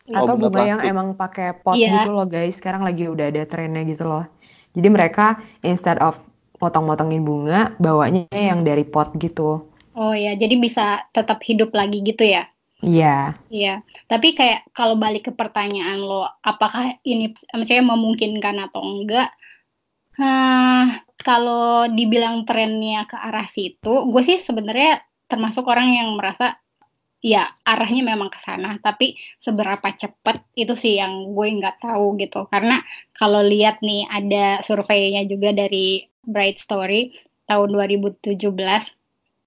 Oh, 0.10 0.26
Atau 0.26 0.36
bunga 0.42 0.50
bunga 0.58 0.66
yang 0.66 0.82
emang 0.82 1.08
pakai 1.14 1.54
pot 1.62 1.78
Iya. 1.78 2.02
gitu 2.02 2.12
loh 2.16 2.26
guys. 2.26 2.58
Sekarang 2.58 2.82
lagi 2.82 3.06
udah 3.06 3.30
ada 3.30 3.46
trennya 3.46 3.86
gitu 3.86 4.10
loh. 4.10 4.26
Jadi 4.74 4.88
mereka 4.90 5.38
instead 5.62 6.02
of 6.02 6.18
potong-potongin 6.60 7.24
bunga, 7.24 7.74
bawanya 7.80 8.28
yang 8.34 8.66
dari 8.66 8.84
pot 8.84 9.14
gitu. 9.16 9.70
Oh 9.96 10.14
ya, 10.16 10.36
jadi 10.36 10.56
bisa 10.60 11.04
tetap 11.12 11.44
hidup 11.44 11.72
lagi 11.76 12.04
gitu 12.04 12.24
ya. 12.24 12.48
Iya. 12.80 13.36
Iya, 13.52 13.84
tapi 14.08 14.32
kayak 14.32 14.72
kalau 14.72 14.96
balik 14.96 15.28
ke 15.28 15.32
pertanyaan 15.36 16.00
lo, 16.00 16.24
apakah 16.40 16.96
ini 17.04 17.36
maksudnya 17.52 17.84
memungkinkan 17.84 18.56
atau 18.72 18.80
enggak? 18.80 19.28
Hah, 20.20 21.00
kalau 21.24 21.88
dibilang 21.88 22.44
trennya 22.44 23.08
ke 23.08 23.16
arah 23.16 23.48
situ, 23.48 24.04
gue 24.12 24.22
sih 24.28 24.36
sebenarnya 24.36 25.00
termasuk 25.32 25.64
orang 25.64 25.96
yang 25.96 26.10
merasa 26.20 26.60
ya 27.24 27.48
arahnya 27.64 28.04
memang 28.04 28.28
ke 28.28 28.40
sana, 28.44 28.76
tapi 28.84 29.16
seberapa 29.40 29.88
cepat 29.96 30.44
itu 30.60 30.76
sih 30.76 31.00
yang 31.00 31.32
gue 31.32 31.48
nggak 31.60 31.80
tahu 31.84 32.20
gitu. 32.20 32.52
Karena 32.52 32.84
kalau 33.16 33.40
lihat 33.44 33.80
nih 33.80 34.08
ada 34.12 34.60
surveinya 34.60 35.24
juga 35.24 35.56
dari 35.56 36.04
Bright 36.28 36.60
Story 36.60 37.16
tahun 37.48 37.70
2017, 37.72 38.36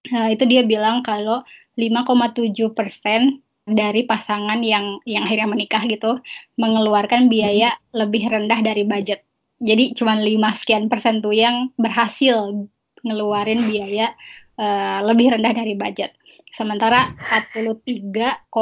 nah, 0.08 0.26
itu 0.32 0.44
dia 0.48 0.62
bilang 0.64 1.04
kalau 1.04 1.44
5,7 1.76 2.72
persen 2.72 3.44
dari 3.68 4.08
pasangan 4.08 4.58
yang 4.64 5.04
yang 5.04 5.28
akhirnya 5.28 5.48
menikah 5.52 5.84
gitu 5.84 6.18
mengeluarkan 6.56 7.28
biaya 7.28 7.76
lebih 7.92 8.24
rendah 8.32 8.60
dari 8.64 8.88
budget. 8.88 9.20
Jadi 9.62 9.94
cuma 9.94 10.18
5 10.18 10.58
sekian 10.58 10.90
persen 10.90 11.22
tuh 11.22 11.30
yang 11.30 11.70
berhasil 11.78 12.66
ngeluarin 13.06 13.62
biaya 13.70 14.10
eh, 14.58 14.98
lebih 15.06 15.38
rendah 15.38 15.54
dari 15.54 15.78
budget. 15.78 16.18
Sementara 16.52 17.14
43,5 17.32 18.52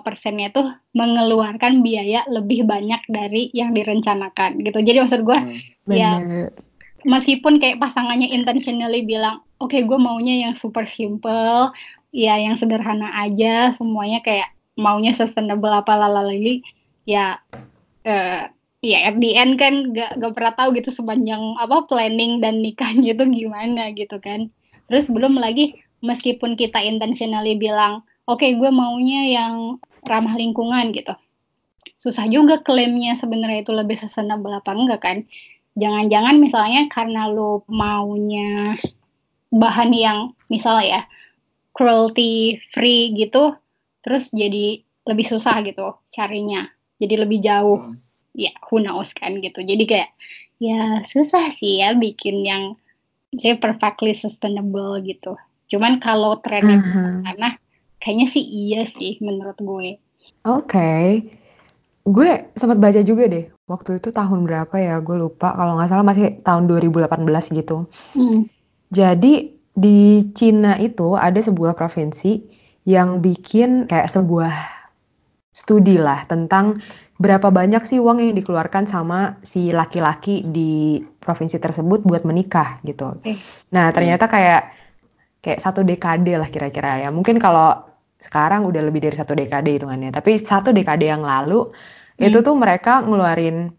persennya 0.00 0.48
tuh 0.54 0.70
mengeluarkan 0.96 1.84
biaya 1.84 2.24
lebih 2.30 2.64
banyak 2.64 3.04
dari 3.10 3.50
yang 3.52 3.74
direncanakan 3.74 4.62
gitu. 4.62 4.78
Jadi 4.80 4.98
maksud 5.02 5.20
gue 5.26 5.38
Hmm. 5.84 5.92
Ya. 5.92 6.12
Meskipun 7.04 7.60
kayak 7.60 7.84
pasangannya 7.84 8.32
intentionally 8.32 9.04
bilang, 9.04 9.44
oke 9.60 9.76
gue 9.76 9.98
maunya 10.00 10.48
yang 10.48 10.56
super 10.56 10.88
simple, 10.88 11.68
ya 12.16 12.40
yang 12.40 12.56
sederhana 12.56 13.12
aja, 13.12 13.76
semuanya 13.76 14.24
kayak 14.24 14.48
maunya 14.80 15.12
sustainable 15.12 15.68
apa 15.68 15.92
lalalali, 16.00 16.64
ya 17.04 17.44
eh, 18.08 18.48
ya 18.84 19.08
at 19.08 19.16
the 19.16 19.32
end 19.32 19.56
kan 19.56 19.96
gak, 19.96 20.20
gak 20.20 20.32
pernah 20.36 20.52
tahu 20.52 20.76
gitu 20.76 20.92
sepanjang 20.92 21.40
apa 21.56 21.88
planning 21.88 22.44
dan 22.44 22.60
nikahnya 22.60 23.16
itu 23.16 23.24
gimana 23.24 23.90
gitu 23.96 24.20
kan. 24.20 24.52
Terus 24.92 25.08
belum 25.08 25.40
lagi 25.40 25.80
meskipun 26.04 26.60
kita 26.60 26.84
intentionally 26.84 27.56
bilang, 27.56 28.04
oke 28.28 28.44
okay, 28.44 28.52
gue 28.52 28.68
maunya 28.68 29.32
yang 29.32 29.80
ramah 30.04 30.36
lingkungan 30.36 30.92
gitu 30.92 31.16
susah 32.04 32.28
juga 32.28 32.60
klaimnya 32.60 33.16
sebenarnya 33.16 33.64
itu 33.64 33.72
lebih 33.72 33.96
sustainable 33.96 34.52
apa 34.52 34.76
enggak 34.76 35.00
kan 35.00 35.18
jangan-jangan 35.72 36.36
misalnya 36.36 36.84
karena 36.92 37.32
lo 37.32 37.64
maunya 37.64 38.76
bahan 39.48 39.90
yang 39.96 40.18
misalnya 40.52 40.84
ya 40.84 41.00
cruelty 41.72 42.60
free 42.76 43.16
gitu 43.16 43.56
terus 44.04 44.28
jadi 44.36 44.84
lebih 45.08 45.26
susah 45.26 45.64
gitu 45.64 45.96
carinya 46.12 46.68
jadi 47.00 47.24
lebih 47.24 47.40
jauh 47.40 47.80
hmm. 47.88 48.03
Ya 48.34 48.52
who 48.68 48.82
knows 48.82 49.14
kan 49.14 49.38
gitu. 49.40 49.62
Jadi 49.64 49.84
kayak 49.88 50.10
ya 50.58 51.02
susah 51.06 51.54
sih 51.54 51.80
ya 51.80 51.94
bikin 51.94 52.44
yang 52.44 52.64
saya 53.34 53.58
perfectly 53.58 54.14
sustainable 54.14 54.98
gitu. 55.02 55.38
Cuman 55.70 55.98
kalau 56.02 56.38
trennya 56.42 56.78
uh 56.78 56.84
-huh. 56.84 57.14
karena 57.26 57.48
kayaknya 57.98 58.26
sih 58.28 58.44
iya 58.44 58.82
sih 58.84 59.16
menurut 59.22 59.58
gue. 59.58 59.96
Oke. 60.44 60.68
Okay 60.68 61.06
gue 62.04 62.52
sempat 62.52 62.76
baca 62.76 63.00
juga 63.00 63.24
deh 63.24 63.48
waktu 63.64 63.96
itu 63.96 64.12
tahun 64.12 64.44
berapa 64.44 64.76
ya 64.76 65.00
gue 65.00 65.16
lupa. 65.16 65.56
Kalau 65.56 65.80
nggak 65.80 65.88
salah 65.88 66.04
masih 66.04 66.40
tahun 66.44 66.68
2018 66.68 67.58
gitu. 67.60 67.88
Hmm. 68.12 68.44
jadi 68.92 69.50
di 69.74 70.30
Cina 70.38 70.78
itu 70.78 71.18
ada 71.18 71.40
sebuah 71.42 71.74
provinsi 71.74 72.38
yang 72.86 73.18
bikin 73.18 73.90
kayak 73.90 74.06
sebuah 74.06 74.54
studi 75.50 75.98
lah 75.98 76.22
tentang 76.30 76.78
berapa 77.14 77.46
banyak 77.54 77.86
sih 77.86 78.02
uang 78.02 78.18
yang 78.18 78.34
dikeluarkan 78.34 78.90
sama 78.90 79.38
si 79.46 79.70
laki-laki 79.70 80.42
di 80.42 80.98
provinsi 81.22 81.62
tersebut 81.62 82.02
buat 82.02 82.26
menikah 82.26 82.82
gitu. 82.82 83.14
Okay. 83.22 83.38
Nah 83.70 83.94
ternyata 83.94 84.26
kayak 84.26 84.74
kayak 85.38 85.62
satu 85.62 85.86
dekade 85.86 86.34
lah 86.34 86.50
kira-kira 86.50 87.06
ya. 87.06 87.08
Mungkin 87.14 87.38
kalau 87.38 87.86
sekarang 88.18 88.66
udah 88.66 88.82
lebih 88.82 89.04
dari 89.06 89.14
satu 89.14 89.36
dekade 89.38 89.78
hitungannya. 89.78 90.10
Tapi 90.10 90.40
satu 90.40 90.74
dekade 90.74 91.06
yang 91.06 91.22
lalu 91.22 91.70
hmm. 92.18 92.26
itu 92.26 92.42
tuh 92.42 92.56
mereka 92.58 93.04
ngeluarin 93.06 93.70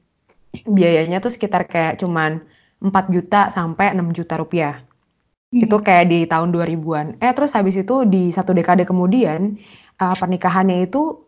biayanya 0.64 1.20
tuh 1.20 1.34
sekitar 1.34 1.68
kayak 1.68 2.00
cuman 2.00 2.40
4 2.80 2.88
juta 3.12 3.52
sampai 3.52 3.92
6 3.92 4.16
juta 4.16 4.40
rupiah. 4.40 4.76
Hmm. 5.52 5.66
Itu 5.66 5.84
kayak 5.84 6.06
di 6.08 6.20
tahun 6.24 6.56
2000-an. 6.56 7.20
Eh 7.20 7.36
terus 7.36 7.52
habis 7.52 7.76
itu 7.76 8.08
di 8.08 8.32
satu 8.32 8.56
dekade 8.56 8.88
kemudian 8.88 9.60
uh, 10.00 10.16
pernikahannya 10.16 10.88
itu 10.88 11.25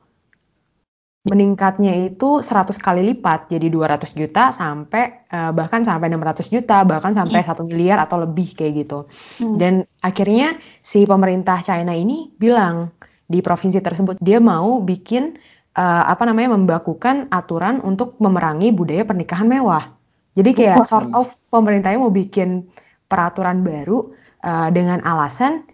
meningkatnya 1.28 1.94
itu 2.08 2.40
100 2.40 2.74
kali 2.80 3.04
lipat 3.14 3.52
jadi 3.52 3.68
200 3.68 4.16
juta 4.16 4.56
sampai 4.56 5.28
uh, 5.30 5.52
bahkan 5.52 5.84
sampai 5.84 6.08
600 6.10 6.48
juta 6.48 6.82
bahkan 6.88 7.12
sampai 7.12 7.44
hmm. 7.44 7.48
satu 7.48 7.62
miliar 7.68 8.00
atau 8.02 8.24
lebih 8.24 8.56
kayak 8.56 8.74
gitu. 8.88 9.00
Hmm. 9.44 9.56
Dan 9.60 9.74
akhirnya 10.02 10.56
si 10.80 11.04
pemerintah 11.04 11.60
China 11.62 11.92
ini 11.92 12.32
bilang 12.40 12.96
di 13.28 13.44
provinsi 13.44 13.84
tersebut 13.84 14.16
dia 14.24 14.40
mau 14.40 14.80
bikin 14.80 15.36
uh, 15.76 16.04
apa 16.08 16.24
namanya 16.24 16.56
membakukan 16.56 17.28
aturan 17.30 17.84
untuk 17.84 18.16
memerangi 18.18 18.72
budaya 18.72 19.04
pernikahan 19.04 19.46
mewah. 19.46 19.94
Jadi 20.38 20.54
kayak 20.54 20.86
sort 20.86 21.10
of 21.18 21.34
pemerintahnya 21.50 21.98
mau 21.98 22.14
bikin 22.14 22.70
peraturan 23.10 23.66
baru 23.66 24.14
uh, 24.46 24.70
dengan 24.70 25.02
alasan 25.02 25.66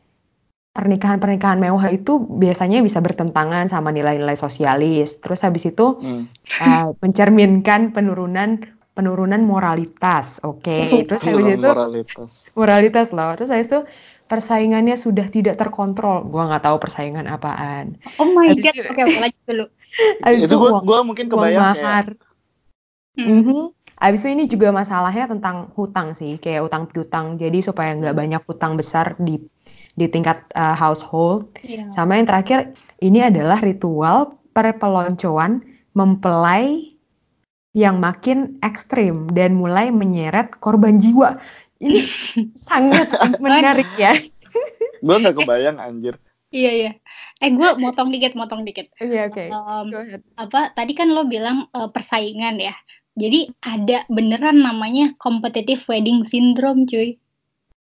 pernikahan-pernikahan 0.74 1.62
mewah 1.62 1.86
itu 1.94 2.18
biasanya 2.18 2.82
bisa 2.82 2.98
bertentangan 2.98 3.70
sama 3.70 3.94
nilai-nilai 3.94 4.34
sosialis. 4.34 5.22
Terus 5.22 5.46
habis 5.46 5.70
itu 5.70 6.02
hmm. 6.02 6.24
uh, 6.66 6.98
mencerminkan 6.98 7.94
penurunan 7.94 8.58
penurunan 8.98 9.42
moralitas. 9.46 10.42
Oke. 10.42 10.90
Okay. 10.90 11.02
Terus 11.08 11.22
habis 11.30 11.46
itu 11.46 11.62
moralitas. 11.62 12.32
Moralitas 12.58 13.08
loh. 13.14 13.32
Terus 13.38 13.50
habis 13.54 13.70
itu 13.70 13.80
persaingannya 14.26 14.98
sudah 14.98 15.30
tidak 15.30 15.62
terkontrol. 15.62 16.26
Gua 16.26 16.50
nggak 16.50 16.66
tahu 16.66 16.78
persaingan 16.82 17.30
apaan. 17.30 18.02
Oh 18.18 18.34
my 18.34 18.50
Habis 18.50 18.66
god. 18.66 18.76
Oke, 18.90 19.02
okay, 19.06 19.22
lanjut 19.22 19.44
dulu. 19.46 19.66
Itu 20.50 20.56
gua, 20.58 20.82
gua 20.82 21.00
mungkin 21.06 21.30
kebayang 21.30 21.78
mahar. 21.78 22.18
Hmm. 23.14 23.30
Mm 23.30 23.42
-hmm. 23.46 23.64
Abis 24.02 24.26
itu 24.26 24.30
ini 24.34 24.50
juga 24.50 24.74
masalahnya 24.74 25.30
tentang 25.30 25.70
hutang 25.78 26.18
sih, 26.18 26.42
kayak 26.42 26.66
utang 26.66 26.90
piutang. 26.90 27.38
Jadi 27.38 27.62
supaya 27.62 27.94
nggak 27.94 28.18
banyak 28.18 28.42
hutang 28.50 28.74
besar 28.74 29.14
di 29.22 29.38
di 29.94 30.10
tingkat 30.10 30.42
uh, 30.58 30.74
household. 30.74 31.54
Yeah. 31.62 31.90
Sama 31.94 32.18
yang 32.18 32.28
terakhir, 32.30 32.74
ini 33.02 33.26
adalah 33.26 33.62
ritual 33.62 34.38
perpeloncoan 34.54 35.62
mempelai 35.94 36.94
yang 37.74 37.98
makin 37.98 38.62
ekstrim 38.62 39.34
dan 39.34 39.58
mulai 39.58 39.90
menyeret 39.90 40.62
korban 40.62 41.02
jiwa 41.02 41.42
ini 41.84 42.02
sangat 42.70 43.12
menarik 43.44 43.88
ya. 44.00 44.16
gue 45.04 45.16
nggak 45.20 45.36
kebayang 45.36 45.78
anjir. 45.84 46.16
Iya 46.54 46.72
iya. 46.72 46.92
Eh 47.42 47.52
gue 47.52 47.70
motong 47.82 48.14
dikit, 48.14 48.38
motong 48.38 48.64
dikit. 48.64 48.94
Iya 49.02 49.28
oke. 49.28 49.36
Okay. 49.36 49.48
Um, 49.52 49.90
apa 50.40 50.72
tadi 50.78 50.94
kan 50.96 51.12
lo 51.12 51.28
bilang 51.28 51.68
uh, 51.76 51.90
persaingan 51.92 52.62
ya. 52.62 52.72
Jadi 53.14 53.50
ada 53.62 54.06
beneran 54.10 54.62
namanya 54.62 55.14
competitive 55.22 55.86
wedding 55.90 56.26
syndrome, 56.26 56.86
cuy. 56.86 57.18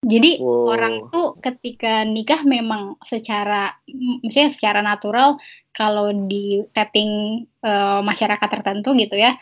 Jadi 0.08 0.39
wow. 0.39 0.72
orang 0.72 1.12
tuh 1.12 1.36
ketika 1.43 2.08
nikah 2.08 2.39
memang 2.47 2.95
secara 3.03 3.76
misalnya 4.24 4.51
secara 4.55 4.80
natural 4.80 5.36
kalau 5.76 6.16
di 6.16 6.64
setting 6.72 7.43
uh, 7.62 7.99
masyarakat 7.99 8.47
tertentu 8.47 8.95
gitu 8.95 9.20
ya 9.20 9.36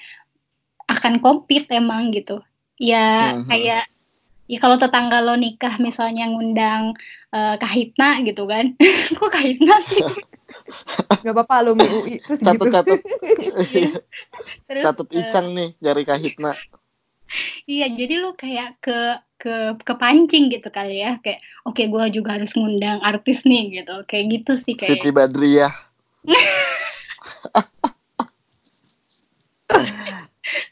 akan 0.90 1.22
compete 1.22 1.78
emang 1.78 2.10
gitu. 2.10 2.42
Ya 2.82 3.38
uh 3.38 3.46
-huh. 3.46 3.46
kayak 3.46 3.86
ya 4.46 4.58
kalau 4.62 4.78
tetangga 4.78 5.22
lo 5.26 5.34
nikah 5.34 5.82
misalnya 5.82 6.30
ngundang 6.30 6.94
uh, 7.34 7.56
Kahitna 7.58 8.22
gitu 8.22 8.46
kan 8.46 8.78
kok 9.18 9.32
Kahitna 9.34 9.82
sih 9.90 10.02
Gak 11.26 11.34
apa-apa 11.34 11.66
alumni 11.66 11.90
UI 11.90 12.22
terus 12.26 12.40
catet 12.46 12.70
gitu. 12.70 13.98
catet 14.70 15.08
uh, 15.10 15.18
Icang 15.18 15.48
nih 15.58 15.70
dari 15.82 16.06
Kahitna 16.06 16.54
iya 17.66 17.90
jadi 17.90 18.22
lo 18.22 18.38
kayak 18.38 18.78
ke 18.82 19.00
ke 19.36 19.76
kepancing 19.84 20.48
gitu 20.48 20.72
kali 20.72 21.04
ya 21.04 21.20
kayak 21.20 21.44
oke 21.68 21.76
okay, 21.76 21.92
gue 21.92 22.04
juga 22.22 22.40
harus 22.40 22.56
ngundang 22.56 23.04
artis 23.04 23.44
nih 23.44 23.84
gitu. 23.84 24.02
Kayak 24.08 24.26
gitu 24.42 24.54
sih 24.58 24.74
kayak. 24.80 24.90
Siti 24.96 25.10
Badriah. 25.12 25.74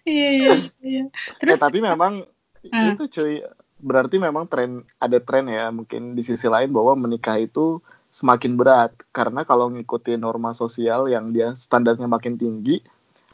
Iya 0.04 0.30
iya 0.36 0.51
iya. 0.84 1.04
Terus 1.39 1.58
eh, 1.58 1.60
tapi 1.60 1.80
memang 1.80 2.24
uh. 2.70 2.88
itu 2.91 3.04
cuy 3.08 3.39
berarti 3.84 4.16
memang 4.20 4.47
tren 4.47 4.84
ada 4.99 5.20
tren 5.20 5.47
ya 5.47 5.72
mungkin 5.72 6.16
di 6.16 6.24
sisi 6.24 6.47
lain 6.47 6.72
bahwa 6.72 6.95
menikah 6.95 7.39
itu 7.39 7.80
semakin 8.12 8.60
berat. 8.60 8.91
Karena 9.16 9.47
kalau 9.47 9.72
ngikutin 9.72 10.22
norma 10.22 10.51
sosial 10.51 11.08
yang 11.08 11.32
dia 11.32 11.56
standarnya 11.56 12.06
makin 12.06 12.36
tinggi 12.36 12.84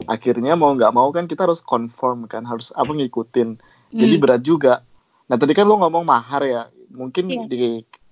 akhirnya 0.08 0.56
mau 0.56 0.72
nggak 0.72 0.92
mau 0.94 1.08
kan 1.12 1.28
kita 1.28 1.44
harus 1.48 1.60
conform 1.60 2.24
kan 2.30 2.46
harus 2.46 2.72
apa 2.76 2.92
ngikutin 2.92 3.60
jadi 3.92 4.14
hmm. 4.16 4.22
berat 4.22 4.42
juga 4.44 4.84
nah 5.28 5.36
tadi 5.36 5.52
kan 5.52 5.66
lo 5.68 5.80
ngomong 5.80 6.04
mahar 6.06 6.42
ya 6.46 6.62
mungkin 6.90 7.28
yeah. 7.30 7.46
di 7.46 7.62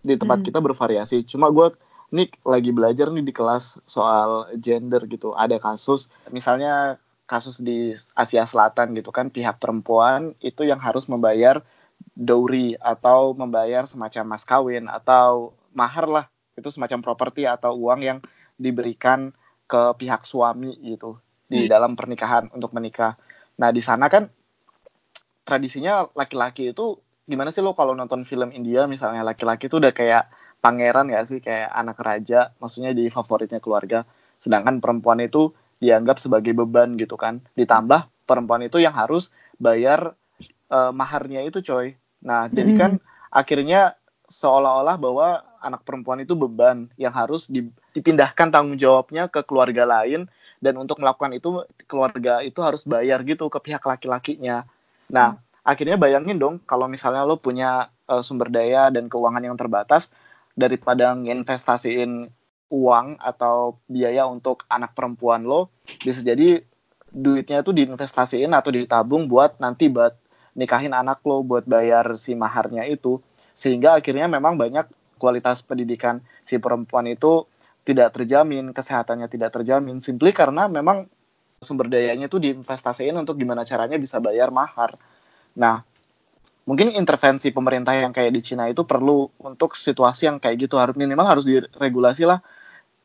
di 0.04 0.14
tempat 0.14 0.42
hmm. 0.42 0.46
kita 0.52 0.58
bervariasi 0.60 1.24
cuma 1.26 1.50
gue 1.50 1.72
nih 2.08 2.28
lagi 2.46 2.70
belajar 2.72 3.12
nih 3.12 3.24
di 3.24 3.34
kelas 3.36 3.84
soal 3.84 4.48
gender 4.56 5.04
gitu 5.04 5.36
ada 5.36 5.60
kasus 5.60 6.08
misalnya 6.32 6.96
kasus 7.28 7.60
di 7.60 7.92
Asia 8.16 8.48
Selatan 8.48 8.96
gitu 8.96 9.12
kan 9.12 9.28
pihak 9.28 9.60
perempuan 9.60 10.32
itu 10.40 10.64
yang 10.64 10.80
harus 10.80 11.04
membayar 11.12 11.60
dowry 12.16 12.72
atau 12.80 13.36
membayar 13.36 13.84
semacam 13.84 14.24
mas 14.24 14.48
kawin 14.48 14.88
atau 14.88 15.52
mahar 15.76 16.08
lah 16.08 16.24
itu 16.56 16.72
semacam 16.72 17.04
properti 17.04 17.44
atau 17.44 17.76
uang 17.76 18.00
yang 18.00 18.18
diberikan 18.56 19.30
ke 19.68 19.94
pihak 20.00 20.24
suami 20.24 20.74
gitu 20.80 21.20
di 21.48 21.64
hmm. 21.66 21.70
dalam 21.72 21.92
pernikahan 21.96 22.52
untuk 22.52 22.76
menikah. 22.76 23.16
Nah 23.58 23.72
di 23.72 23.80
sana 23.80 24.06
kan 24.12 24.28
tradisinya 25.42 26.04
laki-laki 26.12 26.76
itu 26.76 27.00
gimana 27.24 27.48
sih 27.48 27.64
lo 27.64 27.72
kalau 27.72 27.96
nonton 27.96 28.22
film 28.28 28.52
India 28.52 28.84
misalnya 28.84 29.24
laki-laki 29.24 29.72
itu 29.72 29.80
udah 29.80 29.92
kayak 29.96 30.28
pangeran 30.60 31.08
ya 31.08 31.24
sih? 31.24 31.40
Kayak 31.40 31.72
anak 31.72 31.98
raja 32.04 32.52
maksudnya 32.60 32.92
di 32.92 33.08
favoritnya 33.08 33.58
keluarga. 33.58 34.04
Sedangkan 34.36 34.78
perempuan 34.78 35.18
itu 35.24 35.50
dianggap 35.80 36.20
sebagai 36.20 36.52
beban 36.52 36.94
gitu 37.00 37.16
kan. 37.16 37.40
Ditambah 37.56 38.28
perempuan 38.28 38.60
itu 38.68 38.76
yang 38.78 38.92
harus 38.92 39.32
bayar 39.56 40.12
uh, 40.68 40.92
maharnya 40.92 41.42
itu 41.48 41.64
coy. 41.64 41.96
Nah, 42.22 42.50
jadi 42.52 42.72
kan 42.76 42.92
akhirnya 43.32 43.96
seolah-olah 44.28 44.96
bahwa 45.00 45.28
anak 45.64 45.82
perempuan 45.82 46.22
itu 46.22 46.36
beban 46.36 46.92
yang 47.00 47.10
harus 47.10 47.48
dipindahkan 47.96 48.52
tanggung 48.52 48.78
jawabnya 48.78 49.26
ke 49.26 49.42
keluarga 49.42 49.88
lain 49.88 50.28
dan 50.58 50.74
untuk 50.78 50.98
melakukan 50.98 51.34
itu 51.34 51.62
keluarga 51.86 52.42
itu 52.42 52.58
harus 52.62 52.82
bayar 52.82 53.22
gitu 53.22 53.46
ke 53.46 53.58
pihak 53.62 53.82
laki-lakinya. 53.82 54.66
Nah, 55.10 55.38
hmm. 55.38 55.66
akhirnya 55.66 55.96
bayangin 55.96 56.38
dong 56.38 56.54
kalau 56.66 56.90
misalnya 56.90 57.22
lo 57.22 57.38
punya 57.38 57.90
uh, 58.10 58.22
sumber 58.22 58.50
daya 58.50 58.90
dan 58.90 59.06
keuangan 59.06 59.42
yang 59.42 59.56
terbatas 59.56 60.10
daripada 60.58 61.14
nginvestasiin 61.14 62.26
uang 62.68 63.16
atau 63.22 63.80
biaya 63.88 64.28
untuk 64.28 64.68
anak 64.68 64.92
perempuan 64.92 65.46
lo 65.46 65.72
bisa 66.04 66.20
jadi 66.20 66.60
duitnya 67.08 67.64
itu 67.64 67.72
diinvestasiin 67.72 68.52
atau 68.52 68.68
ditabung 68.68 69.24
buat 69.24 69.56
nanti 69.56 69.88
buat 69.88 70.12
nikahin 70.52 70.92
anak 70.92 71.24
lo 71.24 71.40
buat 71.40 71.64
bayar 71.64 72.20
si 72.20 72.36
maharnya 72.36 72.84
itu 72.84 73.22
sehingga 73.56 73.96
akhirnya 73.96 74.28
memang 74.28 74.60
banyak 74.60 74.84
kualitas 75.16 75.64
pendidikan 75.64 76.20
si 76.44 76.60
perempuan 76.60 77.08
itu 77.08 77.48
tidak 77.84 78.14
terjamin, 78.14 78.72
kesehatannya 78.72 79.28
tidak 79.30 79.50
terjamin, 79.54 79.98
simply 80.04 80.30
karena 80.32 80.68
memang 80.68 81.08
sumber 81.58 81.90
dayanya 81.90 82.30
itu 82.30 82.38
diinvestasiin 82.38 83.14
untuk 83.18 83.34
gimana 83.38 83.66
caranya 83.66 83.98
bisa 83.98 84.22
bayar 84.22 84.54
mahar. 84.54 84.94
Nah, 85.58 85.82
mungkin 86.68 86.94
intervensi 86.94 87.50
pemerintah 87.50 87.98
yang 87.98 88.14
kayak 88.14 88.30
di 88.30 88.40
Cina 88.44 88.70
itu 88.70 88.86
perlu 88.86 89.26
untuk 89.42 89.74
situasi 89.74 90.30
yang 90.30 90.38
kayak 90.38 90.68
gitu. 90.68 90.78
Harus 90.78 90.94
minimal 90.94 91.26
harus 91.26 91.44
diregulasi 91.44 92.28
lah. 92.28 92.38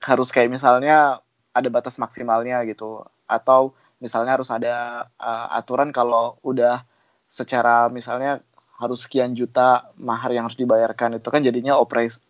Harus 0.03 0.29
kayak 0.29 0.53
misalnya 0.53 1.23
ada 1.55 1.69
batas 1.73 1.97
maksimalnya 1.97 2.61
gitu. 2.69 3.01
Atau 3.25 3.73
misalnya 3.97 4.37
harus 4.37 4.51
ada 4.53 5.07
uh, 5.17 5.47
aturan 5.57 5.89
kalau 5.89 6.37
udah 6.45 6.85
secara 7.31 7.89
misalnya 7.89 8.43
harus 8.77 9.07
sekian 9.07 9.33
juta 9.33 9.89
mahar 9.95 10.29
yang 10.35 10.45
harus 10.45 10.59
dibayarkan 10.59 11.17
itu 11.17 11.29
kan 11.31 11.41
jadinya 11.41 11.79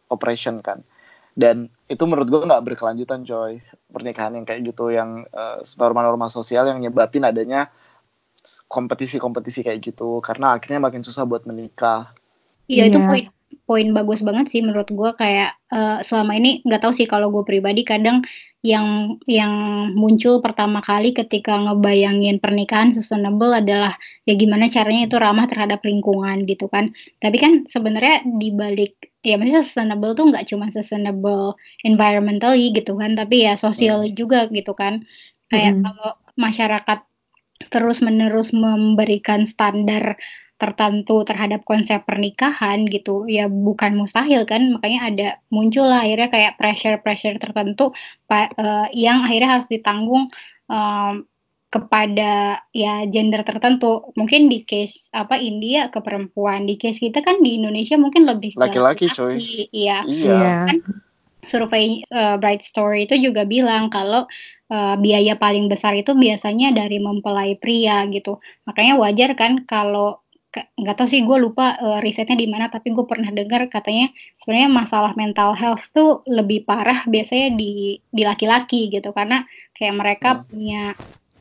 operation 0.07 0.61
kan. 0.63 0.85
Dan 1.33 1.67
itu 1.93 2.03
menurut 2.09 2.27
gue 2.27 2.41
nggak 2.41 2.63
berkelanjutan 2.65 3.21
coy 3.21 3.61
pernikahan 3.93 4.33
yang 4.33 4.45
kayak 4.49 4.61
gitu 4.73 4.89
yang 4.89 5.23
uh, 5.29 5.61
norma-norma 5.77 6.25
sosial 6.27 6.65
yang 6.65 6.81
nyebabin 6.81 7.23
adanya 7.23 7.69
kompetisi-kompetisi 8.67 9.63
kayak 9.63 9.93
gitu 9.93 10.19
karena 10.19 10.57
akhirnya 10.57 10.83
makin 10.83 11.05
susah 11.05 11.23
buat 11.23 11.45
menikah. 11.47 12.11
Iya, 12.67 12.89
yeah. 12.89 12.91
itu 12.91 12.99
poin 12.99 13.25
poin 13.63 13.87
bagus 13.95 14.25
banget 14.25 14.49
sih 14.51 14.65
menurut 14.65 14.89
gue 14.89 15.11
kayak 15.15 15.55
uh, 15.71 16.01
selama 16.03 16.35
ini 16.35 16.65
nggak 16.65 16.83
tahu 16.83 16.93
sih 16.95 17.07
kalau 17.07 17.29
gue 17.29 17.45
pribadi 17.45 17.85
kadang 17.85 18.25
yang 18.63 19.19
yang 19.27 19.53
muncul 19.93 20.39
pertama 20.39 20.79
kali 20.79 21.11
ketika 21.11 21.59
ngebayangin 21.59 22.39
pernikahan 22.39 22.95
sustainable 22.95 23.51
adalah 23.51 23.99
ya 24.23 24.33
gimana 24.39 24.71
caranya 24.71 25.07
itu 25.07 25.15
ramah 25.19 25.45
terhadap 25.51 25.83
lingkungan 25.83 26.47
gitu 26.47 26.71
kan 26.71 26.95
tapi 27.19 27.37
kan 27.39 27.67
sebenarnya 27.67 28.23
di 28.25 28.49
balik 28.55 29.12
ya 29.23 29.39
maksudnya 29.39 29.63
sustainable 29.63 30.13
tuh 30.13 30.25
nggak 30.29 30.45
cuma 30.51 30.67
sustainable 30.69 31.55
environmentally 31.87 32.75
gitu 32.75 32.99
kan 32.99 33.15
tapi 33.15 33.47
ya 33.47 33.55
sosial 33.55 34.03
hmm. 34.03 34.13
juga 34.13 34.51
gitu 34.51 34.75
kan 34.75 35.07
kayak 35.47 35.79
hmm. 35.79 35.83
kalau 35.87 36.09
masyarakat 36.35 36.99
terus-menerus 37.71 38.51
memberikan 38.51 39.47
standar 39.47 40.19
tertentu 40.59 41.27
terhadap 41.27 41.65
konsep 41.67 42.03
pernikahan 42.07 42.87
gitu 42.87 43.27
ya 43.27 43.51
bukan 43.51 43.99
mustahil 43.99 44.47
kan 44.47 44.79
makanya 44.79 44.99
ada 45.09 45.27
muncul 45.51 45.83
lah 45.83 46.05
akhirnya 46.05 46.29
kayak 46.31 46.55
pressure-pressure 46.55 47.35
tertentu 47.41 47.91
uh, 48.29 48.87
yang 48.95 49.27
akhirnya 49.27 49.59
harus 49.59 49.67
ditanggung 49.67 50.29
um, 50.71 51.27
kepada 51.73 52.61
ya 52.69 53.01
gender 53.09 53.41
tertentu. 53.41 54.13
Mungkin 54.13 54.45
di 54.45 54.61
case 54.61 55.09
apa 55.09 55.41
India 55.41 55.89
ke 55.89 56.05
perempuan. 56.05 56.69
Di 56.69 56.77
case 56.77 57.01
kita 57.01 57.25
kan 57.25 57.41
di 57.41 57.57
Indonesia 57.57 57.97
mungkin 57.97 58.29
lebih 58.29 58.53
laki-laki 58.53 59.09
coy. 59.09 59.41
Iya. 59.73 60.05
Iya. 60.05 60.69
Kan 60.69 60.77
survei 61.49 62.05
uh, 62.13 62.37
Bright 62.37 62.61
Story 62.61 63.09
itu 63.09 63.17
juga 63.17 63.41
bilang 63.43 63.89
kalau 63.89 64.29
uh, 64.69 64.95
biaya 65.01 65.33
paling 65.33 65.65
besar 65.65 65.97
itu 65.97 66.13
biasanya 66.13 66.77
dari 66.77 67.01
mempelai 67.01 67.57
pria 67.57 68.05
gitu. 68.13 68.37
Makanya 68.69 69.01
wajar 69.01 69.33
kan 69.33 69.65
kalau 69.65 70.21
nggak 70.53 71.01
tahu 71.01 71.09
sih 71.09 71.25
gue 71.25 71.37
lupa 71.41 71.73
uh, 71.81 71.97
risetnya 72.05 72.37
di 72.37 72.45
mana 72.45 72.69
tapi 72.69 72.93
gue 72.93 73.09
pernah 73.09 73.33
dengar 73.33 73.65
katanya 73.73 74.13
sebenarnya 74.37 74.69
masalah 74.69 75.17
mental 75.17 75.57
health 75.57 75.89
tuh 75.97 76.21
lebih 76.29 76.69
parah 76.69 77.01
biasanya 77.09 77.57
di 77.57 77.97
di 78.13 78.21
laki-laki 78.21 78.93
gitu. 78.93 79.09
Karena 79.09 79.41
kayak 79.73 79.97
mereka 79.97 80.29
hmm. 80.37 80.41
punya 80.45 80.83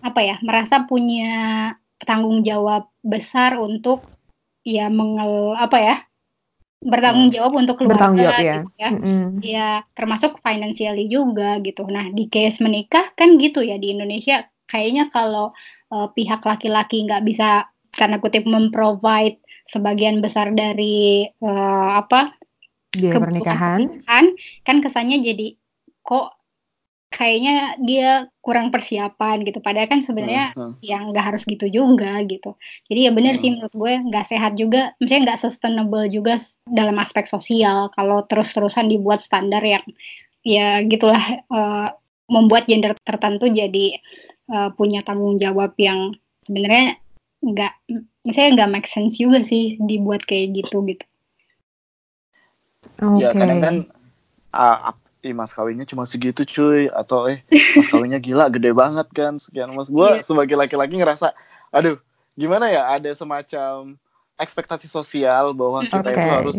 apa 0.03 0.21
ya 0.21 0.37
merasa 0.43 0.85
punya 0.85 1.73
tanggung 2.03 2.43
jawab 2.43 2.91
besar 3.03 3.57
untuk 3.59 4.03
ya 4.67 4.91
mengel 4.91 5.55
apa 5.59 5.79
ya 5.79 5.97
bertanggung 6.83 7.31
hmm. 7.31 7.37
jawab 7.39 7.53
untuk 7.55 7.77
keluarga 7.79 8.11
jawab, 8.11 8.43
ya. 8.43 8.55
gitu 8.59 8.71
ya. 8.75 8.91
Mm-hmm. 8.91 9.27
Ya, 9.47 9.69
termasuk 9.95 10.43
financially 10.43 11.07
juga 11.07 11.63
gitu. 11.63 11.87
Nah, 11.87 12.11
di 12.11 12.27
case 12.27 12.59
menikah 12.59 13.15
kan 13.15 13.39
gitu 13.39 13.63
ya 13.63 13.79
di 13.79 13.95
Indonesia 13.95 14.43
kayaknya 14.67 15.07
kalau 15.13 15.55
uh, 15.95 16.09
pihak 16.11 16.43
laki-laki 16.43 17.07
nggak 17.07 17.23
bisa 17.23 17.71
karena 17.95 18.19
kutip 18.19 18.49
memprovide 18.49 19.39
sebagian 19.69 20.19
besar 20.19 20.51
dari 20.57 21.29
uh, 21.45 22.03
apa 22.03 22.35
biaya 22.93 23.21
pernikahan 23.21 23.81
kan 24.65 24.77
kesannya 24.81 25.21
jadi 25.21 25.57
kok 26.05 26.42
kayaknya 27.13 27.77
dia 27.85 28.27
kurang 28.41 28.73
persiapan 28.73 29.45
gitu. 29.45 29.61
Padahal 29.61 29.87
kan 29.87 30.01
sebenarnya 30.01 30.57
uh, 30.57 30.73
uh. 30.73 30.75
yang 30.81 31.13
nggak 31.13 31.33
harus 31.33 31.45
gitu 31.45 31.69
juga 31.69 32.19
gitu. 32.25 32.57
Jadi 32.89 33.01
ya 33.07 33.13
benar 33.13 33.37
uh. 33.37 33.41
sih 33.41 33.53
menurut 33.53 33.75
gue 33.77 33.93
nggak 34.09 34.27
sehat 34.27 34.53
juga, 34.57 34.97
misalnya 34.99 35.33
nggak 35.33 35.41
sustainable 35.45 36.09
juga 36.09 36.41
dalam 36.65 36.97
aspek 36.99 37.29
sosial 37.29 37.93
kalau 37.93 38.25
terus-terusan 38.27 38.89
dibuat 38.89 39.21
standar 39.21 39.61
yang 39.63 39.85
ya 40.43 40.83
gitulah 40.83 41.23
uh, 41.53 41.93
membuat 42.27 42.67
gender 42.67 42.97
tertentu 43.05 43.47
jadi 43.53 44.01
uh, 44.51 44.73
punya 44.75 45.05
tanggung 45.05 45.37
jawab 45.39 45.77
yang 45.79 46.17
sebenarnya 46.43 46.99
nggak, 47.45 47.73
misalnya 48.27 48.51
nggak 48.59 48.73
make 48.73 48.89
sense 48.89 49.21
juga 49.21 49.45
sih 49.45 49.77
dibuat 49.79 50.25
kayak 50.25 50.65
gitu 50.65 50.83
gitu. 50.89 51.05
Okay. 52.99 53.23
Ya 53.23 53.31
kadang 53.31 53.61
kan 53.63 53.77
uh, 54.55 54.95
ih 55.23 55.35
mas 55.35 55.55
kawinnya 55.55 55.87
cuma 55.87 56.03
segitu 56.03 56.43
cuy 56.43 56.91
atau 56.91 57.31
eh 57.31 57.47
mas 57.79 57.87
kawinnya 57.93 58.19
gila 58.19 58.51
gede 58.51 58.75
banget 58.75 59.07
kan 59.15 59.39
sekian 59.39 59.71
mas 59.73 59.89
gue 59.89 60.09
yeah. 60.19 60.27
sebagai 60.27 60.59
laki-laki 60.59 60.99
ngerasa 60.99 61.31
aduh 61.71 61.97
gimana 62.35 62.69
ya 62.69 62.91
ada 62.91 63.11
semacam 63.15 63.95
ekspektasi 64.37 64.91
sosial 64.91 65.55
bahwa 65.55 65.87
kita 65.87 66.11
okay. 66.11 66.15
itu 66.19 66.29
harus 66.29 66.59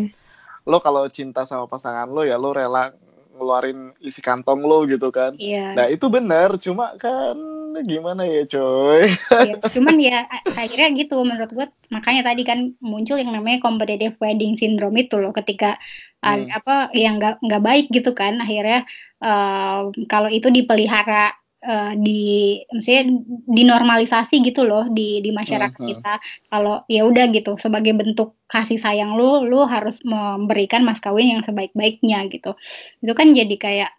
lo 0.64 0.80
kalau 0.80 1.04
cinta 1.12 1.44
sama 1.44 1.68
pasangan 1.68 2.08
lo 2.08 2.24
ya 2.24 2.40
lo 2.40 2.56
rela 2.56 2.96
ngeluarin 3.34 3.92
isi 3.98 4.22
kantong 4.22 4.62
lo 4.62 4.86
gitu 4.86 5.10
kan. 5.10 5.34
Iya. 5.36 5.74
Nah 5.74 5.86
itu 5.90 6.06
benar, 6.06 6.54
cuma 6.56 6.94
kan 6.96 7.34
gimana 7.82 8.22
ya 8.28 8.46
coy. 8.46 9.10
Iya, 9.46 9.56
cuman 9.74 9.96
ya 9.98 10.28
akhirnya 10.54 10.88
gitu 10.94 11.16
menurut 11.26 11.50
gue 11.50 11.66
makanya 11.90 12.30
tadi 12.30 12.42
kan 12.46 12.76
muncul 12.78 13.18
yang 13.18 13.34
namanya 13.34 13.58
competitive 13.58 14.14
wedding 14.22 14.54
syndrome 14.54 14.94
itu 15.00 15.18
loh 15.18 15.34
ketika 15.34 15.80
hmm. 16.22 16.52
apa 16.54 16.94
yang 16.94 17.18
nggak 17.18 17.42
nggak 17.42 17.62
baik 17.64 17.86
gitu 17.90 18.14
kan 18.14 18.38
akhirnya 18.38 18.86
uh, 19.24 19.90
kalau 20.06 20.30
itu 20.30 20.52
dipelihara 20.52 21.34
uh, 21.64 21.92
di 21.96 22.60
maksudnya 22.68 23.04
dinormalisasi 23.48 24.44
gitu 24.44 24.68
loh 24.68 24.86
di 24.92 25.24
di 25.24 25.32
masyarakat 25.32 25.80
uh 25.80 25.82
-huh. 25.82 25.90
kita 25.96 26.14
kalau 26.52 26.84
ya 26.86 27.02
udah 27.08 27.26
gitu 27.32 27.56
sebagai 27.56 27.96
bentuk 27.96 28.36
kasih 28.46 28.78
sayang 28.78 29.16
lu 29.16 29.42
lu 29.48 29.64
harus 29.64 29.98
memberikan 30.04 30.84
mas 30.84 31.00
kawin 31.00 31.40
yang 31.40 31.42
sebaik-baiknya 31.42 32.28
gitu 32.30 32.54
itu 33.00 33.12
kan 33.16 33.32
jadi 33.32 33.56
kayak 33.56 33.90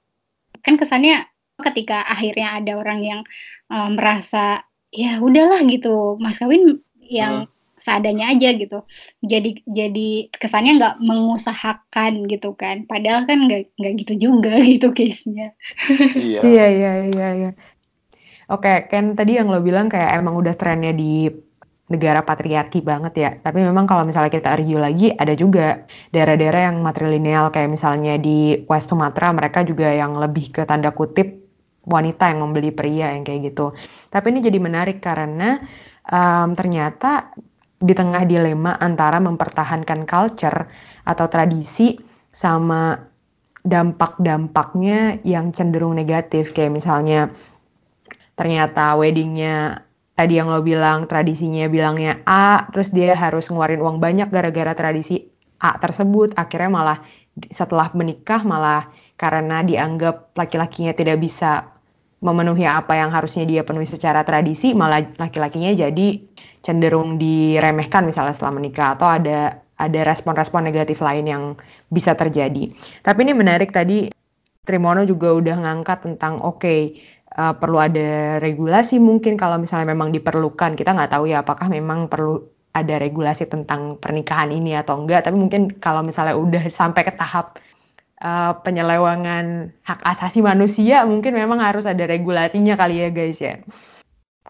kan 0.62 0.80
kesannya 0.80 1.26
ketika 1.62 2.04
akhirnya 2.08 2.60
ada 2.60 2.74
orang 2.76 3.00
yang 3.04 3.22
uh, 3.72 3.90
merasa 3.92 4.64
ya 4.92 5.20
udahlah 5.20 5.62
gitu. 5.68 6.20
Mas 6.20 6.40
kawin 6.40 6.80
yang 7.00 7.46
uh 7.46 7.54
seadanya 7.86 8.34
aja 8.34 8.50
gitu. 8.58 8.82
Jadi 9.22 9.62
jadi 9.70 10.34
kesannya 10.34 10.82
nggak 10.82 10.96
mengusahakan 11.06 12.26
gitu 12.26 12.58
kan. 12.58 12.90
Padahal 12.90 13.30
kan 13.30 13.46
nggak 13.46 13.78
nggak 13.78 13.94
gitu 14.02 14.14
juga 14.18 14.58
gitu 14.74 14.90
case 14.98 15.30
nya 15.30 15.54
iya 16.18 16.42
iya 16.42 16.66
iya 16.66 16.92
iya. 17.14 17.30
Ya. 17.38 17.50
oke 18.50 18.90
Ken 18.90 19.14
tadi 19.14 19.38
yang 19.38 19.54
lo 19.54 19.62
bilang 19.62 19.86
kayak 19.86 20.18
emang 20.18 20.34
udah 20.34 20.58
trennya 20.58 20.98
di 20.98 21.30
negara 21.86 22.26
patriarki 22.26 22.82
banget 22.82 23.14
ya. 23.14 23.30
Tapi 23.38 23.62
memang 23.62 23.86
kalau 23.86 24.02
misalnya 24.02 24.34
kita 24.34 24.58
review 24.58 24.82
lagi, 24.82 25.14
ada 25.14 25.38
juga 25.38 25.86
daerah-daerah 26.10 26.74
yang 26.74 26.82
matrilineal. 26.82 27.54
Kayak 27.54 27.78
misalnya 27.78 28.18
di 28.18 28.66
West 28.66 28.90
Sumatra 28.90 29.30
mereka 29.30 29.62
juga 29.62 29.94
yang 29.94 30.18
lebih 30.18 30.50
ke 30.50 30.66
tanda 30.66 30.90
kutip 30.90 31.45
wanita 31.86 32.34
yang 32.34 32.42
membeli 32.42 32.74
pria 32.74 33.14
yang 33.14 33.24
kayak 33.24 33.54
gitu. 33.54 33.72
Tapi 34.10 34.34
ini 34.34 34.40
jadi 34.42 34.58
menarik 34.58 35.00
karena 35.00 35.62
um, 36.10 36.58
ternyata 36.58 37.30
di 37.78 37.94
tengah 37.94 38.26
dilema 38.26 38.82
antara 38.82 39.22
mempertahankan 39.22 40.10
culture 40.10 40.66
atau 41.06 41.26
tradisi 41.30 41.94
sama 42.34 42.98
dampak-dampaknya 43.66 45.22
yang 45.26 45.50
cenderung 45.50 45.98
negatif 45.98 46.54
kayak 46.54 46.74
misalnya 46.74 47.34
ternyata 48.38 48.94
weddingnya 48.94 49.86
tadi 50.14 50.38
yang 50.38 50.54
lo 50.54 50.62
bilang 50.62 51.10
tradisinya 51.10 51.66
bilangnya 51.66 52.22
A 52.30 52.70
terus 52.70 52.94
dia 52.94 53.18
harus 53.18 53.50
ngeluarin 53.50 53.82
uang 53.82 53.98
banyak 53.98 54.30
gara-gara 54.30 54.78
tradisi 54.78 55.26
A 55.60 55.76
tersebut 55.82 56.38
akhirnya 56.38 56.72
malah 56.72 57.00
setelah 57.52 57.92
menikah 57.92 58.46
malah 58.48 58.88
karena 59.20 59.66
dianggap 59.66 60.32
laki-lakinya 60.38 60.96
tidak 60.96 61.20
bisa 61.20 61.75
memenuhi 62.26 62.66
apa 62.66 62.98
yang 62.98 63.14
harusnya 63.14 63.46
dia 63.46 63.62
penuhi 63.62 63.86
secara 63.86 64.26
tradisi 64.26 64.74
malah 64.74 65.06
laki-lakinya 65.22 65.78
jadi 65.78 66.08
cenderung 66.66 67.22
diremehkan 67.22 68.02
misalnya 68.10 68.34
setelah 68.34 68.58
menikah 68.58 68.98
atau 68.98 69.06
ada 69.06 69.62
ada 69.78 70.02
respon-respon 70.08 70.66
negatif 70.66 71.04
lain 71.04 71.30
yang 71.30 71.44
bisa 71.92 72.18
terjadi. 72.18 72.74
Tapi 73.06 73.20
ini 73.28 73.38
menarik 73.38 73.70
tadi 73.70 74.10
Trimono 74.66 75.06
juga 75.06 75.30
udah 75.36 75.56
ngangkat 75.62 76.10
tentang 76.10 76.42
oke 76.42 76.58
okay, 76.64 76.98
uh, 77.38 77.54
perlu 77.54 77.78
ada 77.78 78.42
regulasi 78.42 78.98
mungkin 78.98 79.38
kalau 79.38 79.62
misalnya 79.62 79.94
memang 79.94 80.10
diperlukan 80.10 80.74
kita 80.74 80.96
nggak 80.96 81.14
tahu 81.14 81.30
ya 81.30 81.46
apakah 81.46 81.70
memang 81.70 82.10
perlu 82.10 82.42
ada 82.76 83.00
regulasi 83.00 83.48
tentang 83.48 83.96
pernikahan 84.02 84.52
ini 84.52 84.76
atau 84.76 85.00
enggak 85.00 85.30
tapi 85.30 85.38
mungkin 85.40 85.72
kalau 85.80 86.04
misalnya 86.04 86.36
udah 86.36 86.68
sampai 86.68 87.08
ke 87.08 87.14
tahap 87.16 87.56
uh, 88.22 88.54
penyelewangan 88.64 89.76
hak 89.84 90.00
asasi 90.06 90.40
manusia 90.40 91.04
mungkin 91.04 91.36
memang 91.36 91.60
harus 91.60 91.84
ada 91.90 92.06
regulasinya 92.08 92.80
kali 92.80 93.04
ya 93.04 93.10
guys 93.12 93.40
ya. 93.42 93.60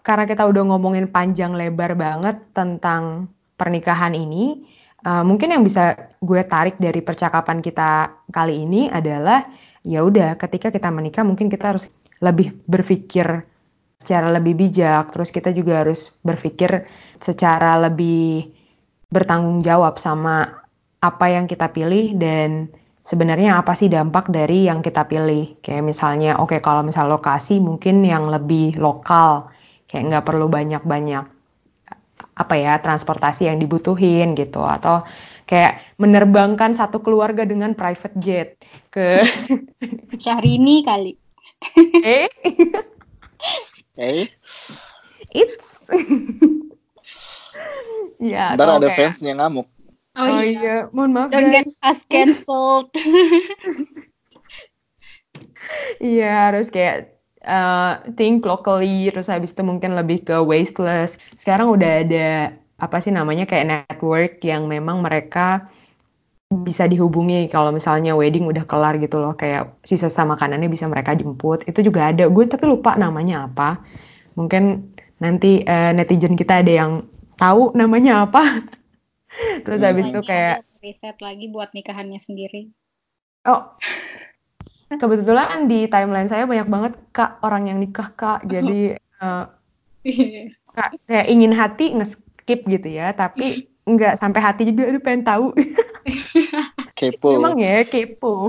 Karena 0.06 0.28
kita 0.28 0.46
udah 0.46 0.62
ngomongin 0.70 1.10
panjang 1.10 1.56
lebar 1.58 1.98
banget 1.98 2.38
tentang 2.54 3.26
pernikahan 3.58 4.14
ini, 4.14 4.62
uh, 5.02 5.26
mungkin 5.26 5.50
yang 5.50 5.62
bisa 5.66 6.14
gue 6.22 6.42
tarik 6.46 6.78
dari 6.78 7.02
percakapan 7.02 7.58
kita 7.58 8.22
kali 8.30 8.62
ini 8.62 8.86
adalah 8.86 9.42
ya 9.82 10.06
udah 10.06 10.38
ketika 10.38 10.70
kita 10.70 10.92
menikah 10.94 11.26
mungkin 11.26 11.50
kita 11.50 11.74
harus 11.74 11.90
lebih 12.22 12.54
berpikir 12.70 13.42
secara 13.96 14.30
lebih 14.30 14.54
bijak, 14.54 15.10
terus 15.10 15.32
kita 15.32 15.50
juga 15.50 15.82
harus 15.82 16.14
berpikir 16.22 16.86
secara 17.18 17.80
lebih 17.80 18.52
bertanggung 19.10 19.64
jawab 19.64 19.96
sama 19.96 20.62
apa 21.00 21.26
yang 21.32 21.48
kita 21.48 21.72
pilih 21.72 22.14
dan 22.14 22.70
sebenarnya 23.06 23.62
apa 23.62 23.72
sih 23.78 23.86
dampak 23.86 24.34
dari 24.34 24.66
yang 24.66 24.82
kita 24.82 25.06
pilih. 25.06 25.62
Kayak 25.62 25.86
misalnya, 25.86 26.42
oke 26.42 26.58
okay, 26.58 26.60
kalau 26.60 26.82
misal 26.82 27.06
lokasi 27.06 27.62
mungkin 27.62 28.02
yang 28.02 28.26
lebih 28.26 28.74
lokal, 28.82 29.46
kayak 29.86 30.10
nggak 30.10 30.26
perlu 30.26 30.50
banyak-banyak 30.50 31.38
apa 32.36 32.52
ya 32.52 32.76
transportasi 32.84 33.48
yang 33.48 33.56
dibutuhin 33.56 34.36
gitu 34.36 34.60
atau 34.60 35.00
kayak 35.48 35.80
menerbangkan 35.96 36.76
satu 36.76 37.00
keluarga 37.00 37.48
dengan 37.48 37.72
private 37.72 38.12
jet 38.20 38.60
ke 38.92 39.24
Syahrini 40.22 40.84
kali. 40.84 41.16
eh 42.04 42.28
Eh? 43.96 44.28
It's. 45.32 45.88
ya. 48.20 48.52
Ntar 48.52 48.76
ada 48.76 48.92
kayak... 48.92 49.16
fansnya 49.16 49.32
ngamuk. 49.40 49.64
Oh, 50.16 50.24
oh 50.24 50.40
iya. 50.40 50.56
iya, 50.56 50.76
mohon 50.96 51.12
maaf 51.12 51.28
Don't 51.28 51.52
guys. 51.52 51.60
get 51.60 51.68
us 51.84 52.00
cancelled. 52.08 52.88
Iya, 55.98 56.50
harus 56.50 56.70
kayak 56.70 57.18
uh, 57.42 57.98
think 58.14 58.46
locally, 58.46 59.10
terus 59.10 59.26
habis 59.26 59.50
itu 59.50 59.66
mungkin 59.66 59.98
lebih 59.98 60.22
ke 60.22 60.36
wasteless. 60.38 61.18
Sekarang 61.34 61.74
udah 61.74 62.06
ada 62.06 62.54
apa 62.76 62.96
sih 63.00 63.10
namanya 63.10 63.48
kayak 63.48 63.66
network 63.66 64.38
yang 64.44 64.68
memang 64.68 65.00
mereka 65.00 65.66
bisa 66.46 66.86
dihubungi 66.86 67.50
kalau 67.50 67.74
misalnya 67.74 68.14
wedding 68.14 68.46
udah 68.46 68.62
kelar 68.68 68.94
gitu 69.02 69.18
loh 69.18 69.34
kayak 69.34 69.74
sisa 69.82 70.06
sama 70.06 70.38
makanannya 70.38 70.70
bisa 70.70 70.86
mereka 70.86 71.18
jemput 71.18 71.66
itu 71.66 71.82
juga 71.90 72.14
ada 72.14 72.30
gue 72.30 72.44
tapi 72.46 72.70
lupa 72.70 72.94
namanya 72.94 73.50
apa 73.50 73.82
mungkin 74.38 74.94
nanti 75.18 75.66
uh, 75.66 75.90
netizen 75.90 76.38
kita 76.38 76.62
ada 76.62 76.70
yang 76.70 76.92
tahu 77.34 77.74
namanya 77.74 78.30
apa 78.30 78.62
terus 79.64 79.80
hmm. 79.82 79.88
habis 79.88 80.06
itu 80.08 80.20
kayak 80.24 80.66
riset 80.80 81.18
lagi 81.18 81.46
buat 81.50 81.74
nikahannya 81.74 82.20
sendiri. 82.22 82.70
Oh. 83.46 83.74
Kebetulan 84.86 85.66
di 85.66 85.90
timeline 85.90 86.30
saya 86.30 86.46
banyak 86.46 86.68
banget 86.70 86.92
kak 87.10 87.42
orang 87.42 87.66
yang 87.66 87.78
nikah 87.82 88.14
kak. 88.14 88.46
Jadi 88.46 88.94
uh, 89.18 89.50
kak, 90.76 90.90
kayak 91.10 91.26
ingin 91.26 91.50
hati 91.50 91.90
nge-skip 91.90 92.62
gitu 92.70 92.86
ya 92.86 93.10
tapi 93.10 93.66
nggak 93.90 94.18
sampai 94.18 94.40
hati 94.42 94.62
juga 94.70 94.90
aduh 94.90 95.02
pengen 95.02 95.22
tahu. 95.26 95.46
Kepo. 96.98 97.36
Emang 97.36 97.60
ya 97.60 97.84
kepo. 97.84 98.48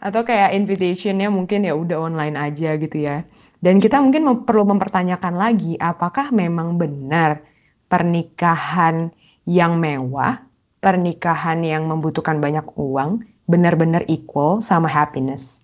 Atau 0.00 0.24
kayak 0.24 0.56
invitationnya 0.56 1.28
mungkin 1.28 1.68
ya 1.68 1.76
udah 1.76 2.08
online 2.08 2.32
aja 2.40 2.72
gitu 2.80 3.04
ya. 3.04 3.20
Dan 3.60 3.84
kita 3.84 4.00
mungkin 4.00 4.24
mem 4.24 4.36
perlu 4.48 4.64
mempertanyakan 4.64 5.36
lagi 5.36 5.76
apakah 5.76 6.32
memang 6.32 6.80
benar 6.80 7.44
pernikahan 7.92 9.12
yang 9.46 9.78
mewah 9.78 10.42
pernikahan 10.82 11.62
yang 11.62 11.88
membutuhkan 11.88 12.38
banyak 12.42 12.66
uang 12.76 13.24
benar-benar 13.46 14.02
equal 14.10 14.58
sama 14.58 14.90
happiness 14.90 15.62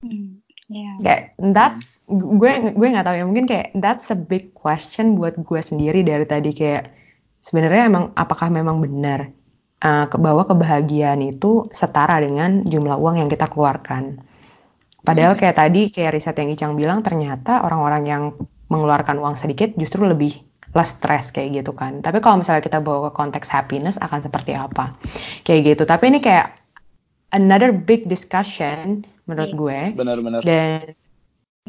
hmm, 0.00 0.40
yeah. 0.72 0.96
kayak 1.04 1.22
that's 1.54 2.00
gue 2.08 2.74
gue 2.74 2.88
nggak 2.88 3.06
tahu 3.06 3.16
ya 3.20 3.24
mungkin 3.28 3.46
kayak 3.46 3.76
that's 3.78 4.08
a 4.08 4.18
big 4.18 4.50
question 4.56 5.14
buat 5.20 5.36
gue 5.36 5.60
sendiri 5.60 6.00
dari 6.02 6.24
tadi 6.24 6.50
kayak 6.56 6.90
sebenarnya 7.44 7.82
emang 7.88 8.04
apakah 8.16 8.48
memang 8.50 8.80
benar 8.82 9.30
uh, 9.82 10.06
bahwa 10.18 10.42
kebahagiaan 10.46 11.22
itu 11.22 11.66
setara 11.70 12.18
dengan 12.22 12.66
jumlah 12.66 12.98
uang 12.98 13.22
yang 13.22 13.30
kita 13.30 13.46
keluarkan. 13.50 14.18
Padahal 15.02 15.38
kayak 15.38 15.56
tadi 15.56 15.88
kayak 15.88 16.18
riset 16.18 16.36
yang 16.36 16.50
Icang 16.52 16.72
bilang 16.74 17.00
ternyata 17.00 17.64
orang-orang 17.64 18.02
yang 18.04 18.22
mengeluarkan 18.68 19.16
uang 19.22 19.38
sedikit 19.38 19.72
justru 19.78 20.04
lebih 20.04 20.44
less 20.76 20.92
stress 20.96 21.32
kayak 21.32 21.64
gitu 21.64 21.72
kan. 21.72 22.04
Tapi 22.04 22.20
kalau 22.20 22.40
misalnya 22.44 22.64
kita 22.64 22.78
bawa 22.82 23.08
ke 23.08 23.16
konteks 23.16 23.48
happiness 23.48 23.96
akan 24.00 24.20
seperti 24.24 24.52
apa? 24.52 24.92
Kayak 25.44 25.76
gitu. 25.76 25.82
Tapi 25.88 26.04
ini 26.12 26.18
kayak 26.20 26.56
another 27.32 27.72
big 27.72 28.08
discussion 28.08 29.04
menurut 29.28 29.52
iya. 29.52 29.56
gue. 29.56 29.80
Benar-benar. 29.96 30.40
Dan 30.44 30.80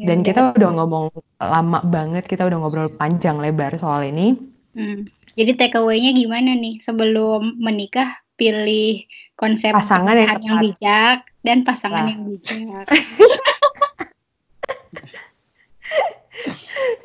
ya, 0.00 0.06
dan 0.08 0.18
kita 0.24 0.52
udah 0.56 0.70
ngomong 0.80 1.12
lama 1.40 1.80
banget, 1.84 2.24
kita 2.24 2.48
udah 2.48 2.56
ngobrol 2.60 2.88
panjang 2.92 3.36
lebar 3.40 3.76
soal 3.76 4.04
ini. 4.04 4.36
Hmm. 4.72 5.04
Jadi 5.36 5.56
takeaway-nya 5.56 6.12
gimana 6.16 6.56
nih 6.56 6.80
sebelum 6.82 7.60
menikah 7.60 8.20
pilih 8.40 9.04
konsep 9.36 9.72
pasangan 9.72 10.16
yang, 10.16 10.40
yang 10.40 10.58
bijak 10.64 11.18
dan 11.44 11.64
pasangan 11.64 12.08
nah. 12.08 12.10
yang 12.12 12.22
bijak. 12.28 12.86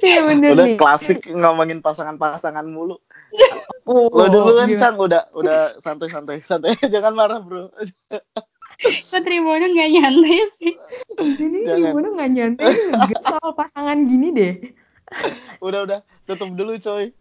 Iya 0.04 0.20
bener 0.28 0.50
udah 0.54 0.66
nih. 0.70 0.78
klasik 0.78 1.26
ngomongin 1.28 1.80
pasangan-pasangan 1.82 2.66
mulu. 2.68 2.98
Oh, 3.86 4.10
Lo 4.10 4.26
dulu 4.34 4.58
kan 4.58 4.66
Cang 4.82 4.98
udah 4.98 5.30
udah 5.38 5.78
santai-santai 5.78 6.42
santai 6.42 6.74
jangan 6.90 7.14
marah 7.14 7.38
bro. 7.38 7.70
Kok 9.14 9.22
Tribono 9.22 9.70
gak 9.78 9.90
nyantai 9.94 10.42
sih? 10.58 10.74
Ini 11.22 11.62
Tribono 11.70 12.18
gak 12.18 12.34
nyantai 12.34 12.74
soal 13.22 13.54
pasangan 13.54 14.02
gini 14.10 14.34
deh 14.34 14.54
udah 15.66 15.80
udah 15.86 16.00
tutup 16.26 16.50
dulu 16.54 16.78
coy 16.82 17.14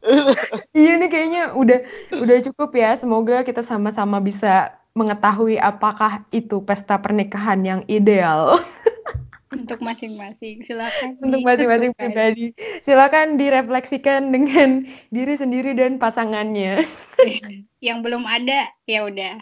iya 0.72 0.92
nih 0.96 1.08
kayaknya 1.08 1.42
udah 1.52 1.78
udah 2.16 2.36
cukup 2.50 2.70
ya 2.74 2.96
semoga 2.96 3.44
kita 3.44 3.60
sama-sama 3.60 4.18
bisa 4.20 4.72
mengetahui 4.94 5.58
apakah 5.58 6.22
itu 6.30 6.62
pesta 6.62 6.96
pernikahan 6.96 7.60
yang 7.66 7.80
ideal 7.90 8.62
untuk 9.54 9.78
masing-masing. 9.80 10.66
Silakan 10.66 11.08
untuk 11.24 11.40
masing-masing 11.46 11.92
pribadi. 11.94 12.52
Silakan 12.82 13.38
direfleksikan 13.38 14.28
dengan 14.34 14.84
diri 15.14 15.34
sendiri 15.38 15.72
dan 15.78 15.96
pasangannya. 16.02 16.82
Yang 17.86 17.98
belum 18.02 18.24
ada 18.26 18.68
ya 18.84 19.06
udah. 19.06 19.34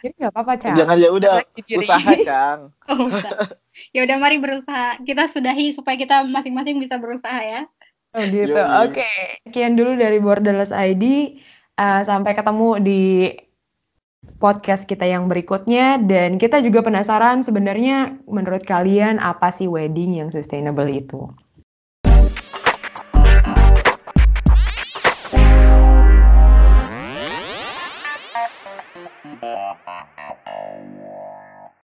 Jadi 0.00 0.14
nggak 0.16 0.32
apa-apa 0.32 0.54
cang. 0.58 0.74
Jangan 0.74 0.96
ya 0.98 1.10
udah. 1.12 1.34
usaha 1.76 2.12
cang. 2.24 2.58
Oh, 2.90 3.06
ya 3.94 4.02
udah 4.02 4.16
mari 4.18 4.42
berusaha. 4.42 4.98
Kita 5.06 5.30
sudahi 5.30 5.70
supaya 5.76 5.94
kita 5.94 6.26
masing-masing 6.26 6.82
bisa 6.82 6.98
berusaha 6.98 7.38
ya. 7.38 7.62
Oh 8.10 8.24
gitu. 8.26 8.58
Oke. 8.58 9.06
Okay. 9.06 9.18
sekian 9.46 9.78
dulu 9.78 9.94
dari 9.94 10.18
Borderless 10.18 10.74
ID 10.74 11.38
uh, 11.78 12.02
sampai 12.02 12.34
ketemu 12.34 12.68
di 12.82 13.02
podcast 14.40 14.88
kita 14.88 15.04
yang 15.04 15.28
berikutnya. 15.28 16.00
Dan 16.00 16.40
kita 16.40 16.60
juga 16.64 16.84
penasaran 16.84 17.44
sebenarnya 17.44 18.20
menurut 18.28 18.64
kalian 18.64 19.20
apa 19.20 19.52
sih 19.52 19.68
wedding 19.68 20.20
yang 20.20 20.28
sustainable 20.32 20.88
itu 20.88 21.28